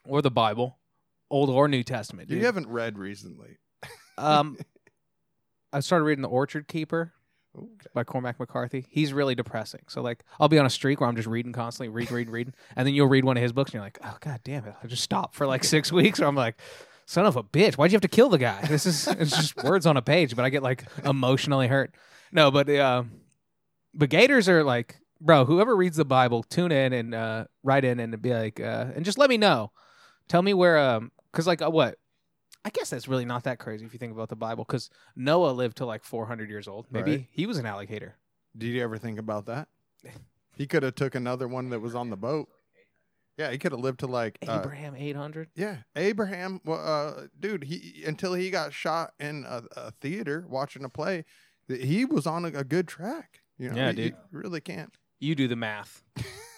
or 0.05 0.21
the 0.21 0.31
Bible, 0.31 0.76
Old 1.29 1.49
or 1.49 1.67
New 1.67 1.83
Testament. 1.83 2.29
You 2.29 2.45
haven't 2.45 2.67
read 2.67 2.97
recently. 2.97 3.57
Um, 4.17 4.57
I 5.73 5.81
started 5.81 6.05
reading 6.05 6.21
The 6.21 6.29
Orchard 6.29 6.67
Keeper 6.67 7.13
Okay. 7.57 7.87
by 7.93 8.03
Cormac 8.03 8.39
McCarthy. 8.39 8.85
He's 8.89 9.13
really 9.13 9.33
depressing. 9.33 9.81
So 9.87 10.01
like, 10.01 10.23
I'll 10.39 10.47
be 10.47 10.59
on 10.59 10.65
a 10.65 10.69
streak 10.69 10.99
where 11.01 11.09
I'm 11.09 11.15
just 11.15 11.27
reading 11.27 11.53
constantly, 11.53 11.89
read, 11.89 12.11
read, 12.11 12.29
reading, 12.29 12.53
and 12.75 12.85
then 12.87 12.93
you'll 12.93 13.07
read 13.07 13.25
one 13.25 13.35
of 13.35 13.41
his 13.43 13.51
books 13.51 13.69
and 13.69 13.75
you're 13.75 13.83
like, 13.83 13.97
oh 14.03 14.15
god 14.21 14.41
damn 14.43 14.65
it! 14.65 14.75
I 14.83 14.87
just 14.87 15.01
stopped 15.03 15.33
for 15.35 15.47
like 15.47 15.63
six 15.63 15.91
weeks, 15.91 16.19
or 16.19 16.25
I'm 16.25 16.35
like. 16.35 16.59
Son 17.09 17.25
of 17.25 17.37
a 17.37 17.41
bitch! 17.43 17.75
Why'd 17.75 17.89
you 17.89 17.95
have 17.95 18.01
to 18.01 18.09
kill 18.09 18.27
the 18.27 18.37
guy? 18.37 18.59
This 18.67 18.85
is 18.85 19.07
it's 19.07 19.31
just 19.31 19.55
words 19.63 19.85
on 19.85 19.95
a 19.95 20.01
page, 20.01 20.35
but 20.35 20.43
I 20.43 20.49
get 20.49 20.61
like 20.61 20.83
emotionally 21.05 21.69
hurt. 21.69 21.95
No, 22.33 22.51
but 22.51 22.67
uh, 22.69 23.03
but 23.93 24.09
gators 24.09 24.49
are 24.49 24.61
like, 24.61 24.97
bro. 25.21 25.45
Whoever 25.45 25.73
reads 25.73 25.95
the 25.95 26.03
Bible, 26.03 26.43
tune 26.43 26.73
in 26.73 26.91
and 26.91 27.15
uh, 27.15 27.45
write 27.63 27.85
in 27.85 28.01
and 28.01 28.21
be 28.21 28.33
like, 28.33 28.59
uh, 28.59 28.87
and 28.93 29.05
just 29.05 29.17
let 29.17 29.29
me 29.29 29.37
know. 29.37 29.71
Tell 30.27 30.41
me 30.41 30.53
where, 30.53 30.77
um, 30.77 31.13
because 31.31 31.47
like 31.47 31.61
uh, 31.61 31.69
what? 31.69 31.97
I 32.65 32.69
guess 32.69 32.89
that's 32.89 33.07
really 33.07 33.23
not 33.25 33.43
that 33.43 33.59
crazy 33.59 33.85
if 33.85 33.93
you 33.93 33.99
think 33.99 34.11
about 34.11 34.27
the 34.29 34.35
Bible, 34.35 34.65
because 34.65 34.89
Noah 35.15 35.51
lived 35.51 35.77
to 35.77 35.85
like 35.85 36.03
400 36.03 36.49
years 36.49 36.67
old. 36.67 36.87
Maybe 36.91 37.11
Right. 37.11 37.27
he 37.31 37.45
was 37.45 37.57
an 37.57 37.65
alligator. 37.65 38.17
Did 38.57 38.67
you 38.67 38.81
ever 38.83 38.97
think 38.97 39.19
about 39.19 39.45
that? 39.45 39.67
He 40.55 40.65
could 40.65 40.81
have 40.81 40.95
took 40.95 41.13
another 41.13 41.47
one 41.47 41.69
that 41.69 41.81
was 41.81 41.93
on 41.93 42.09
the 42.09 42.17
boat. 42.17 42.49
Yeah, 43.37 43.51
he 43.51 43.59
could 43.59 43.73
have 43.73 43.79
lived 43.81 43.99
to 43.99 44.07
like 44.07 44.39
uh, 44.47 44.57
Abraham 44.59 44.95
800. 44.95 45.49
yeah, 45.55 45.77
Abraham. 45.95 46.59
Well, 46.65 46.79
uh, 47.19 47.27
dude, 47.39 47.63
he 47.65 48.03
until 48.07 48.33
he 48.33 48.49
got 48.49 48.73
shot 48.73 49.13
in 49.19 49.45
a, 49.47 49.61
a 49.75 49.91
theater 49.91 50.43
watching 50.49 50.83
a 50.83 50.89
play, 50.89 51.25
th- 51.69 51.85
he 51.85 52.05
was 52.05 52.25
on 52.25 52.43
a, 52.43 52.47
a 52.47 52.63
good 52.63 52.87
track. 52.87 53.41
You 53.59 53.69
know, 53.69 53.75
Yeah, 53.75 53.89
you- 53.89 53.95
dude. 53.95 54.15
you 54.31 54.39
really 54.39 54.59
can't. 54.61 54.97
You 55.19 55.35
do 55.35 55.47
the 55.47 55.55
math. 55.55 56.01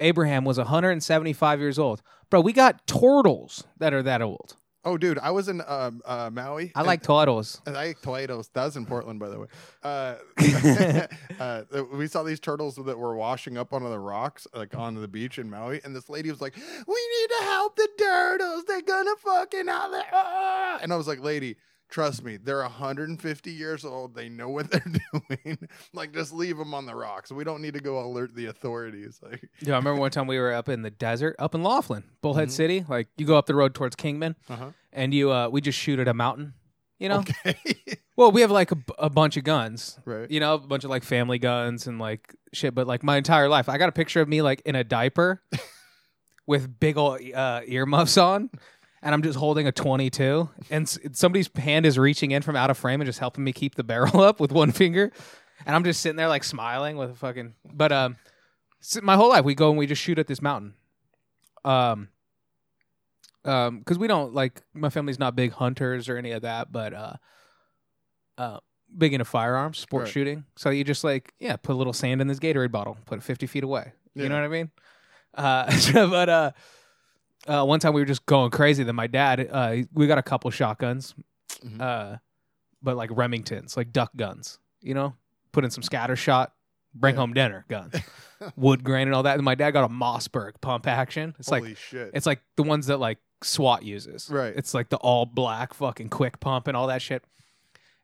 Abraham 0.00 0.44
was 0.44 0.58
175 0.58 1.60
years 1.60 1.78
old. 1.78 2.02
Bro, 2.30 2.40
we 2.42 2.52
got 2.52 2.86
turtles 2.86 3.64
that 3.78 3.92
are 3.92 4.02
that 4.02 4.22
old. 4.22 4.56
Oh, 4.82 4.96
dude, 4.96 5.18
I 5.18 5.30
was 5.30 5.48
in 5.48 5.60
um, 5.66 6.00
uh, 6.06 6.30
Maui. 6.32 6.72
I 6.74 6.82
like 6.82 7.02
turtles. 7.02 7.60
I 7.66 7.70
like 7.70 8.00
tomatoes. 8.00 8.48
That's 8.52 8.76
in 8.76 8.86
Portland, 8.86 9.20
by 9.20 9.28
the 9.28 9.40
way. 9.40 9.46
Uh, 9.82 10.14
uh, 11.40 11.84
we 11.92 12.06
saw 12.06 12.22
these 12.22 12.40
turtles 12.40 12.76
that 12.76 12.98
were 12.98 13.14
washing 13.14 13.58
up 13.58 13.74
onto 13.74 13.90
the 13.90 13.98
rocks, 13.98 14.46
like 14.54 14.74
on 14.74 14.94
the 14.94 15.08
beach 15.08 15.38
in 15.38 15.50
Maui, 15.50 15.82
and 15.84 15.94
this 15.94 16.08
lady 16.08 16.30
was 16.30 16.40
like, 16.40 16.56
"We 16.56 16.62
need 17.20 17.28
to 17.38 17.44
help 17.44 17.76
the 17.76 17.88
turtles. 17.98 18.64
They're 18.64 18.80
gonna 18.80 19.16
fucking 19.18 19.68
out 19.68 19.90
there." 19.90 20.06
Ah!" 20.14 20.78
And 20.80 20.94
I 20.94 20.96
was 20.96 21.06
like, 21.06 21.20
"Lady, 21.20 21.56
trust 21.90 22.24
me. 22.24 22.36
They're 22.36 22.62
150 22.62 23.50
years 23.50 23.84
old. 23.84 24.14
They 24.14 24.28
know 24.28 24.48
what 24.48 24.70
they're 24.72 24.84
doing. 25.44 25.58
like, 25.92 26.12
just 26.12 26.32
leave 26.32 26.56
them 26.56 26.72
on 26.74 26.86
the 26.86 26.94
rocks. 26.94 27.30
We 27.32 27.44
don't 27.44 27.60
need 27.60 27.74
to 27.74 27.80
go 27.80 27.98
alert 28.04 28.34
the 28.34 28.46
authorities." 28.46 29.20
Like, 29.22 29.48
Yeah, 29.60 29.74
I 29.74 29.76
remember 29.78 30.00
one 30.00 30.10
time 30.10 30.26
we 30.26 30.38
were 30.38 30.52
up 30.52 30.68
in 30.68 30.82
the 30.82 30.90
desert, 30.90 31.36
up 31.38 31.54
in 31.54 31.62
Laughlin, 31.62 32.04
Bullhead 32.22 32.48
Mhm. 32.48 32.52
City. 32.52 32.84
Like 32.88 33.08
you 33.16 33.26
go 33.26 33.36
up 33.36 33.46
the 33.46 33.54
road 33.54 33.74
towards 33.74 33.96
Kingman, 33.96 34.36
uh-huh. 34.48 34.70
and 34.92 35.12
you 35.12 35.30
uh, 35.32 35.48
we 35.48 35.60
just 35.60 35.78
shoot 35.78 35.98
at 35.98 36.08
a 36.08 36.14
mountain, 36.14 36.54
You 36.98 37.08
know, 37.10 37.18
Okay. 37.20 37.56
well, 38.16 38.30
we 38.32 38.40
have 38.42 38.50
like 38.50 38.70
a, 38.72 38.76
b- 38.76 38.94
a 38.98 39.10
bunch 39.10 39.36
of 39.36 39.44
guns. 39.44 39.98
right. 40.04 40.30
You 40.30 40.40
know, 40.40 40.54
a 40.54 40.58
bunch 40.58 40.84
of 40.84 40.90
like 40.90 41.02
family 41.04 41.38
guns 41.38 41.86
and 41.86 41.98
like 41.98 42.34
shit. 42.52 42.74
But 42.74 42.86
like 42.86 43.02
my 43.02 43.16
entire 43.16 43.48
life, 43.48 43.68
I 43.68 43.78
got 43.78 43.88
a 43.88 43.92
picture 43.92 44.20
of 44.20 44.28
me 44.28 44.42
like 44.42 44.62
in 44.64 44.74
a 44.76 44.84
diaper 44.84 45.42
with 46.46 46.78
big 46.80 46.96
old 46.96 47.20
uh, 47.32 47.60
earmuffs 47.66 48.16
on, 48.16 48.50
and 49.02 49.14
I'm 49.14 49.22
just 49.22 49.38
holding 49.38 49.66
a 49.66 49.72
22, 49.72 50.48
and 50.70 50.82
s- 50.82 50.98
somebody's 51.12 51.48
hand 51.56 51.86
is 51.86 51.98
reaching 51.98 52.30
in 52.32 52.42
from 52.42 52.56
out 52.56 52.70
of 52.70 52.76
frame 52.78 53.00
and 53.00 53.06
just 53.08 53.18
helping 53.18 53.44
me 53.44 53.52
keep 53.52 53.74
the 53.74 53.84
barrel 53.84 54.20
up 54.22 54.40
with 54.40 54.52
one 54.52 54.72
finger, 54.72 55.10
and 55.66 55.74
I'm 55.76 55.84
just 55.84 56.00
sitting 56.00 56.16
there 56.16 56.28
like 56.28 56.44
smiling 56.44 56.96
with 56.96 57.10
a 57.10 57.14
fucking. 57.14 57.54
But 57.72 57.92
um, 57.92 58.16
s- 58.82 59.00
my 59.02 59.16
whole 59.16 59.30
life 59.30 59.44
we 59.44 59.54
go 59.54 59.70
and 59.70 59.78
we 59.78 59.86
just 59.86 60.02
shoot 60.02 60.18
at 60.18 60.26
this 60.26 60.42
mountain. 60.42 60.74
Um. 61.64 62.08
Um, 63.42 63.78
because 63.78 63.98
we 63.98 64.06
don't 64.06 64.34
like 64.34 64.60
my 64.74 64.90
family's 64.90 65.18
not 65.18 65.34
big 65.34 65.52
hunters 65.52 66.10
or 66.10 66.18
any 66.18 66.32
of 66.32 66.42
that, 66.42 66.70
but 66.70 66.92
uh, 66.92 67.12
uh, 68.36 68.58
big 68.98 69.14
into 69.14 69.24
firearms, 69.24 69.78
sport 69.78 70.04
Right. 70.04 70.12
shooting. 70.12 70.44
So 70.56 70.68
you 70.68 70.84
just 70.84 71.04
like, 71.04 71.32
yeah, 71.40 71.56
put 71.56 71.72
a 71.72 71.78
little 71.78 71.94
sand 71.94 72.20
in 72.20 72.26
this 72.26 72.38
Gatorade 72.38 72.70
bottle, 72.70 72.98
put 73.06 73.16
it 73.16 73.22
50 73.22 73.46
feet 73.46 73.64
away. 73.64 73.92
You 74.14 74.24
Yeah. 74.24 74.28
know 74.28 74.34
what 74.34 74.44
I 74.44 74.48
mean? 74.48 74.70
Uh, 75.34 75.92
but 76.10 76.28
uh, 76.28 76.50
uh, 77.46 77.64
one 77.64 77.80
time 77.80 77.92
we 77.94 78.00
were 78.00 78.06
just 78.06 78.26
going 78.26 78.50
crazy. 78.50 78.82
Then 78.82 78.94
my 78.96 79.06
dad, 79.06 79.48
uh, 79.50 79.76
we 79.92 80.06
got 80.06 80.18
a 80.18 80.22
couple 80.22 80.50
shotguns, 80.50 81.14
Mhm. 81.64 81.80
uh, 81.80 82.16
but 82.82 82.96
like 82.96 83.10
Remingtons, 83.10 83.76
like 83.76 83.92
duck 83.92 84.10
guns. 84.16 84.58
You 84.80 84.94
know, 84.94 85.14
put 85.52 85.64
in 85.64 85.70
some 85.70 85.82
scatter 85.82 86.16
shot, 86.16 86.54
bring 86.94 87.14
Yeah. 87.14 87.20
home 87.20 87.34
dinner 87.34 87.64
guns, 87.68 87.94
wood 88.56 88.82
grain 88.82 89.08
and 89.08 89.14
all 89.14 89.24
that. 89.24 89.34
And 89.34 89.44
my 89.44 89.54
dad 89.54 89.72
got 89.72 89.84
a 89.84 89.92
Mossberg 89.92 90.52
pump 90.62 90.86
action. 90.86 91.34
It's 91.38 91.48
Holy 91.50 91.60
like 91.70 91.76
shit. 91.76 92.10
it's 92.14 92.24
like 92.26 92.40
the 92.56 92.62
ones 92.62 92.86
that 92.86 92.96
like 92.98 93.18
SWAT 93.42 93.82
uses. 93.82 94.28
Right. 94.30 94.54
It's 94.56 94.72
like 94.74 94.88
the 94.88 94.96
all 94.98 95.26
black 95.26 95.74
fucking 95.74 96.08
quick 96.08 96.40
pump 96.40 96.66
and 96.66 96.76
all 96.76 96.86
that 96.86 97.02
shit. 97.02 97.24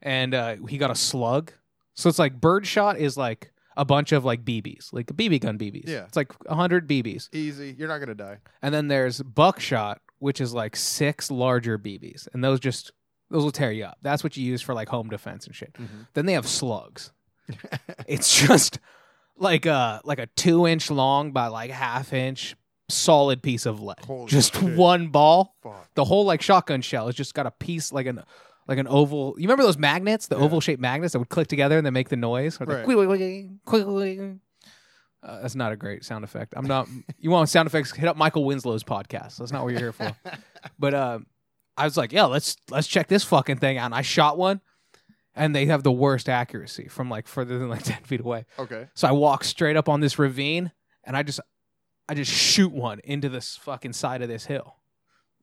And 0.03 0.35
uh, 0.35 0.57
he 0.69 0.77
got 0.79 0.91
a 0.91 0.95
slug. 0.95 1.53
So 1.95 2.09
it's 2.11 2.19
like 2.19 2.41
birdshot 2.41 2.99
is 2.99 3.17
like 3.17 3.53
a 3.77 3.85
bunch 3.85 4.13
of 4.13 4.25
like 4.25 4.45
BBs, 4.45 4.93
like 4.93 5.07
BB 5.07 5.41
gun 5.41 5.59
BBs. 5.59 5.89
Yeah. 5.89 6.05
It's 6.05 6.17
like 6.17 6.33
100 6.49 6.89
BBs. 6.89 7.29
Easy. 7.35 7.75
You're 7.79 7.89
not 7.89 7.99
gonna 7.99 8.15
die. 8.15 8.39
And 8.63 8.75
then 8.75 8.89
there's 8.89 9.23
buckshot, 9.23 10.01
which 10.19 10.41
is 10.41 10.55
like 10.55 10.77
six 10.77 11.31
larger 11.31 11.79
BBs. 11.79 12.29
And 12.33 12.43
those 12.43 12.61
just, 12.61 12.93
those 13.31 13.45
will 13.45 13.53
tear 13.53 13.73
you 13.73 13.85
up. 13.85 13.99
That's 14.03 14.25
what 14.25 14.37
you 14.37 14.45
use 14.45 14.63
for 14.63 14.75
like 14.75 14.89
home 14.89 15.09
defense 15.09 15.47
and 15.47 15.55
shit. 15.55 15.73
Mhm. 15.75 16.07
Then 16.15 16.27
they 16.27 16.33
have 16.35 16.47
slugs. 16.47 17.13
it's 18.07 18.47
just 18.47 18.79
like 19.37 19.67
a 19.67 20.01
like 20.05 20.19
a 20.19 20.27
two 20.37 20.67
inch 20.67 20.91
long 20.91 21.33
by 21.33 21.47
like 21.49 21.71
half 21.71 22.13
inch 22.13 22.57
solid 22.89 23.43
piece 23.43 23.67
of 23.67 23.83
lead. 23.83 23.99
Holy 24.07 24.27
just 24.27 24.55
shit. 24.55 24.77
one 24.77 25.09
ball. 25.09 25.55
Fuck. 25.63 25.89
The 25.95 26.05
whole 26.05 26.25
like 26.25 26.41
shotgun 26.43 26.81
shell 26.83 27.07
has 27.07 27.15
just 27.15 27.35
got 27.35 27.47
a 27.47 27.51
piece 27.51 27.93
like 27.93 28.07
an 28.07 28.23
like 28.69 28.79
an 28.79 28.89
oval. 28.89 29.35
You 29.39 29.45
remember 29.45 29.63
those 29.63 29.79
magnets, 29.79 30.27
the 30.27 30.37
oval 30.37 30.61
shaped 30.61 30.81
magnets 30.81 31.13
that 31.13 31.19
would 31.19 31.29
click 31.29 31.49
together 31.49 31.77
and 31.77 31.87
then 31.87 31.93
make 31.93 32.09
the 32.09 32.17
noise? 32.17 32.61
Or 32.61 32.67
the 32.67 32.75
Right. 32.77 32.85
quick, 32.85 32.97
quick, 32.97 33.09
quick, 33.65 33.87
quick. 33.87 34.21
Uh, 35.23 35.41
that's 35.43 35.55
not 35.57 35.73
a 35.73 35.77
great 35.77 36.05
sound 36.05 36.25
effect. 36.25 36.55
I'm 36.57 36.67
not. 36.67 36.89
you 37.19 37.31
want 37.31 37.49
sound 37.49 37.67
effects? 37.67 37.91
Hit 37.93 38.09
up 38.09 38.17
Michael 38.17 38.45
Winslow's 38.45 38.85
podcast. 38.85 39.39
That's 39.39 39.51
not 39.51 39.65
what 39.65 39.71
you're 39.71 39.81
here 39.81 39.93
for. 39.93 40.13
But 40.79 40.95
uh, 40.95 41.19
I 41.77 41.85
was 41.85 41.97
like, 41.97 42.13
yeah, 42.13 42.25
let's 42.25 42.57
let's 42.71 42.87
check 42.87 43.07
this 43.09 43.25
fucking 43.25 43.57
thing 43.59 43.79
out. 43.79 43.87
And 43.87 43.95
I 43.95 44.03
shot 44.03 44.37
one, 44.37 44.61
and 45.35 45.55
they 45.55 45.67
have 45.67 45.83
the 45.85 45.93
worst 45.93 46.29
accuracy 46.29 46.87
from 46.89 47.09
like 47.09 47.27
further 47.27 47.59
than 47.59 47.69
like 47.69 47.83
ten 47.85 48.03
feet 48.03 48.21
away. 48.21 48.45
Okay. 48.59 48.89
So 48.95 49.09
I 49.09 49.13
walk 49.13 49.43
straight 49.45 49.77
up 49.77 49.89
on 49.89 50.01
this 50.01 50.19
ravine, 50.19 50.71
and 51.05 51.17
I 51.17 51.23
just 51.23 51.41
I 52.09 52.15
just 52.15 52.31
shoot 52.33 52.73
one 52.73 53.01
into 53.05 53.29
this 53.29 53.57
fucking 53.57 53.95
side 53.95 54.23
of 54.23 54.29
this 54.29 54.45
hill. 54.47 54.77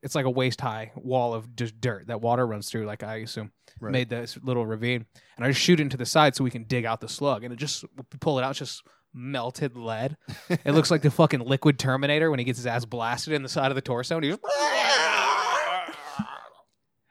It's 0.04 0.14
like 0.16 0.26
a 0.26 0.30
waist 0.30 0.62
high 0.62 0.92
wall 0.96 1.34
of 1.34 1.56
just 1.56 1.80
dirt 1.82 2.08
that 2.08 2.22
water 2.22 2.46
runs 2.46 2.70
through. 2.70 2.86
Like 2.86 3.02
I 3.04 3.16
assume 3.18 3.52
Right. 3.80 3.92
made 3.92 4.10
this 4.10 4.38
little 4.44 4.66
ravine, 4.66 5.06
and 5.36 5.44
I 5.46 5.50
just 5.50 5.60
shoot 5.62 5.80
into 5.80 5.98
the 5.98 6.06
side 6.06 6.36
so 6.36 6.44
we 6.44 6.52
can 6.52 6.66
dig 6.66 6.86
out 6.86 7.02
the 7.02 7.10
slug, 7.10 7.44
and 7.44 7.52
it 7.52 7.58
just 7.58 7.84
pull 8.20 8.38
it 8.38 8.44
out. 8.44 8.52
It's 8.52 8.60
just 8.60 8.84
melted 9.14 9.76
lead. 9.76 10.16
It 10.50 10.74
looks 10.74 10.92
like 10.92 11.02
the 11.02 11.10
fucking 11.22 11.40
liquid 11.42 11.80
Terminator 11.80 12.30
when 12.30 12.38
he 12.40 12.46
gets 12.46 12.60
his 12.60 12.68
ass 12.68 12.86
blasted 12.86 13.34
in 13.34 13.42
the 13.44 13.50
side 13.50 13.72
of 13.72 13.76
the 13.76 13.82
torso, 13.82 14.16
and 14.18 14.24
he 14.26 14.32
just 14.32 14.42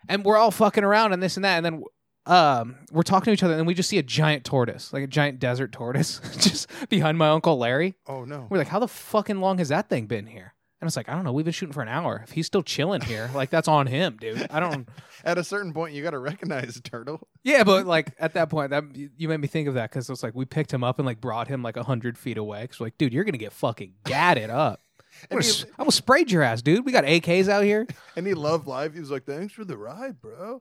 and 0.09 0.25
we're 0.25 0.37
all 0.37 0.51
fucking 0.51 0.85
around 0.85 1.13
and 1.13 1.23
this 1.23 1.37
and 1.37 1.45
that, 1.45 1.57
and 1.57 1.65
then 1.67 1.83
um, 2.27 2.77
we're 2.93 3.03
talking 3.03 3.25
to 3.27 3.33
each 3.33 3.43
other, 3.43 3.55
and 3.55 3.61
then 3.61 3.67
we 3.67 3.75
just 3.75 3.89
see 3.89 3.99
a 3.99 4.03
giant 4.03 4.45
tortoise, 4.45 4.93
like 4.93 5.03
a 5.03 5.07
giant 5.09 5.39
desert 5.39 5.73
tortoise, 5.73 6.21
just 6.39 6.69
behind 6.89 7.19
my 7.19 7.29
uncle 7.29 7.59
Larry. 7.59 7.95
Oh 8.07 8.25
no. 8.25 8.47
We're 8.51 8.59
like, 8.59 8.69
how 8.69 8.79
the 8.79 8.89
fucking 8.89 9.41
long 9.41 9.59
has 9.59 9.69
that 9.71 9.89
thing 9.89 10.07
been 10.07 10.27
here? 10.27 10.55
And 10.83 10.89
it's 10.89 10.97
like, 10.97 11.09
I 11.09 11.15
don't 11.15 11.23
know. 11.23 11.33
We've 11.33 11.45
been 11.45 11.53
shooting 11.53 11.73
for 11.73 11.81
an 11.83 11.89
hour. 11.89 12.23
If 12.25 12.33
he's 12.33 12.47
still 12.47 12.65
chilling 12.65 13.03
here, 13.03 13.31
like 13.37 13.51
that's 13.51 13.69
on 13.69 13.87
him, 13.87 14.17
dude. 14.21 14.49
I 14.51 14.59
don't. 14.59 14.89
At 15.25 15.39
a 15.39 15.45
certain 15.45 15.73
point, 15.73 15.95
you 15.95 16.03
got 16.03 16.11
to 16.11 16.19
recognize 16.19 16.81
turtle. 16.83 17.21
Yeah, 17.45 17.63
but 17.63 17.87
like 17.97 18.13
at 18.19 18.35
that 18.35 18.51
point, 18.51 18.71
that 18.71 18.83
you 19.17 19.29
made 19.29 19.37
me 19.39 19.47
think 19.47 19.69
of 19.69 19.75
that 19.75 19.91
because 19.91 20.11
it's 20.11 20.25
like 20.25 20.35
we 20.35 20.45
picked 20.45 20.75
him 20.75 20.83
up 20.83 20.99
and 20.99 21.07
like 21.07 21.21
brought 21.21 21.47
him 21.47 21.63
like 21.63 21.77
a 21.77 21.85
hundred 21.85 22.19
feet 22.19 22.37
away. 22.37 22.69
We're 22.81 22.87
like, 22.87 22.99
dude, 22.99 23.13
you're 23.13 23.23
gonna 23.23 23.39
get 23.39 23.53
fucking 23.53 23.93
gatted 24.05 24.51
up. 24.51 24.81
I'm 24.91 25.05
And 25.31 25.31
gonna, 25.39 25.43
he, 25.45 25.49
s- 25.51 25.65
I'm 25.79 25.85
gonna 25.85 25.93
sprayed 25.93 26.33
your 26.33 26.43
ass, 26.43 26.63
dude. 26.63 26.85
We 26.85 26.91
got 26.91 27.05
AKs 27.05 27.49
out 27.49 27.63
here. 27.63 27.87
and 28.17 28.27
he 28.27 28.35
loved 28.35 28.67
life. 28.67 28.95
He 28.95 28.99
was 28.99 29.13
like, 29.13 29.25
"Thanks 29.25 29.55
for 29.55 29.65
the 29.65 29.77
ride, 29.79 30.21
bro." 30.21 30.61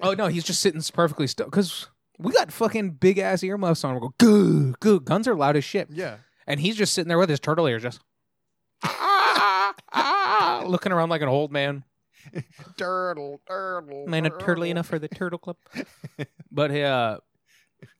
Oh 0.00 0.14
no, 0.14 0.26
he's 0.26 0.42
just 0.42 0.60
sitting 0.60 0.82
perfectly 0.92 1.28
still 1.28 1.46
because 1.46 1.86
we 2.18 2.32
got 2.32 2.50
fucking 2.50 2.94
big 2.94 3.18
ass 3.18 3.44
earmuffs 3.44 3.84
on. 3.84 3.94
We 3.94 4.00
go, 4.00 4.14
goo, 4.18 4.72
goo. 4.80 4.98
Guns 4.98 5.28
are 5.28 5.36
loud 5.36 5.56
as 5.56 5.62
shit, 5.62 5.86
yeah. 5.92 6.16
and 6.48 6.58
he's 6.58 6.74
just 6.74 6.92
sitting 6.94 7.06
there 7.08 7.18
with 7.18 7.28
his 7.30 7.38
turtle 7.38 7.66
ears, 7.68 7.82
just 7.84 8.00
looking 10.66 10.92
around 10.92 11.08
like 11.08 11.22
an 11.22 11.28
old 11.28 11.52
man. 11.52 11.84
Turtle, 12.76 13.40
turtle. 13.48 14.06
Man, 14.06 14.26
a 14.26 14.30
turtle. 14.30 14.64
enough 14.64 14.86
for 14.86 14.98
the 14.98 15.08
turtle 15.08 15.38
club. 15.38 15.56
but 16.50 16.70
uh, 16.70 17.18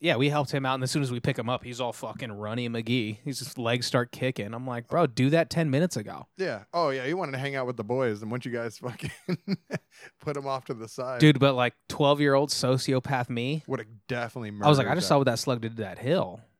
yeah, 0.00 0.16
we 0.16 0.28
helped 0.28 0.52
him 0.52 0.64
out, 0.64 0.74
and 0.74 0.82
as 0.84 0.90
soon 0.90 1.02
as 1.02 1.10
we 1.10 1.20
pick 1.20 1.38
him 1.38 1.48
up, 1.48 1.64
he's 1.64 1.80
all 1.80 1.92
fucking 1.92 2.30
runny 2.32 2.68
McGee. 2.68 3.18
His 3.24 3.40
just 3.40 3.58
legs 3.58 3.86
start 3.86 4.12
kicking. 4.12 4.54
I'm 4.54 4.66
like, 4.66 4.88
bro, 4.88 5.06
do 5.06 5.30
that 5.30 5.50
ten 5.50 5.70
minutes 5.70 5.96
ago, 5.96 6.26
Yeah. 6.36 6.64
Oh 6.72 6.90
yeah. 6.90 7.04
He 7.06 7.14
wanted 7.14 7.32
to 7.32 7.38
hang 7.38 7.56
out 7.56 7.66
with 7.66 7.76
the 7.76 7.84
boys, 7.84 8.22
and 8.22 8.30
once 8.30 8.44
you 8.44 8.52
guys 8.52 8.78
fucking 8.78 9.10
put 10.20 10.36
him 10.36 10.46
off 10.46 10.66
to 10.66 10.74
the 10.74 10.88
side, 10.88 11.20
dude. 11.20 11.40
But 11.40 11.54
like 11.54 11.74
twelve 11.88 12.20
year 12.20 12.34
old 12.34 12.50
sociopath 12.50 13.28
me, 13.28 13.64
would 13.66 13.80
have 13.80 13.88
definitely. 14.08 14.52
I 14.62 14.68
was 14.68 14.78
like, 14.78 14.86
I 14.86 14.94
just 14.94 15.08
saw 15.08 15.18
what 15.18 15.24
that 15.24 15.38
slug 15.38 15.60
did 15.60 15.76
to 15.76 15.82
that 15.82 15.98
hill. 15.98 16.40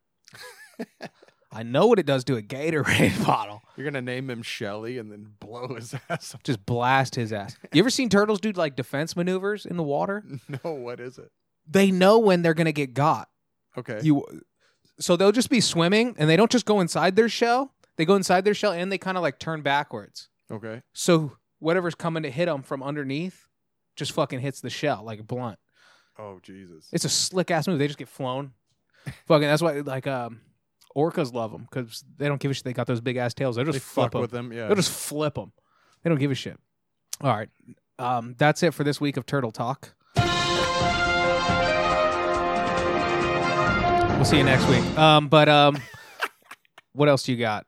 I 1.52 1.62
know 1.62 1.86
what 1.86 1.98
it 1.98 2.06
does 2.06 2.24
to 2.24 2.36
a 2.36 2.42
Gatorade 2.42 3.26
bottle. 3.26 3.60
You're 3.82 3.90
gonna 3.90 4.02
name 4.02 4.30
him 4.30 4.42
Shelly 4.42 4.98
and 4.98 5.10
then 5.10 5.26
blow 5.40 5.74
his 5.74 5.92
ass. 6.08 6.34
up. 6.34 6.42
Just 6.44 6.64
blast 6.64 7.16
his 7.16 7.32
ass. 7.32 7.56
You 7.72 7.80
ever 7.82 7.90
seen 7.90 8.08
turtles 8.08 8.40
do 8.40 8.52
like 8.52 8.76
defense 8.76 9.16
maneuvers 9.16 9.66
in 9.66 9.76
the 9.76 9.82
water? 9.82 10.24
No, 10.64 10.72
what 10.72 11.00
is 11.00 11.18
it? 11.18 11.30
They 11.68 11.90
know 11.90 12.18
when 12.20 12.42
they're 12.42 12.54
gonna 12.54 12.70
get 12.72 12.94
got. 12.94 13.28
Okay. 13.76 13.98
You, 14.02 14.24
so 15.00 15.16
they'll 15.16 15.32
just 15.32 15.50
be 15.50 15.60
swimming, 15.60 16.14
and 16.18 16.28
they 16.30 16.36
don't 16.36 16.50
just 16.50 16.66
go 16.66 16.80
inside 16.80 17.16
their 17.16 17.28
shell. 17.28 17.72
They 17.96 18.04
go 18.04 18.14
inside 18.14 18.44
their 18.44 18.54
shell, 18.54 18.72
and 18.72 18.92
they 18.92 18.98
kind 18.98 19.16
of 19.16 19.22
like 19.22 19.38
turn 19.38 19.62
backwards. 19.62 20.28
okay. 20.50 20.82
So 20.92 21.32
whatever's 21.58 21.94
coming 21.94 22.22
to 22.22 22.30
hit 22.30 22.46
them 22.46 22.62
from 22.62 22.82
underneath, 22.82 23.46
just 23.96 24.12
fucking 24.12 24.40
hits 24.40 24.60
the 24.60 24.70
shell 24.70 25.02
like 25.04 25.18
a 25.20 25.24
blunt. 25.24 25.58
Oh 26.18 26.38
Jesus. 26.42 26.88
It's 26.92 27.04
a 27.04 27.08
slick 27.08 27.50
ass 27.50 27.66
move. 27.66 27.78
They 27.78 27.86
just 27.86 27.98
get 27.98 28.08
flown. 28.08 28.52
fucking. 29.26 29.48
That's 29.48 29.62
why 29.62 29.80
like 29.80 30.06
um, 30.06 30.40
orcas 30.96 31.32
love 31.32 31.52
them 31.52 31.66
because 31.70 32.04
they 32.18 32.28
don't 32.28 32.40
give 32.40 32.50
a 32.50 32.54
shit. 32.54 32.64
They 32.64 32.72
got 32.72 32.86
those 32.86 33.00
big 33.00 33.16
ass 33.16 33.34
tails. 33.34 33.56
They 33.56 33.64
just 33.64 33.74
they 33.74 33.78
flip 33.80 34.06
fuck 34.12 34.14
'em. 34.16 34.20
with 34.22 34.30
them. 34.30 34.52
Yeah. 34.52 34.66
They'll 34.66 34.76
just 34.76 34.90
flip 34.92 35.34
them. 35.34 35.52
They 36.02 36.10
don't 36.10 36.18
give 36.18 36.30
a 36.30 36.34
shit. 36.34 36.58
All 37.20 37.34
right. 37.34 37.48
Um, 37.98 38.34
that's 38.38 38.62
it 38.62 38.74
for 38.74 38.84
this 38.84 39.00
week 39.00 39.16
of 39.16 39.26
Turtle 39.26 39.52
Talk. 39.52 39.94
We'll 44.16 44.24
see 44.24 44.38
you 44.38 44.44
next 44.44 44.68
week. 44.68 44.84
Um, 44.96 45.28
but 45.28 45.48
um, 45.48 45.78
what 46.92 47.08
else 47.08 47.24
do 47.24 47.32
you 47.32 47.38
got? 47.38 47.66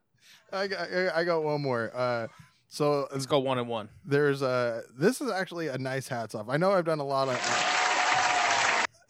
I 0.52 0.68
got. 0.68 0.88
I 0.88 1.10
I 1.20 1.24
got 1.24 1.42
one 1.42 1.60
more. 1.60 1.90
Uh, 1.92 2.28
so 2.68 3.08
Let's 3.12 3.26
go 3.26 3.40
one 3.40 3.58
and 3.58 3.68
one. 3.68 3.88
there's 4.04 4.40
a. 4.40 4.82
This 4.96 5.20
is 5.20 5.30
actually 5.30 5.66
a 5.68 5.78
nice 5.78 6.06
hats 6.06 6.34
off. 6.34 6.48
I 6.48 6.56
know 6.56 6.70
I've 6.72 6.84
done 6.84 7.00
a 7.00 7.04
lot 7.04 7.26
of 7.28 7.34
uh, 7.34 7.73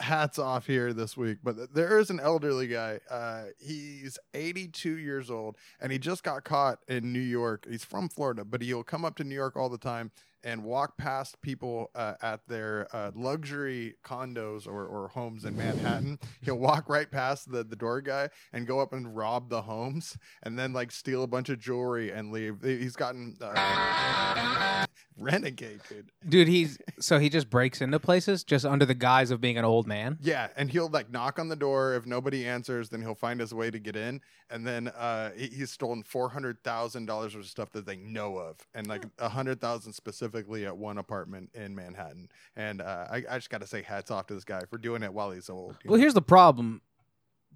hats 0.01 0.39
off 0.39 0.67
here 0.67 0.93
this 0.93 1.17
week, 1.17 1.39
but 1.43 1.75
there 1.75 1.99
is 1.99 2.11
an 2.11 2.21
elderly 2.21 2.67
guy. 2.67 3.01
Uh, 3.11 3.45
he's 3.59 4.19
82 4.33 4.99
years 4.99 5.31
old, 5.31 5.57
and 5.81 5.93
he 5.93 5.99
just 5.99 6.23
got 6.23 6.45
caught 6.45 6.79
in 6.89 7.13
New 7.13 7.21
York. 7.21 7.67
He's 7.69 7.85
from 7.85 8.09
Florida, 8.09 8.45
but 8.45 8.63
he'll 8.63 8.85
come 8.85 9.05
up 9.05 9.17
to 9.17 9.25
New 9.25 9.35
York 9.35 9.57
all 9.57 9.69
the 9.69 9.79
time 9.79 10.11
and 10.45 10.63
walk 10.63 10.97
past 10.99 11.41
people 11.41 11.91
uh, 11.95 12.15
at 12.23 12.41
their 12.47 12.87
uh, 12.93 13.11
luxury 13.15 13.95
condos 14.05 14.67
or, 14.67 14.85
or 14.85 15.09
homes 15.09 15.45
in 15.45 15.57
Manhattan. 15.57 16.19
He'll 16.43 16.59
walk 16.59 16.89
right 16.89 17.11
past 17.11 17.51
the, 17.51 17.65
the 17.65 17.77
door 17.77 18.03
guy 18.03 18.29
and 18.53 18.67
go 18.67 18.81
up 18.81 18.93
and 18.93 19.17
rob 19.17 19.49
the 19.49 19.63
homes 19.63 20.19
and 20.43 20.59
then 20.59 20.73
like 20.73 20.93
steal 20.93 21.23
a 21.23 21.27
bunch 21.27 21.49
of 21.49 21.59
jewelry 21.59 22.13
and 22.13 22.31
leave. 22.31 22.59
He's 22.63 22.95
gotten 22.95 23.37
uh, 23.41 24.87
renegade, 25.19 25.81
dude. 25.89 26.11
Dude, 26.29 26.49
he's 26.49 26.79
so 27.05 27.19
he 27.19 27.29
just 27.29 27.51
breaks 27.51 27.83
into 27.83 28.01
places 28.01 28.45
just 28.45 28.65
under 28.65 28.87
the 28.87 28.95
guise 28.95 29.31
of 29.31 29.41
being 29.41 29.59
an 29.59 29.65
old 29.65 29.87
man. 29.87 30.19
Yeah, 30.23 30.49
and 30.57 30.71
he'll 30.71 30.89
like 30.89 31.11
knock 31.11 31.39
on 31.39 31.49
the 31.49 31.57
door. 31.57 31.95
If 31.95 32.07
nobody 32.07 32.47
answers, 32.47 32.89
then 32.89 33.03
he'll 33.03 33.15
find 33.15 33.39
his 33.39 33.53
way 33.53 33.71
to 33.71 33.79
get 33.79 33.95
in. 33.95 34.23
And 34.49 34.67
then 34.67 34.89
uh, 34.89 35.33
he, 35.37 35.49
he's 35.49 35.71
stolen 35.71 36.03
four 36.03 36.31
hundred 36.31 36.63
thousand 36.65 37.05
dollars 37.07 37.35
worth 37.35 37.45
of 37.45 37.51
stuff 37.51 37.71
that 37.73 37.85
they 37.85 37.97
know 37.97 38.39
of, 38.39 38.57
and 38.75 38.87
like 38.87 39.05
a 39.19 39.29
hundred 39.29 39.61
thousand 39.61 39.93
specifically 39.93 40.65
at 40.65 40.77
one 40.77 40.97
apartment 40.97 41.51
in 41.55 41.75
Manhattan. 41.75 42.31
And 42.57 42.81
uh, 42.81 43.07
I, 43.11 43.23
I 43.29 43.37
just 43.37 43.51
got 43.51 43.61
to 43.61 43.67
say, 43.67 43.83
hats 43.83 44.11
off 44.11 44.27
to 44.29 44.35
this 44.35 44.45
guy 44.45 44.63
for 44.71 44.79
doing 44.79 45.03
it 45.03 45.13
while 45.13 45.31
he's 45.31 45.51
old. 45.51 45.77
Well, 45.85 45.97
know? 45.97 46.01
here's 46.01 46.15
the 46.15 46.23
problem. 46.23 46.81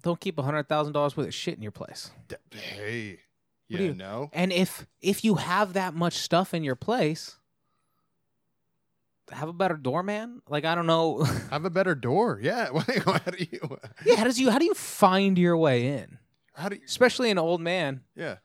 Don't 0.03 0.19
keep 0.19 0.37
a 0.37 0.43
hundred 0.43 0.69
thousand 0.69 0.93
dollars 0.93 1.17
worth 1.17 1.27
of 1.27 1.33
shit 1.33 1.55
in 1.55 1.63
your 1.63 1.71
place. 1.71 2.11
Hey, 2.51 3.19
yeah, 3.67 3.79
you- 3.79 3.93
no, 3.95 4.29
And 4.31 4.51
if 4.51 4.85
if 5.01 5.23
you 5.23 5.35
have 5.35 5.73
that 5.73 5.95
much 5.95 6.13
stuff 6.13 6.53
in 6.53 6.63
your 6.63 6.75
place, 6.75 7.37
have 9.31 9.49
a 9.49 9.53
better 9.53 9.75
doorman. 9.75 10.41
Like 10.47 10.65
I 10.65 10.75
don't 10.75 10.87
know. 10.87 11.23
have 11.51 11.65
a 11.65 11.69
better 11.69 11.95
door. 11.95 12.39
Yeah, 12.41 12.67
how 13.05 13.31
do 13.31 13.45
you? 13.51 13.77
yeah, 14.05 14.15
how 14.15 14.23
does 14.23 14.39
you 14.39 14.49
how 14.49 14.59
do 14.59 14.65
you 14.65 14.73
find 14.73 15.37
your 15.37 15.57
way 15.57 15.87
in? 15.87 16.17
How 16.53 16.69
do 16.69 16.75
you? 16.75 16.81
Especially 16.85 17.31
an 17.31 17.37
old 17.37 17.61
man. 17.61 18.01
Yeah. 18.15 18.37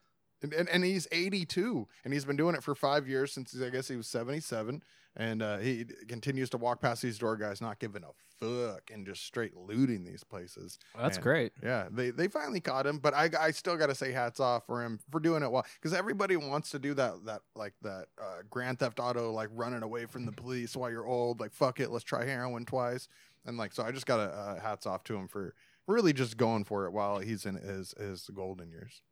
And, 0.43 0.53
and, 0.53 0.69
and 0.69 0.85
he's 0.85 1.09
82 1.11 1.89
and 2.05 2.13
he's 2.13 2.27
been 2.27 2.37
doing 2.37 2.55
it 2.55 2.63
for 2.63 2.75
five 2.75 3.09
years 3.09 3.33
since 3.33 3.57
I 3.59 3.71
guess 3.71 3.89
he 3.89 3.97
was 3.97 4.07
77. 4.09 4.83
And 5.17 5.43
uh, 5.43 5.59
he 5.59 5.85
continues 6.09 6.51
to 6.51 6.59
walk 6.59 6.81
past 6.81 7.03
these 7.03 7.19
door 7.19 7.37
guys, 7.37 7.61
not 7.61 7.79
giving 7.79 8.03
a 8.03 8.09
fuck 8.41 8.91
and 8.93 9.07
just 9.07 9.25
straight 9.25 9.57
looting 9.57 10.05
these 10.05 10.25
places. 10.25 10.79
That's 11.01 11.19
Man. 11.19 11.23
great. 11.23 11.53
Yeah, 11.63 11.87
they, 11.91 12.11
they 12.11 12.27
finally 12.27 12.61
caught 12.61 12.85
him, 12.87 12.99
but 12.99 13.15
I, 13.15 13.31
I 13.39 13.51
still 13.53 13.77
got 13.77 13.87
to 13.87 13.95
say 13.95 14.11
hats 14.11 14.41
off 14.41 14.67
for 14.67 14.83
him 14.83 14.99
for 15.11 15.21
doing 15.21 15.45
it 15.45 15.51
well 15.51 15.65
because 15.81 15.95
everybody 15.95 16.37
wants 16.37 16.71
to 16.71 16.81
do 16.81 16.95
that 16.95 17.25
that 17.27 17.43
like 17.55 17.75
that 17.83 18.07
uh, 18.21 18.43
Grand 18.51 18.81
Theft 18.81 18.99
Auto 18.99 19.31
like 19.31 19.51
running 19.53 19.83
away 19.85 20.07
from 20.07 20.27
the 20.27 20.33
police 20.43 20.77
while 20.77 20.91
you're 20.91 21.07
old 21.07 21.39
like 21.39 21.53
fuck 21.53 21.79
it 21.79 21.91
let's 21.91 22.05
try 22.05 22.25
heroin 22.25 22.65
twice 22.65 23.07
and 23.47 23.57
like 23.57 23.73
so 23.73 23.85
I 23.85 23.93
just 23.93 24.07
got 24.07 24.17
to 24.17 24.25
uh, 24.25 24.61
hats 24.61 24.87
off 24.87 25.05
to 25.05 25.15
him 25.15 25.29
for 25.29 25.55
really 25.87 26.13
just 26.13 26.37
going 26.37 26.65
for 26.65 26.87
it 26.87 26.93
while 26.93 27.19
he's 27.19 27.47
in 27.47 27.55
his 27.55 27.95
his 27.99 28.29
golden 28.35 28.71
years. 28.71 29.03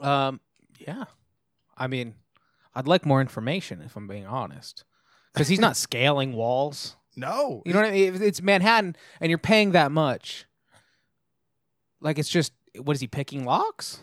Um, 0.00 0.40
yeah. 0.78 1.04
I 1.76 1.86
mean, 1.86 2.14
I'd 2.74 2.86
like 2.86 3.06
more 3.06 3.20
information 3.20 3.80
if 3.82 3.96
I'm 3.96 4.06
being 4.06 4.26
honest, 4.26 4.84
because 5.32 5.48
he's 5.48 5.60
not 5.60 5.76
scaling 5.76 6.32
walls. 6.32 6.96
No, 7.14 7.62
You 7.66 7.74
know 7.74 7.80
what 7.80 7.88
I 7.88 7.92
mean? 7.92 8.14
If 8.14 8.22
it's 8.22 8.40
Manhattan 8.40 8.96
and 9.20 9.28
you're 9.28 9.38
paying 9.38 9.72
that 9.72 9.92
much, 9.92 10.46
like 12.00 12.18
it's 12.18 12.30
just 12.30 12.52
what 12.78 12.94
is 12.94 13.00
he 13.00 13.06
picking 13.06 13.44
locks? 13.44 14.00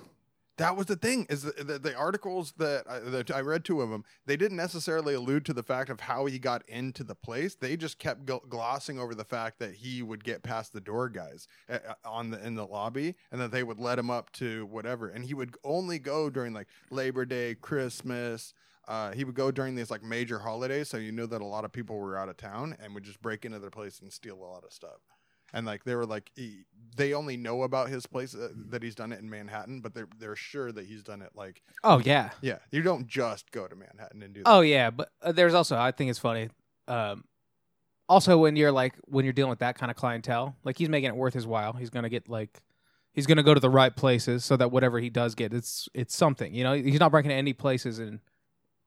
that 0.59 0.75
was 0.75 0.87
the 0.87 0.95
thing 0.95 1.25
is 1.29 1.43
the, 1.43 1.63
the, 1.63 1.79
the 1.79 1.95
articles 1.95 2.53
that 2.57 2.83
I, 2.87 2.99
that 2.99 3.31
I 3.31 3.39
read 3.39 3.63
two 3.63 3.81
of 3.81 3.89
them 3.89 4.03
they 4.25 4.35
didn't 4.35 4.57
necessarily 4.57 5.13
allude 5.13 5.45
to 5.45 5.53
the 5.53 5.63
fact 5.63 5.89
of 5.89 6.01
how 6.01 6.25
he 6.25 6.37
got 6.37 6.67
into 6.67 7.03
the 7.03 7.15
place 7.15 7.55
they 7.55 7.75
just 7.77 7.97
kept 7.97 8.25
gl- 8.25 8.47
glossing 8.49 8.99
over 8.99 9.15
the 9.15 9.23
fact 9.23 9.59
that 9.59 9.73
he 9.73 10.03
would 10.03 10.23
get 10.23 10.43
past 10.43 10.73
the 10.73 10.81
door 10.81 11.09
guys 11.09 11.47
uh, 11.69 11.79
uh, 11.87 11.93
on 12.05 12.29
the 12.29 12.45
in 12.45 12.55
the 12.55 12.65
lobby 12.67 13.15
and 13.31 13.39
that 13.41 13.51
they 13.51 13.63
would 13.63 13.79
let 13.79 13.97
him 13.97 14.09
up 14.09 14.31
to 14.33 14.65
whatever 14.65 15.07
and 15.07 15.25
he 15.25 15.33
would 15.33 15.55
only 15.63 15.97
go 15.97 16.29
during 16.29 16.53
like 16.53 16.67
Labor 16.91 17.25
Day 17.25 17.55
Christmas 17.55 18.53
uh, 18.89 19.11
he 19.13 19.23
would 19.23 19.35
go 19.35 19.51
during 19.51 19.75
these 19.75 19.89
like 19.89 20.03
major 20.03 20.39
holidays 20.39 20.89
so 20.89 20.97
you 20.97 21.11
knew 21.11 21.27
that 21.27 21.41
a 21.41 21.45
lot 21.45 21.63
of 21.63 21.71
people 21.71 21.97
were 21.97 22.17
out 22.17 22.27
of 22.27 22.35
town 22.35 22.75
and 22.81 22.93
would 22.93 23.03
just 23.03 23.21
break 23.21 23.45
into 23.45 23.59
their 23.59 23.69
place 23.69 23.99
and 24.01 24.11
steal 24.11 24.35
a 24.35 24.43
lot 24.43 24.63
of 24.65 24.73
stuff 24.73 24.99
and 25.53 25.65
like 25.65 25.83
they 25.83 25.95
were 25.95 26.05
like 26.05 26.31
he, 26.35 26.63
they 26.95 27.13
only 27.13 27.37
know 27.37 27.63
about 27.63 27.89
his 27.89 28.05
place 28.05 28.35
uh, 28.35 28.49
that 28.69 28.83
he's 28.83 28.95
done 28.95 29.11
it 29.11 29.19
in 29.19 29.29
Manhattan, 29.29 29.81
but 29.81 29.93
they're 29.93 30.07
they're 30.17 30.35
sure 30.35 30.71
that 30.71 30.85
he's 30.85 31.03
done 31.03 31.21
it 31.21 31.31
like 31.35 31.61
Oh 31.83 31.99
yeah. 31.99 32.31
yeah. 32.41 32.59
You 32.71 32.81
don't 32.81 33.07
just 33.07 33.51
go 33.51 33.67
to 33.67 33.75
Manhattan 33.75 34.21
and 34.21 34.33
do 34.33 34.43
that. 34.43 34.49
Oh 34.49 34.61
yeah, 34.61 34.91
but 34.91 35.11
uh, 35.21 35.31
there's 35.31 35.53
also 35.53 35.77
I 35.77 35.91
think 35.91 36.09
it's 36.09 36.19
funny. 36.19 36.49
Um, 36.87 37.23
also 38.07 38.37
when 38.37 38.55
you're 38.55 38.71
like 38.71 38.95
when 39.05 39.25
you're 39.25 39.33
dealing 39.33 39.49
with 39.49 39.59
that 39.59 39.77
kind 39.77 39.89
of 39.89 39.97
clientele, 39.97 40.55
like 40.63 40.77
he's 40.77 40.89
making 40.89 41.09
it 41.09 41.15
worth 41.15 41.33
his 41.33 41.47
while. 41.47 41.73
He's 41.73 41.89
gonna 41.89 42.09
get 42.09 42.29
like 42.29 42.61
he's 43.13 43.25
gonna 43.25 43.43
go 43.43 43.53
to 43.53 43.59
the 43.59 43.69
right 43.69 43.95
places 43.95 44.45
so 44.45 44.57
that 44.57 44.71
whatever 44.71 44.99
he 44.99 45.09
does 45.09 45.35
get, 45.35 45.53
it's 45.53 45.87
it's 45.93 46.15
something. 46.15 46.53
You 46.53 46.63
know, 46.63 46.73
he's 46.73 46.99
not 46.99 47.11
breaking 47.11 47.31
any 47.31 47.53
places 47.53 47.99
and 47.99 48.19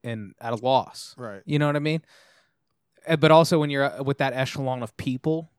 and 0.04 0.34
at 0.40 0.52
a 0.52 0.56
loss. 0.56 1.14
right. 1.18 1.42
You 1.46 1.58
know 1.58 1.66
what 1.66 1.76
I 1.76 1.80
mean? 1.80 2.02
Uh, 3.06 3.16
But 3.16 3.30
also 3.30 3.58
when 3.60 3.70
you're 3.70 3.84
uh, 3.84 4.02
with 4.02 4.18
that 4.18 4.32
echelon 4.34 4.82
of 4.82 4.96
people, 4.96 5.50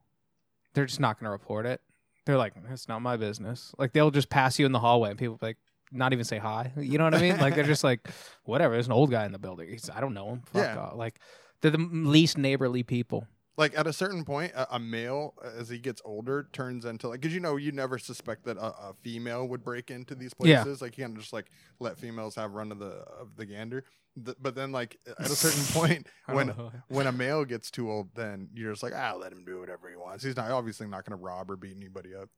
they're 0.74 0.86
just 0.86 1.00
not 1.00 1.20
gonna 1.20 1.32
report 1.32 1.66
it. 1.66 1.82
They're 2.26 2.38
like, 2.38 2.54
it's 2.72 2.88
not 2.88 3.02
my 3.02 3.18
business. 3.18 3.74
Like 3.78 3.92
they'll 3.94 4.12
just 4.12 4.30
pass 4.30 4.58
you 4.60 4.66
in 4.66 4.72
the 4.72 4.80
hallway 4.80 5.10
and 5.10 5.20
people 5.20 5.38
like 5.42 5.58
not 5.92 6.14
even 6.14 6.26
say 6.26 6.38
hi. 6.38 6.72
You 6.78 6.98
know 6.98 7.04
what 7.04 7.14
I 7.16 7.22
mean? 7.22 7.38
Like 7.40 7.56
they're 7.56 7.64
just 7.66 7.84
like, 7.84 8.08
whatever. 8.44 8.74
There's 8.74 8.88
an 8.88 8.94
old 8.94 9.12
guy 9.12 9.26
in 9.26 9.32
the 9.32 9.40
building. 9.40 9.70
He's, 9.70 9.90
I 9.90 10.00
don't 10.00 10.14
know 10.14 10.30
him. 10.30 10.42
Fuck 10.46 10.64
Yeah. 10.64 10.78
off. 10.80 10.96
Like 10.96 11.20
they're 11.62 11.72
the 11.72 11.78
least 11.78 12.38
neighborly 12.38 12.84
people. 12.84 13.28
Like 13.56 13.78
at 13.78 13.86
a 13.86 13.94
certain 13.94 14.26
point, 14.26 14.52
a, 14.56 14.76
a 14.76 14.80
male 14.80 15.36
uh, 15.44 15.50
as 15.60 15.70
he 15.70 15.78
gets 15.78 16.02
older 16.04 16.48
turns 16.54 16.86
into 16.86 17.08
like 17.08 17.22
because 17.22 17.34
you 17.36 17.40
know 17.40 17.56
you 17.56 17.72
never 17.72 18.00
suspect 18.00 18.46
that 18.46 18.58
a, 18.58 18.66
a 18.66 18.94
female 19.04 19.48
would 19.48 19.64
break 19.64 19.92
into 19.92 20.16
these 20.16 20.32
Yeah. 20.44 20.64
places. 20.64 20.82
Like 20.82 20.98
you 20.98 21.04
can't 21.04 21.16
just 21.18 21.34
like 21.34 21.52
let 21.80 22.00
females 22.00 22.34
have 22.36 22.54
run 22.54 22.72
of 22.72 22.80
the 22.80 22.86
of 23.20 23.36
the 23.36 23.46
gander. 23.46 23.84
Th- 24.26 24.38
but 24.42 24.56
then 24.56 24.72
like 24.72 24.98
at 25.20 25.28
a 25.28 25.36
certain 25.36 25.64
point 25.80 26.08
when 26.26 26.50
when 26.88 27.06
a 27.06 27.12
male 27.12 27.46
gets 27.46 27.70
too 27.70 27.92
old, 27.92 28.10
then 28.16 28.50
you're 28.56 28.72
just 28.72 28.82
like 28.82 28.94
ah 28.96 29.14
let 29.20 29.32
him 29.32 29.46
do 29.46 29.60
whatever 29.60 29.88
he 29.88 29.96
wants. 29.98 30.24
He's 30.24 30.36
not 30.36 30.50
obviously 30.50 30.88
not 30.88 31.06
going 31.06 31.16
to 31.18 31.24
rob 31.24 31.52
or 31.52 31.56
beat 31.56 31.76
anybody 31.78 32.16
up. 32.16 32.30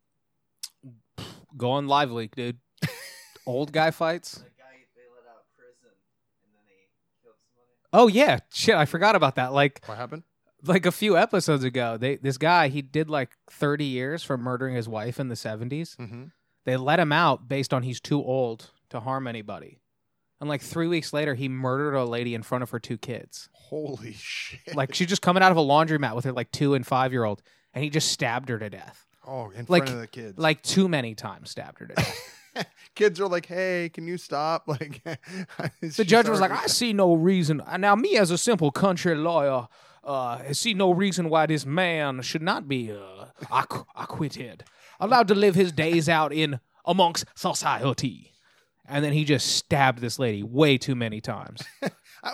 going 1.58 1.90
on 1.90 2.10
LiveLeak, 2.10 2.36
dude. 2.36 2.58
old 3.46 3.72
guy 3.72 3.92
fights. 3.92 4.34
The 4.34 4.42
guy 4.42 4.84
they 4.96 5.02
let 5.16 5.30
out 5.32 5.38
of 5.40 5.56
prison 5.58 5.96
and 6.44 6.54
then 6.54 6.62
they 6.68 6.90
killed 7.24 7.36
somebody. 7.48 7.72
Oh 7.94 8.08
yeah, 8.08 8.40
shit. 8.52 8.76
I 8.76 8.86
forgot 8.86 9.16
about 9.16 9.36
that. 9.36 9.54
Like 9.54 9.82
What 9.86 9.98
happened? 9.98 10.24
Like 10.68 10.86
a 10.86 10.92
few 10.92 11.18
episodes 11.18 11.64
ago, 11.64 11.98
they 11.98 12.16
this 12.18 12.38
guy 12.38 12.68
he 12.68 12.82
did 12.82 13.10
like 13.10 13.32
30 13.52 13.86
years 13.86 14.24
for 14.24 14.38
murdering 14.38 14.76
his 14.76 14.88
wife 14.90 15.20
in 15.20 15.28
the 15.30 15.36
70s. 15.36 15.96
Mm-hmm. 15.98 16.24
They 16.66 16.78
let 16.78 17.00
him 17.00 17.12
out 17.12 17.48
based 17.48 17.74
on 17.74 17.84
he's 17.84 18.00
too 18.00 18.24
old 18.24 18.72
to 18.90 19.00
harm 19.00 19.28
anybody. 19.28 19.80
And 20.42 20.50
like 20.50 20.62
three 20.62 20.88
weeks 20.88 21.14
later, 21.14 21.34
he 21.34 21.48
murdered 21.48 21.96
a 21.96 22.04
lady 22.04 22.36
in 22.36 22.44
front 22.44 22.64
of 22.64 22.70
her 22.72 22.80
two 22.80 22.98
kids. 22.98 23.50
Holy 23.54 24.14
shit! 24.14 24.76
Like 24.76 24.94
she's 24.94 25.08
just 25.08 25.22
coming 25.22 25.42
out 25.42 25.52
of 25.52 25.58
a 25.58 25.62
laundromat 25.62 26.16
with 26.16 26.26
her 26.26 26.34
like 26.34 26.52
two 26.52 26.74
and 26.74 26.86
five 26.86 27.12
year 27.14 27.24
old, 27.24 27.42
and 27.74 27.84
he 27.84 27.90
just 27.90 28.12
stabbed 28.12 28.50
her 28.50 28.60
to 28.60 28.70
death. 28.70 29.06
oh, 29.26 29.50
in 29.52 29.66
like- 29.70 29.84
front 29.84 29.90
of 29.96 30.02
the 30.02 30.08
kids. 30.08 30.38
Like 30.38 30.62
too 30.62 30.88
many 30.90 31.16
times 31.16 31.50
stabbed 31.52 31.80
her 31.80 31.88
to 31.88 31.96
death. 31.96 32.32
kids 32.96 33.20
are 33.20 33.28
like, 33.28 33.46
"Hey, 33.46 33.90
can 33.94 34.08
you 34.08 34.18
stop?" 34.18 34.68
Like 34.76 35.04
the 35.82 36.04
judge 36.04 36.28
was 36.28 36.40
like, 36.40 36.52
I 36.52 36.68
see 36.68 36.94
no 36.94 37.14
reason. 37.14 37.62
Now, 37.78 37.96
me 37.96 38.18
as 38.18 38.32
a 38.32 38.38
simple 38.38 38.72
country 38.72 39.16
lawyer, 39.16 39.68
uh, 40.04 40.40
I 40.48 40.52
see 40.52 40.74
no 40.74 40.92
reason 40.92 41.30
why 41.30 41.46
this 41.46 41.66
man 41.66 42.22
should 42.22 42.42
not 42.42 42.68
be 42.68 42.92
uh, 42.92 43.26
acqu- 43.46 43.86
acquitted, 43.96 44.66
allowed 45.00 45.28
to 45.30 45.36
live 45.36 45.56
his 45.56 45.72
days 45.72 46.10
out 46.10 46.34
in 46.34 46.60
amongst 46.86 47.26
society. 47.36 48.32
And 48.88 49.04
then 49.04 49.14
he 49.14 49.24
just 49.24 49.56
stabbed 49.56 50.00
this 50.00 50.20
lady 50.20 50.44
way 50.44 50.78
too 50.78 50.94
many 50.96 51.22
times 51.22 51.64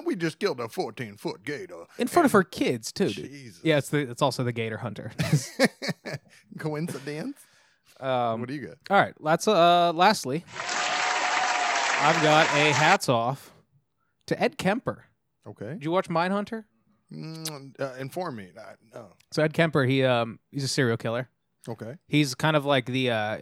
we 0.05 0.15
just 0.15 0.39
killed 0.39 0.59
a 0.59 0.69
14 0.69 1.17
foot 1.17 1.43
gator." 1.43 1.85
in 1.97 2.07
front 2.07 2.25
of 2.25 2.31
her 2.31 2.43
kids 2.43 2.91
too. 2.91 3.09
Dude. 3.09 3.29
Jesus. 3.29 3.61
Yeah, 3.63 3.77
it's 3.77 3.89
the 3.89 3.99
it's 3.99 4.21
also 4.21 4.43
the 4.43 4.53
gator 4.53 4.77
hunter. 4.77 5.11
Coincidence? 6.57 7.37
Um, 8.01 8.39
what 8.39 8.49
do 8.49 8.55
you 8.55 8.67
got? 8.67 8.77
all 8.89 8.97
right, 8.97 9.13
let's. 9.19 9.47
Uh, 9.47 9.91
lastly, 9.93 10.43
I've 12.01 12.21
got 12.23 12.47
a 12.55 12.71
hats 12.73 13.09
off 13.09 13.51
to 14.27 14.41
Ed 14.41 14.57
Kemper. 14.57 15.05
Okay. 15.47 15.73
Did 15.73 15.83
you 15.85 15.91
watch 15.91 16.09
Mindhunter? 16.09 16.65
Mm, 17.13 17.79
uh, 17.79 17.93
inform 17.99 18.37
me. 18.37 18.51
Uh, 18.57 18.61
no. 18.93 19.07
So 19.31 19.43
Ed 19.43 19.53
Kemper, 19.53 19.83
he 19.83 20.03
um 20.03 20.39
he's 20.51 20.63
a 20.63 20.67
serial 20.67 20.97
killer. 20.97 21.29
Okay. 21.67 21.95
He's 22.07 22.33
kind 22.35 22.55
of 22.55 22.65
like 22.65 22.85
the 22.85 23.11
uh 23.11 23.37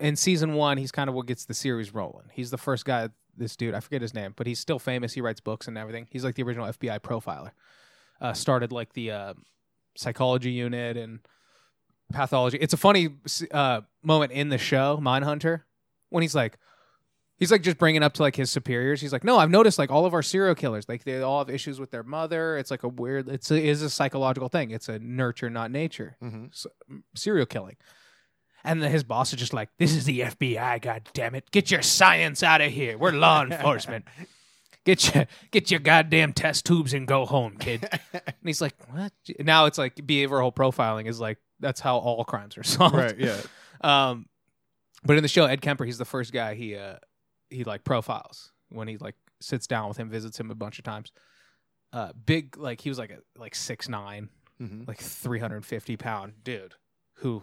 in 0.00 0.16
season 0.16 0.54
one, 0.54 0.78
he's 0.78 0.90
kind 0.92 1.08
of 1.08 1.14
what 1.14 1.26
gets 1.26 1.44
the 1.44 1.54
series 1.54 1.94
rolling. 1.94 2.26
He's 2.32 2.50
the 2.50 2.58
first 2.58 2.84
guy, 2.84 3.08
this 3.36 3.56
dude, 3.56 3.74
I 3.74 3.80
forget 3.80 4.02
his 4.02 4.14
name, 4.14 4.34
but 4.36 4.46
he's 4.48 4.58
still 4.58 4.80
famous. 4.80 5.12
He 5.12 5.20
writes 5.20 5.40
books 5.40 5.68
and 5.68 5.78
everything. 5.78 6.08
He's 6.10 6.24
like 6.24 6.34
the 6.34 6.42
original 6.42 6.66
FBI 6.66 6.98
profiler. 7.00 7.52
Uh, 8.20 8.32
started 8.32 8.72
like 8.72 8.92
the 8.94 9.10
uh, 9.12 9.34
psychology 9.96 10.50
unit 10.50 10.96
and 10.96 11.20
pathology. 12.12 12.58
It's 12.60 12.72
a 12.74 12.76
funny 12.78 13.10
uh, 13.50 13.82
moment 14.02 14.32
in 14.32 14.48
the 14.48 14.58
show, 14.58 14.98
Mindhunter, 15.02 15.62
when 16.10 16.22
he's 16.22 16.34
like, 16.34 16.58
he's 17.38 17.50
like 17.50 17.62
just 17.62 17.78
bringing 17.78 18.02
up 18.02 18.12
to 18.14 18.22
like 18.22 18.36
his 18.36 18.50
superiors. 18.50 19.00
He's 19.00 19.12
like, 19.12 19.24
no, 19.24 19.38
I've 19.38 19.50
noticed 19.50 19.78
like 19.78 19.90
all 19.90 20.06
of 20.06 20.14
our 20.14 20.22
serial 20.22 20.54
killers, 20.54 20.88
like 20.88 21.04
they 21.04 21.20
all 21.22 21.38
have 21.38 21.50
issues 21.50 21.80
with 21.80 21.90
their 21.90 22.02
mother. 22.02 22.56
It's 22.58 22.70
like 22.70 22.82
a 22.82 22.88
weird, 22.88 23.28
it's 23.28 23.50
a, 23.50 23.60
is 23.62 23.82
a 23.82 23.90
psychological 23.90 24.48
thing. 24.48 24.70
It's 24.70 24.88
a 24.88 24.98
nurture, 24.98 25.50
not 25.50 25.70
nature 25.70 26.16
Mm-hmm. 26.22 26.46
s- 26.52 26.66
serial 27.16 27.46
killing. 27.46 27.76
And 28.64 28.80
then 28.80 28.92
his 28.92 29.02
boss 29.02 29.32
is 29.32 29.40
just 29.40 29.52
like, 29.52 29.70
"This 29.78 29.92
is 29.92 30.04
the 30.04 30.20
FBI, 30.20 30.80
god 30.82 31.08
damn 31.14 31.34
it! 31.34 31.50
Get 31.50 31.72
your 31.72 31.82
science 31.82 32.44
out 32.44 32.60
of 32.60 32.70
here. 32.70 32.96
We're 32.96 33.10
law 33.10 33.42
enforcement. 33.50 34.04
Get 34.84 35.12
your 35.12 35.26
get 35.50 35.68
your 35.72 35.80
goddamn 35.80 36.32
test 36.32 36.64
tubes 36.64 36.94
and 36.94 37.04
go 37.08 37.26
home, 37.26 37.56
kid." 37.58 37.88
And 38.14 38.22
he's 38.44 38.60
like, 38.60 38.74
"What?" 38.88 39.12
Now 39.40 39.66
it's 39.66 39.78
like 39.78 39.96
behavioral 39.96 40.54
profiling 40.54 41.08
is 41.08 41.18
like 41.18 41.38
that's 41.62 41.80
how 41.80 41.96
all 41.96 42.24
crimes 42.24 42.58
are 42.58 42.62
solved. 42.76 42.94
Right. 42.94 43.18
Yeah. 43.18 43.40
Um, 43.80 44.26
but 45.04 45.16
in 45.16 45.22
the 45.22 45.28
show, 45.28 45.46
Ed 45.46 45.62
Kemper, 45.62 45.84
he's 45.86 45.98
the 45.98 46.04
first 46.04 46.32
guy 46.32 46.54
he 46.54 46.76
uh 46.76 46.96
he 47.48 47.64
like 47.64 47.84
profiles 47.84 48.52
when 48.68 48.88
he 48.88 48.96
like 48.98 49.14
sits 49.40 49.66
down 49.66 49.88
with 49.88 49.96
him, 49.96 50.10
visits 50.10 50.38
him 50.38 50.50
a 50.50 50.54
bunch 50.54 50.78
of 50.78 50.84
times. 50.84 51.10
uh, 51.92 52.12
big 52.26 52.56
like 52.56 52.80
he 52.80 52.88
was 52.88 52.98
like 52.98 53.10
a 53.10 53.18
like 53.38 53.54
six 53.54 53.88
nine, 53.88 54.28
Mhm. 54.60 54.86
like 54.86 54.98
three 54.98 55.38
hundred 55.38 55.56
and 55.56 55.66
fifty 55.66 55.96
pound 55.96 56.34
dude 56.44 56.74
who 57.16 57.42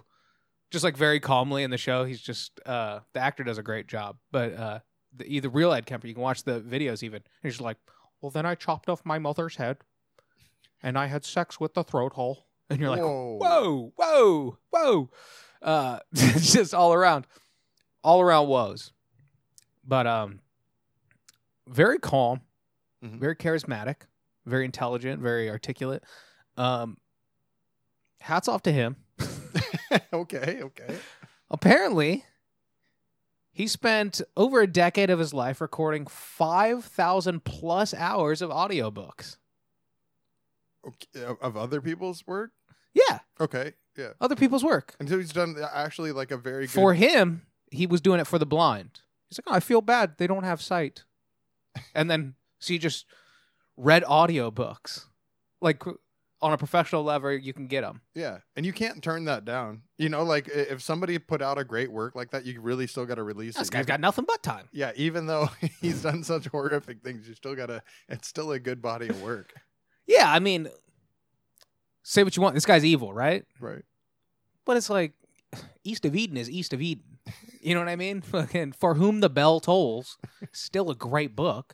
just 0.72 0.84
like 0.84 0.96
very 0.98 1.20
calmly 1.20 1.64
in 1.64 1.72
the 1.72 1.78
show. 1.78 2.04
He's 2.06 2.22
just 2.22 2.60
uh, 2.66 3.00
the 3.14 3.20
actor 3.20 3.44
does 3.44 3.58
a 3.58 3.64
great 3.64 3.88
job, 3.88 4.18
but 4.32 4.54
uh, 4.54 4.80
the 5.16 5.40
the 5.40 5.50
real 5.50 5.72
Ed 5.74 5.86
Kemper, 5.86 6.08
you 6.08 6.14
can 6.14 6.24
watch 6.24 6.44
the 6.44 6.62
videos 6.62 7.04
even. 7.04 7.22
He's 7.44 7.54
just 7.54 7.62
like, 7.62 7.78
well, 8.22 8.30
then 8.32 8.46
I 8.46 8.56
chopped 8.56 8.90
off 8.90 9.06
my 9.06 9.20
mother's 9.20 9.56
head, 9.58 9.78
and 10.82 10.98
I 10.98 11.08
had 11.08 11.26
sex 11.26 11.60
with 11.60 11.74
the 11.74 11.84
throat 11.84 12.14
hole, 12.14 12.46
and 12.70 12.80
you're 12.80 12.90
like, 12.90 13.02
Whoa. 13.02 13.38
whoa, 13.40 13.94
whoa, 13.96 14.58
whoa. 14.70 15.10
Uh, 15.62 16.00
just 16.14 16.74
all 16.74 16.94
around, 16.94 17.26
all 18.04 18.22
around 18.22 18.48
woes. 18.48 18.92
But 19.86 20.08
um, 20.08 20.40
very 21.68 22.00
calm, 22.00 22.42
Mhm. 23.04 23.20
very 23.20 23.36
charismatic, 23.36 24.02
very 24.46 24.66
intelligent, 24.66 25.22
very 25.22 25.50
articulate. 25.50 26.04
Um, 26.58 26.98
hats 28.20 28.48
off 28.48 28.62
to 28.64 28.72
him. 28.72 28.98
okay, 30.14 30.62
okay. 30.62 30.98
Apparently, 31.50 32.24
he 33.52 33.68
spent 33.68 34.22
over 34.38 34.62
a 34.62 34.68
decade 34.68 35.10
of 35.10 35.18
his 35.20 35.34
life 35.34 35.60
recording 35.62 36.06
5,000 36.06 37.44
plus 37.44 37.94
hours 37.94 38.42
of 38.42 38.50
audiobooks. 38.52 39.38
okay. 40.88 41.26
Of 41.42 41.58
other 41.58 41.82
people's 41.82 42.26
work? 42.28 42.52
Yeah, 42.94 43.20
Okay, 43.40 43.74
yeah. 43.98 44.10
other 44.20 44.36
people's 44.36 44.64
work. 44.64 44.96
And 45.00 45.08
so 45.08 45.18
he's 45.18 45.32
done 45.34 45.56
actually 45.74 46.12
like 46.12 46.32
a 46.32 46.38
very 46.38 46.66
good. 46.66 46.72
For 46.72 46.94
him, 46.94 47.44
he 47.72 47.86
was 47.88 48.02
doing 48.02 48.20
it 48.20 48.28
for 48.28 48.40
the 48.40 48.46
blind. 48.46 49.02
He's 49.30 49.40
like, 49.40 49.46
oh, 49.54 49.56
I 49.56 49.60
feel 49.60 49.82
bad. 49.82 50.18
They 50.18 50.26
don't 50.28 50.44
have 50.44 50.62
sight. 50.62 51.04
And 51.94 52.10
then, 52.10 52.34
so 52.60 52.74
he 52.74 52.80
just 52.80 53.06
read 53.78 54.04
audiobooks. 54.04 55.06
Like 55.62 55.84
on 56.42 56.54
a 56.54 56.58
professional 56.58 57.04
level, 57.04 57.32
you 57.34 57.54
can 57.54 57.68
get 57.68 57.82
them. 57.82 58.02
Yeah, 58.16 58.40
and 58.56 58.66
you 58.66 58.74
can't 58.74 59.04
turn 59.04 59.26
that 59.26 59.44
down. 59.46 59.82
You 59.98 60.10
know, 60.10 60.24
like 60.24 60.48
if 60.48 60.82
somebody 60.82 61.20
put 61.20 61.42
out 61.42 61.58
a 61.58 61.64
great 61.64 61.92
work 61.92 62.16
like 62.16 62.32
that, 62.32 62.46
you 62.46 62.60
really 62.62 62.88
still 62.88 63.06
got 63.06 63.16
to 63.16 63.24
release 63.24 63.56
This 63.56 63.68
it. 63.68 63.72
guy's 63.72 63.80
Even- 63.82 63.88
got 63.88 64.00
nothing 64.00 64.26
but 64.28 64.42
time. 64.42 64.68
yeah, 64.72 64.94
even 64.96 65.26
though 65.28 65.50
he's 65.82 66.02
done 66.02 66.24
such 66.24 66.48
horrific 66.48 67.04
things, 67.04 67.28
you 67.28 67.36
still 67.36 67.56
gotta. 67.56 67.84
It's 68.08 68.28
still 68.28 68.52
a 68.52 68.60
good 68.60 68.82
body 68.82 69.10
of 69.10 69.22
work, 69.22 69.54
Yeah, 70.08 70.32
I 70.32 70.40
mean, 70.40 70.70
say 72.04 72.24
what 72.24 72.36
you 72.36 72.42
want. 72.44 72.56
This 72.56 72.66
guy's 72.66 72.86
evil, 72.86 73.14
right? 73.14 73.46
right? 73.60 73.84
But 74.66 74.78
it's 74.78 74.90
like 74.90 75.14
East 75.84 76.06
of 76.06 76.16
Eden 76.16 76.38
is 76.38 76.50
East 76.50 76.74
of 76.74 76.82
Eden. 76.82 77.04
You 77.62 77.74
know 77.74 77.82
what 77.82 77.90
I 77.90 77.98
mean? 77.98 78.22
Fucking 78.22 78.72
For 78.72 78.94
Whom 78.96 79.20
the 79.20 79.30
Bell 79.30 79.60
Tolls, 79.60 80.18
still 80.54 80.90
a 80.90 80.96
great 80.96 81.36
book. 81.36 81.74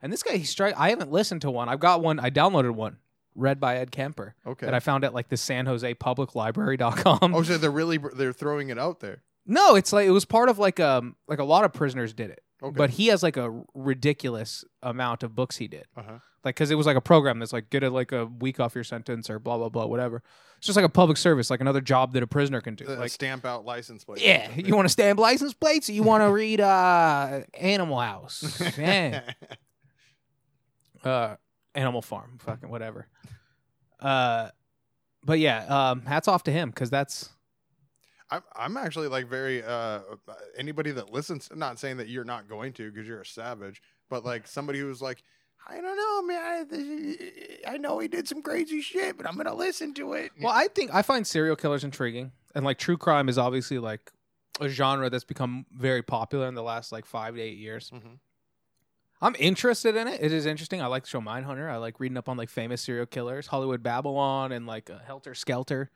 And 0.00 0.10
this 0.10 0.22
guy, 0.22 0.38
he 0.38 0.44
strike. 0.44 0.74
I 0.78 0.88
haven't 0.88 1.12
listened 1.12 1.42
to 1.42 1.50
one. 1.50 1.68
I've 1.68 1.80
got 1.80 2.00
one. 2.00 2.18
I 2.18 2.30
downloaded 2.30 2.70
one, 2.70 2.96
read 3.34 3.60
by 3.60 3.76
Ed 3.76 3.90
Kemper, 3.90 4.34
Okay. 4.46 4.64
that 4.64 4.72
I 4.74 4.80
found 4.80 5.04
at 5.04 5.12
like 5.12 5.28
the 5.28 5.36
San 5.36 5.66
Jose 5.66 5.92
Public 5.94 6.34
Library.com. 6.34 7.34
oh, 7.34 7.42
so 7.42 7.58
they're 7.58 7.70
really 7.70 7.98
they're 8.14 8.32
throwing 8.32 8.70
it 8.70 8.78
out 8.78 9.00
there. 9.00 9.22
no, 9.44 9.74
it's 9.74 9.92
like 9.92 10.06
it 10.06 10.12
was 10.12 10.24
part 10.24 10.48
of 10.48 10.58
like 10.58 10.80
um 10.80 11.14
like 11.28 11.40
a 11.40 11.44
lot 11.44 11.64
of 11.64 11.74
prisoners 11.74 12.14
did 12.14 12.30
it, 12.30 12.40
Okay. 12.62 12.76
but 12.76 12.90
he 12.90 13.06
has 13.08 13.22
like 13.22 13.36
a 13.36 13.62
ridiculous 13.74 14.64
amount 14.82 15.22
of 15.22 15.34
books 15.36 15.56
he 15.58 15.68
did. 15.68 15.86
uh-huh. 15.96 16.18
like 16.44 16.56
because 16.56 16.70
it 16.70 16.74
was 16.74 16.86
like 16.86 16.96
a 16.96 17.00
program 17.00 17.38
that's 17.38 17.52
like 17.52 17.70
get 17.70 17.84
a 17.84 17.90
like 17.90 18.10
a 18.10 18.26
week 18.26 18.58
off 18.58 18.74
your 18.74 18.82
sentence 18.84 19.30
or 19.30 19.38
blah 19.38 19.56
blah 19.56 19.68
blah 19.68 19.86
whatever. 19.86 20.22
It's 20.56 20.66
just 20.66 20.74
like 20.74 20.84
a 20.84 20.88
public 20.88 21.18
service, 21.18 21.50
like 21.50 21.60
another 21.60 21.80
job 21.80 22.14
that 22.14 22.22
a 22.24 22.26
prisoner 22.26 22.60
can 22.60 22.74
do. 22.74 22.84
Uh, 22.88 22.96
like 22.96 23.12
stamp 23.12 23.44
out 23.44 23.64
license 23.64 24.02
plate. 24.02 24.20
yeah, 24.20 24.50
you 24.56 24.74
want 24.74 24.86
to 24.86 24.92
stamp 24.92 25.20
license 25.20 25.54
plates? 25.54 25.88
Or 25.88 25.92
you 25.92 26.02
want 26.02 26.22
to 26.24 26.32
read 26.32 26.60
uh 26.60 27.42
Animal 27.54 28.00
House? 28.00 28.60
Uh, 31.04 31.36
Animal 31.76 32.02
Farm, 32.02 32.38
fucking 32.40 32.68
whatever. 32.68 33.06
Uh, 34.00 34.48
but 35.24 35.38
yeah, 35.38 35.90
um, 35.90 36.02
hats 36.02 36.26
off 36.26 36.42
to 36.44 36.50
him 36.50 36.70
because 36.70 36.90
that's 36.90 37.30
I'm 38.30 38.42
I'm 38.54 38.76
actually 38.76 39.08
like 39.08 39.26
very 39.28 39.62
uh 39.62 40.00
anybody 40.56 40.90
that 40.92 41.12
listens. 41.12 41.48
Not 41.54 41.78
saying 41.78 41.96
that 41.98 42.08
you're 42.08 42.24
not 42.24 42.48
going 42.48 42.72
to 42.74 42.90
because 42.90 43.06
you're 43.08 43.20
a 43.22 43.26
savage, 43.26 43.80
but 44.10 44.24
like 44.24 44.46
somebody 44.46 44.78
who's 44.80 45.00
like. 45.02 45.22
I 45.70 45.80
don't 45.82 45.96
know, 45.96 46.22
man. 46.22 46.66
I, 47.66 47.72
I 47.74 47.76
know 47.78 47.98
he 47.98 48.08
did 48.08 48.26
some 48.26 48.40
crazy 48.42 48.80
shit, 48.80 49.18
but 49.18 49.26
I'm 49.26 49.36
gonna 49.36 49.54
listen 49.54 49.92
to 49.94 50.14
it. 50.14 50.30
well. 50.40 50.52
I 50.54 50.68
think 50.68 50.94
I 50.94 51.02
find 51.02 51.26
serial 51.26 51.56
killers 51.56 51.84
intriguing, 51.84 52.32
and 52.54 52.64
like 52.64 52.78
true 52.78 52.96
crime 52.96 53.28
is 53.28 53.36
obviously 53.36 53.78
like 53.78 54.10
a 54.60 54.68
genre 54.68 55.10
that's 55.10 55.24
become 55.24 55.66
very 55.72 56.02
popular 56.02 56.46
in 56.48 56.54
the 56.54 56.62
last 56.62 56.90
like 56.90 57.04
five 57.04 57.34
to 57.34 57.40
eight 57.42 57.58
years. 57.58 57.90
Mhm. 57.90 58.18
I'm 59.20 59.34
interested 59.38 59.96
in 59.96 60.06
it. 60.06 60.22
It 60.22 60.32
is 60.32 60.46
interesting. 60.46 60.80
I 60.80 60.86
like 60.86 61.02
the 61.02 61.08
show 61.10 61.20
Mindhunter. 61.20 61.68
I 61.68 61.76
like 61.76 61.98
reading 62.00 62.16
up 62.16 62.28
on 62.28 62.36
like 62.36 62.48
famous 62.48 62.80
serial 62.80 63.04
killers, 63.06 63.48
Hollywood 63.48 63.82
Babylon, 63.82 64.52
and 64.52 64.66
like 64.66 64.88
uh, 64.90 64.98
Helter 65.04 65.34
Skelter. 65.34 65.90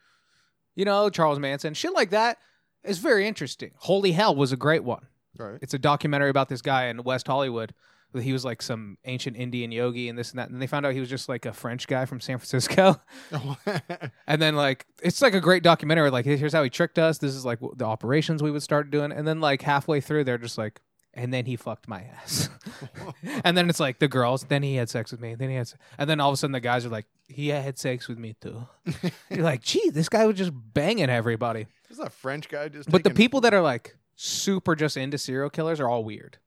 You 0.75 0.85
know, 0.85 1.11
Charles 1.11 1.39
Manson, 1.39 1.75
shit 1.75 1.93
like 1.93 2.11
that 2.11 2.39
is 2.85 2.99
very 2.99 3.27
interesting. 3.27 3.73
Holy 3.77 4.13
Hell 4.13 4.35
was 4.35 4.53
a 4.53 4.57
great 4.57 4.85
one. 4.85 5.07
right. 5.39 5.59
It's 5.63 5.75
a 5.75 5.79
documentary 5.79 6.31
about 6.31 6.49
this 6.49 6.63
guy 6.63 6.87
in 6.87 7.03
West 7.05 7.27
Hollywood. 7.27 7.75
He 8.21 8.33
was 8.35 8.45
like 8.45 8.61
some 8.61 8.99
ancient 9.07 9.39
Indian 9.39 9.73
yogi 9.73 10.09
and 10.11 10.19
this 10.19 10.31
and 10.33 10.39
that. 10.39 10.51
And 10.51 10.61
they 10.61 10.67
found 10.67 10.85
out 10.85 10.93
he 10.93 11.01
was 11.01 11.09
just 11.09 11.31
like 11.31 11.47
a 11.47 11.53
French 11.53 11.87
guy 11.87 12.05
from 12.05 12.21
San 12.21 12.37
Francisco. 12.39 13.01
And 14.27 14.41
then 14.41 14.55
like 14.55 14.87
it's 15.03 15.23
like 15.23 15.35
a 15.35 15.41
great 15.41 15.63
documentary. 15.63 16.11
Like 16.11 16.25
here's 16.27 16.53
how 16.53 16.63
he 16.63 16.71
tricked 16.71 16.99
us. 16.99 17.19
This 17.19 17.35
is 17.35 17.45
like 17.45 17.59
the 17.77 17.85
operations 17.87 18.43
we 18.43 18.51
would 18.51 18.63
start 18.63 18.91
doing. 18.91 19.13
And 19.13 19.27
then 19.27 19.41
like 19.41 19.63
halfway 19.63 20.01
through, 20.01 20.25
they're 20.25 20.39
just 20.39 20.59
like, 20.59 20.81
and 21.15 21.33
then 21.33 21.47
he 21.47 21.57
fucked 21.57 21.89
my 21.89 22.03
ass. 22.03 22.49
and 23.45 23.57
then 23.57 23.69
it's 23.69 23.81
like 23.81 23.99
the 23.99 24.09
girls. 24.09 24.45
Then 24.45 24.63
he 24.63 24.77
had 24.77 24.89
sex 24.89 25.11
with 25.11 25.21
me. 25.21 25.35
Then 25.35 25.51
he 25.51 25.57
had, 25.57 25.69
se- 25.69 25.77
and 25.99 26.09
then 26.09 26.21
all 26.21 26.31
of 26.31 26.35
a 26.35 26.37
sudden 26.37 26.53
the 26.53 26.61
guys 26.61 26.87
are 26.87 26.91
like, 26.91 27.07
he 27.29 27.49
had 27.49 27.79
sex 27.79 28.09
with 28.09 28.19
me 28.19 28.35
too. 28.41 28.67
You're 29.31 29.45
like, 29.45 29.63
gee, 29.63 29.91
this 29.91 30.09
guy 30.09 30.27
was 30.27 30.37
just 30.37 30.53
banging 30.55 31.11
everybody. 31.11 31.67
This 31.89 31.99
is 31.99 32.05
a 32.05 32.11
French 32.11 32.49
guy 32.49 32.69
just. 32.69 32.91
But 32.91 33.05
the 33.05 33.11
taking- 33.11 33.17
people 33.25 33.41
that 33.43 33.55
are 33.55 33.61
like 33.63 33.97
super 34.17 34.75
just 34.75 34.97
into 34.97 35.19
serial 35.19 35.51
killers 35.51 35.81
are 35.81 35.89
all 35.89 36.05
weird. 36.05 36.39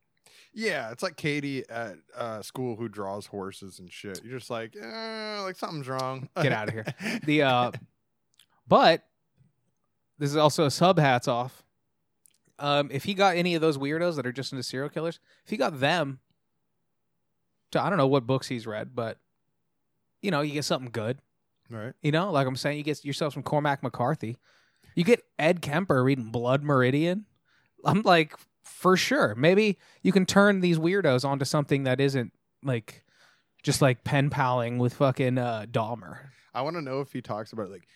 Yeah, 0.57 0.91
it's 0.91 1.03
like 1.03 1.17
Katie 1.17 1.67
at 1.69 1.97
uh, 2.15 2.41
school 2.41 2.77
who 2.77 2.87
draws 2.87 3.25
horses 3.25 3.79
and 3.79 3.91
shit. 3.91 4.21
You're 4.23 4.39
just 4.39 4.49
like, 4.49 4.73
eh, 4.81 5.39
like 5.41 5.57
something's 5.57 5.89
wrong. 5.89 6.29
Get 6.41 6.53
out 6.53 6.69
of 6.69 6.73
here. 6.73 6.85
The 7.25 7.41
uh, 7.41 7.71
but 8.65 9.03
this 10.17 10.29
is 10.29 10.37
also 10.37 10.63
a 10.63 10.71
sub 10.71 10.97
hats 10.97 11.27
off. 11.27 11.64
Um, 12.57 12.89
if 12.91 13.03
he 13.03 13.13
got 13.13 13.35
any 13.35 13.55
of 13.55 13.61
those 13.61 13.77
weirdos 13.77 14.15
that 14.15 14.25
are 14.25 14.31
just 14.31 14.53
into 14.53 14.63
serial 14.63 14.89
killers, 14.89 15.19
if 15.43 15.49
he 15.49 15.57
got 15.57 15.79
them 15.79 16.19
to 17.71 17.81
I 17.81 17.89
don't 17.89 17.97
know 17.97 18.07
what 18.07 18.25
books 18.27 18.47
he's 18.47 18.65
read, 18.65 18.95
but 18.95 19.17
you 20.21 20.31
know, 20.31 20.41
you 20.41 20.53
get 20.53 20.65
something 20.65 20.91
good. 20.91 21.19
right. 21.69 21.93
You 22.01 22.11
know, 22.11 22.31
like 22.31 22.47
I'm 22.47 22.55
saying, 22.55 22.77
you 22.77 22.83
get 22.83 23.03
yourself 23.05 23.33
some 23.33 23.43
Cormac 23.43 23.83
McCarthy. 23.83 24.37
You 24.95 25.03
get 25.03 25.23
Ed 25.37 25.61
Kemper 25.61 26.03
reading 26.03 26.31
Blood 26.31 26.63
Meridian. 26.63 27.25
I'm 27.83 28.01
like, 28.01 28.33
for 28.63 28.97
sure. 28.97 29.35
Maybe 29.35 29.77
you 30.01 30.11
can 30.11 30.25
turn 30.25 30.61
these 30.61 30.79
weirdos 30.79 31.25
onto 31.25 31.45
something 31.45 31.83
that 31.83 31.99
isn't 31.99 32.33
like 32.63 33.03
just 33.61 33.81
like 33.81 34.03
pen 34.03 34.29
paling 34.29 34.77
with 34.77 34.95
fucking 34.95 35.37
uh, 35.37 35.65
Dahmer. 35.69 36.17
I 36.53 36.61
want 36.61 36.77
to 36.77 36.81
know 36.81 37.01
if 37.01 37.11
he 37.11 37.21
talks 37.21 37.51
about 37.51 37.69
like 37.69 37.87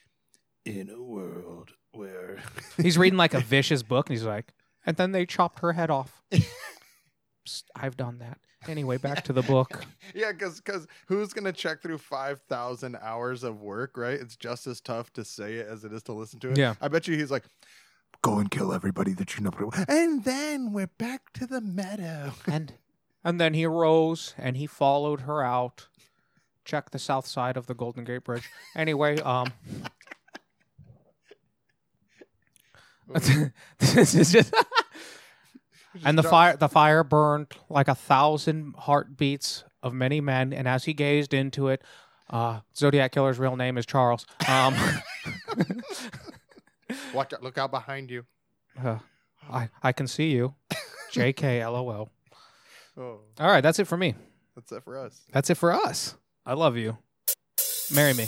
in 0.66 0.90
a 0.90 1.02
world 1.02 1.72
where 2.00 2.38
He's 2.82 2.98
reading 2.98 3.18
like 3.18 3.34
a 3.34 3.40
vicious 3.42 3.84
book, 3.84 4.10
and 4.10 4.18
he's 4.18 4.26
like, 4.26 4.54
and 4.86 4.98
then 4.98 5.12
they 5.12 5.26
chopped 5.26 5.60
her 5.60 5.74
head 5.74 5.90
off. 5.90 6.22
Psst, 6.32 7.64
I've 7.76 7.98
done 7.98 8.20
that. 8.20 8.40
Anyway, 8.68 8.98
back 8.98 9.24
to 9.26 9.34
the 9.34 9.42
book. 9.42 9.86
yeah, 10.16 10.32
because 10.32 10.60
because 10.60 10.88
who's 11.08 11.34
gonna 11.34 11.54
check 11.54 11.82
through 11.82 11.98
five 11.98 12.42
thousand 12.50 12.98
hours 13.02 13.44
of 13.44 13.62
work? 13.62 13.98
Right, 13.98 14.20
it's 14.20 14.36
just 14.36 14.68
as 14.68 14.82
tough 14.82 15.14
to 15.14 15.24
say 15.24 15.56
it 15.56 15.68
as 15.68 15.84
it 15.84 15.94
is 15.94 16.04
to 16.04 16.14
listen 16.14 16.40
to 16.42 16.52
it. 16.52 16.58
Yeah. 16.58 16.76
I 16.82 16.88
bet 16.88 17.08
you 17.08 17.16
he's 17.16 17.32
like, 17.32 17.44
go 18.22 18.40
and 18.40 18.50
kill 18.50 18.74
everybody 18.74 19.14
that 19.14 19.38
you 19.38 19.44
know, 19.44 19.52
and 19.88 20.24
then 20.24 20.74
we're 20.74 20.88
back 20.88 21.32
to 21.34 21.46
the 21.46 21.62
meadow. 21.62 22.34
And 22.48 22.74
and 23.24 23.40
then 23.40 23.54
he 23.54 23.66
arose 23.66 24.34
and 24.38 24.58
he 24.58 24.68
followed 24.68 25.22
her 25.22 25.44
out. 25.44 25.88
Check 26.66 26.92
the 26.92 27.00
south 27.00 27.26
side 27.26 27.58
of 27.58 27.68
the 27.68 27.74
Golden 27.74 28.04
Gate 28.04 28.24
Bridge. 28.24 28.50
Anyway, 28.76 29.20
um 29.22 29.54
this 33.80 34.16
is 34.16 34.32
just 34.32 34.54
and 36.06 36.18
the 36.18 36.24
fire 36.24 36.56
the 36.56 36.70
fire 36.70 37.04
burned 37.04 37.48
like 37.70 37.88
a 37.88 37.96
thousand 37.96 38.76
heartbeats 38.78 39.64
of 39.82 39.94
many 39.94 40.22
men 40.22 40.54
and 40.54 40.68
as 40.68 40.86
he 40.86 40.94
gazed 40.94 41.34
into 41.34 41.68
it 41.70 41.82
uh 42.30 42.60
zodiac 42.76 43.12
killer's 43.12 43.40
real 43.40 43.56
name 43.56 43.78
is 43.78 43.86
charles. 43.86 44.26
Um 44.48 44.76
Watch 47.14 47.34
out! 47.34 47.44
Look 47.44 47.58
out 47.58 47.72
behind 47.72 48.10
you. 48.10 48.26
uh, 48.82 48.98
i 49.52 49.70
i 49.84 49.92
can 49.92 50.08
see 50.08 50.32
you. 50.32 50.56
Jk 51.12 51.62
lol. 51.72 52.10
Oh, 52.98 53.20
all 53.40 53.48
right 53.52 53.62
that's 53.62 53.80
it 53.80 53.86
for 53.88 53.98
me. 53.98 54.16
That's 54.56 54.72
it 54.72 54.84
for 54.84 54.98
us. 54.98 55.22
that's 55.32 55.50
it 55.50 55.56
for 55.56 55.72
us. 55.72 56.16
I 56.46 56.54
love 56.54 56.78
you. 56.78 56.98
Marry 57.92 58.14
me 58.14 58.28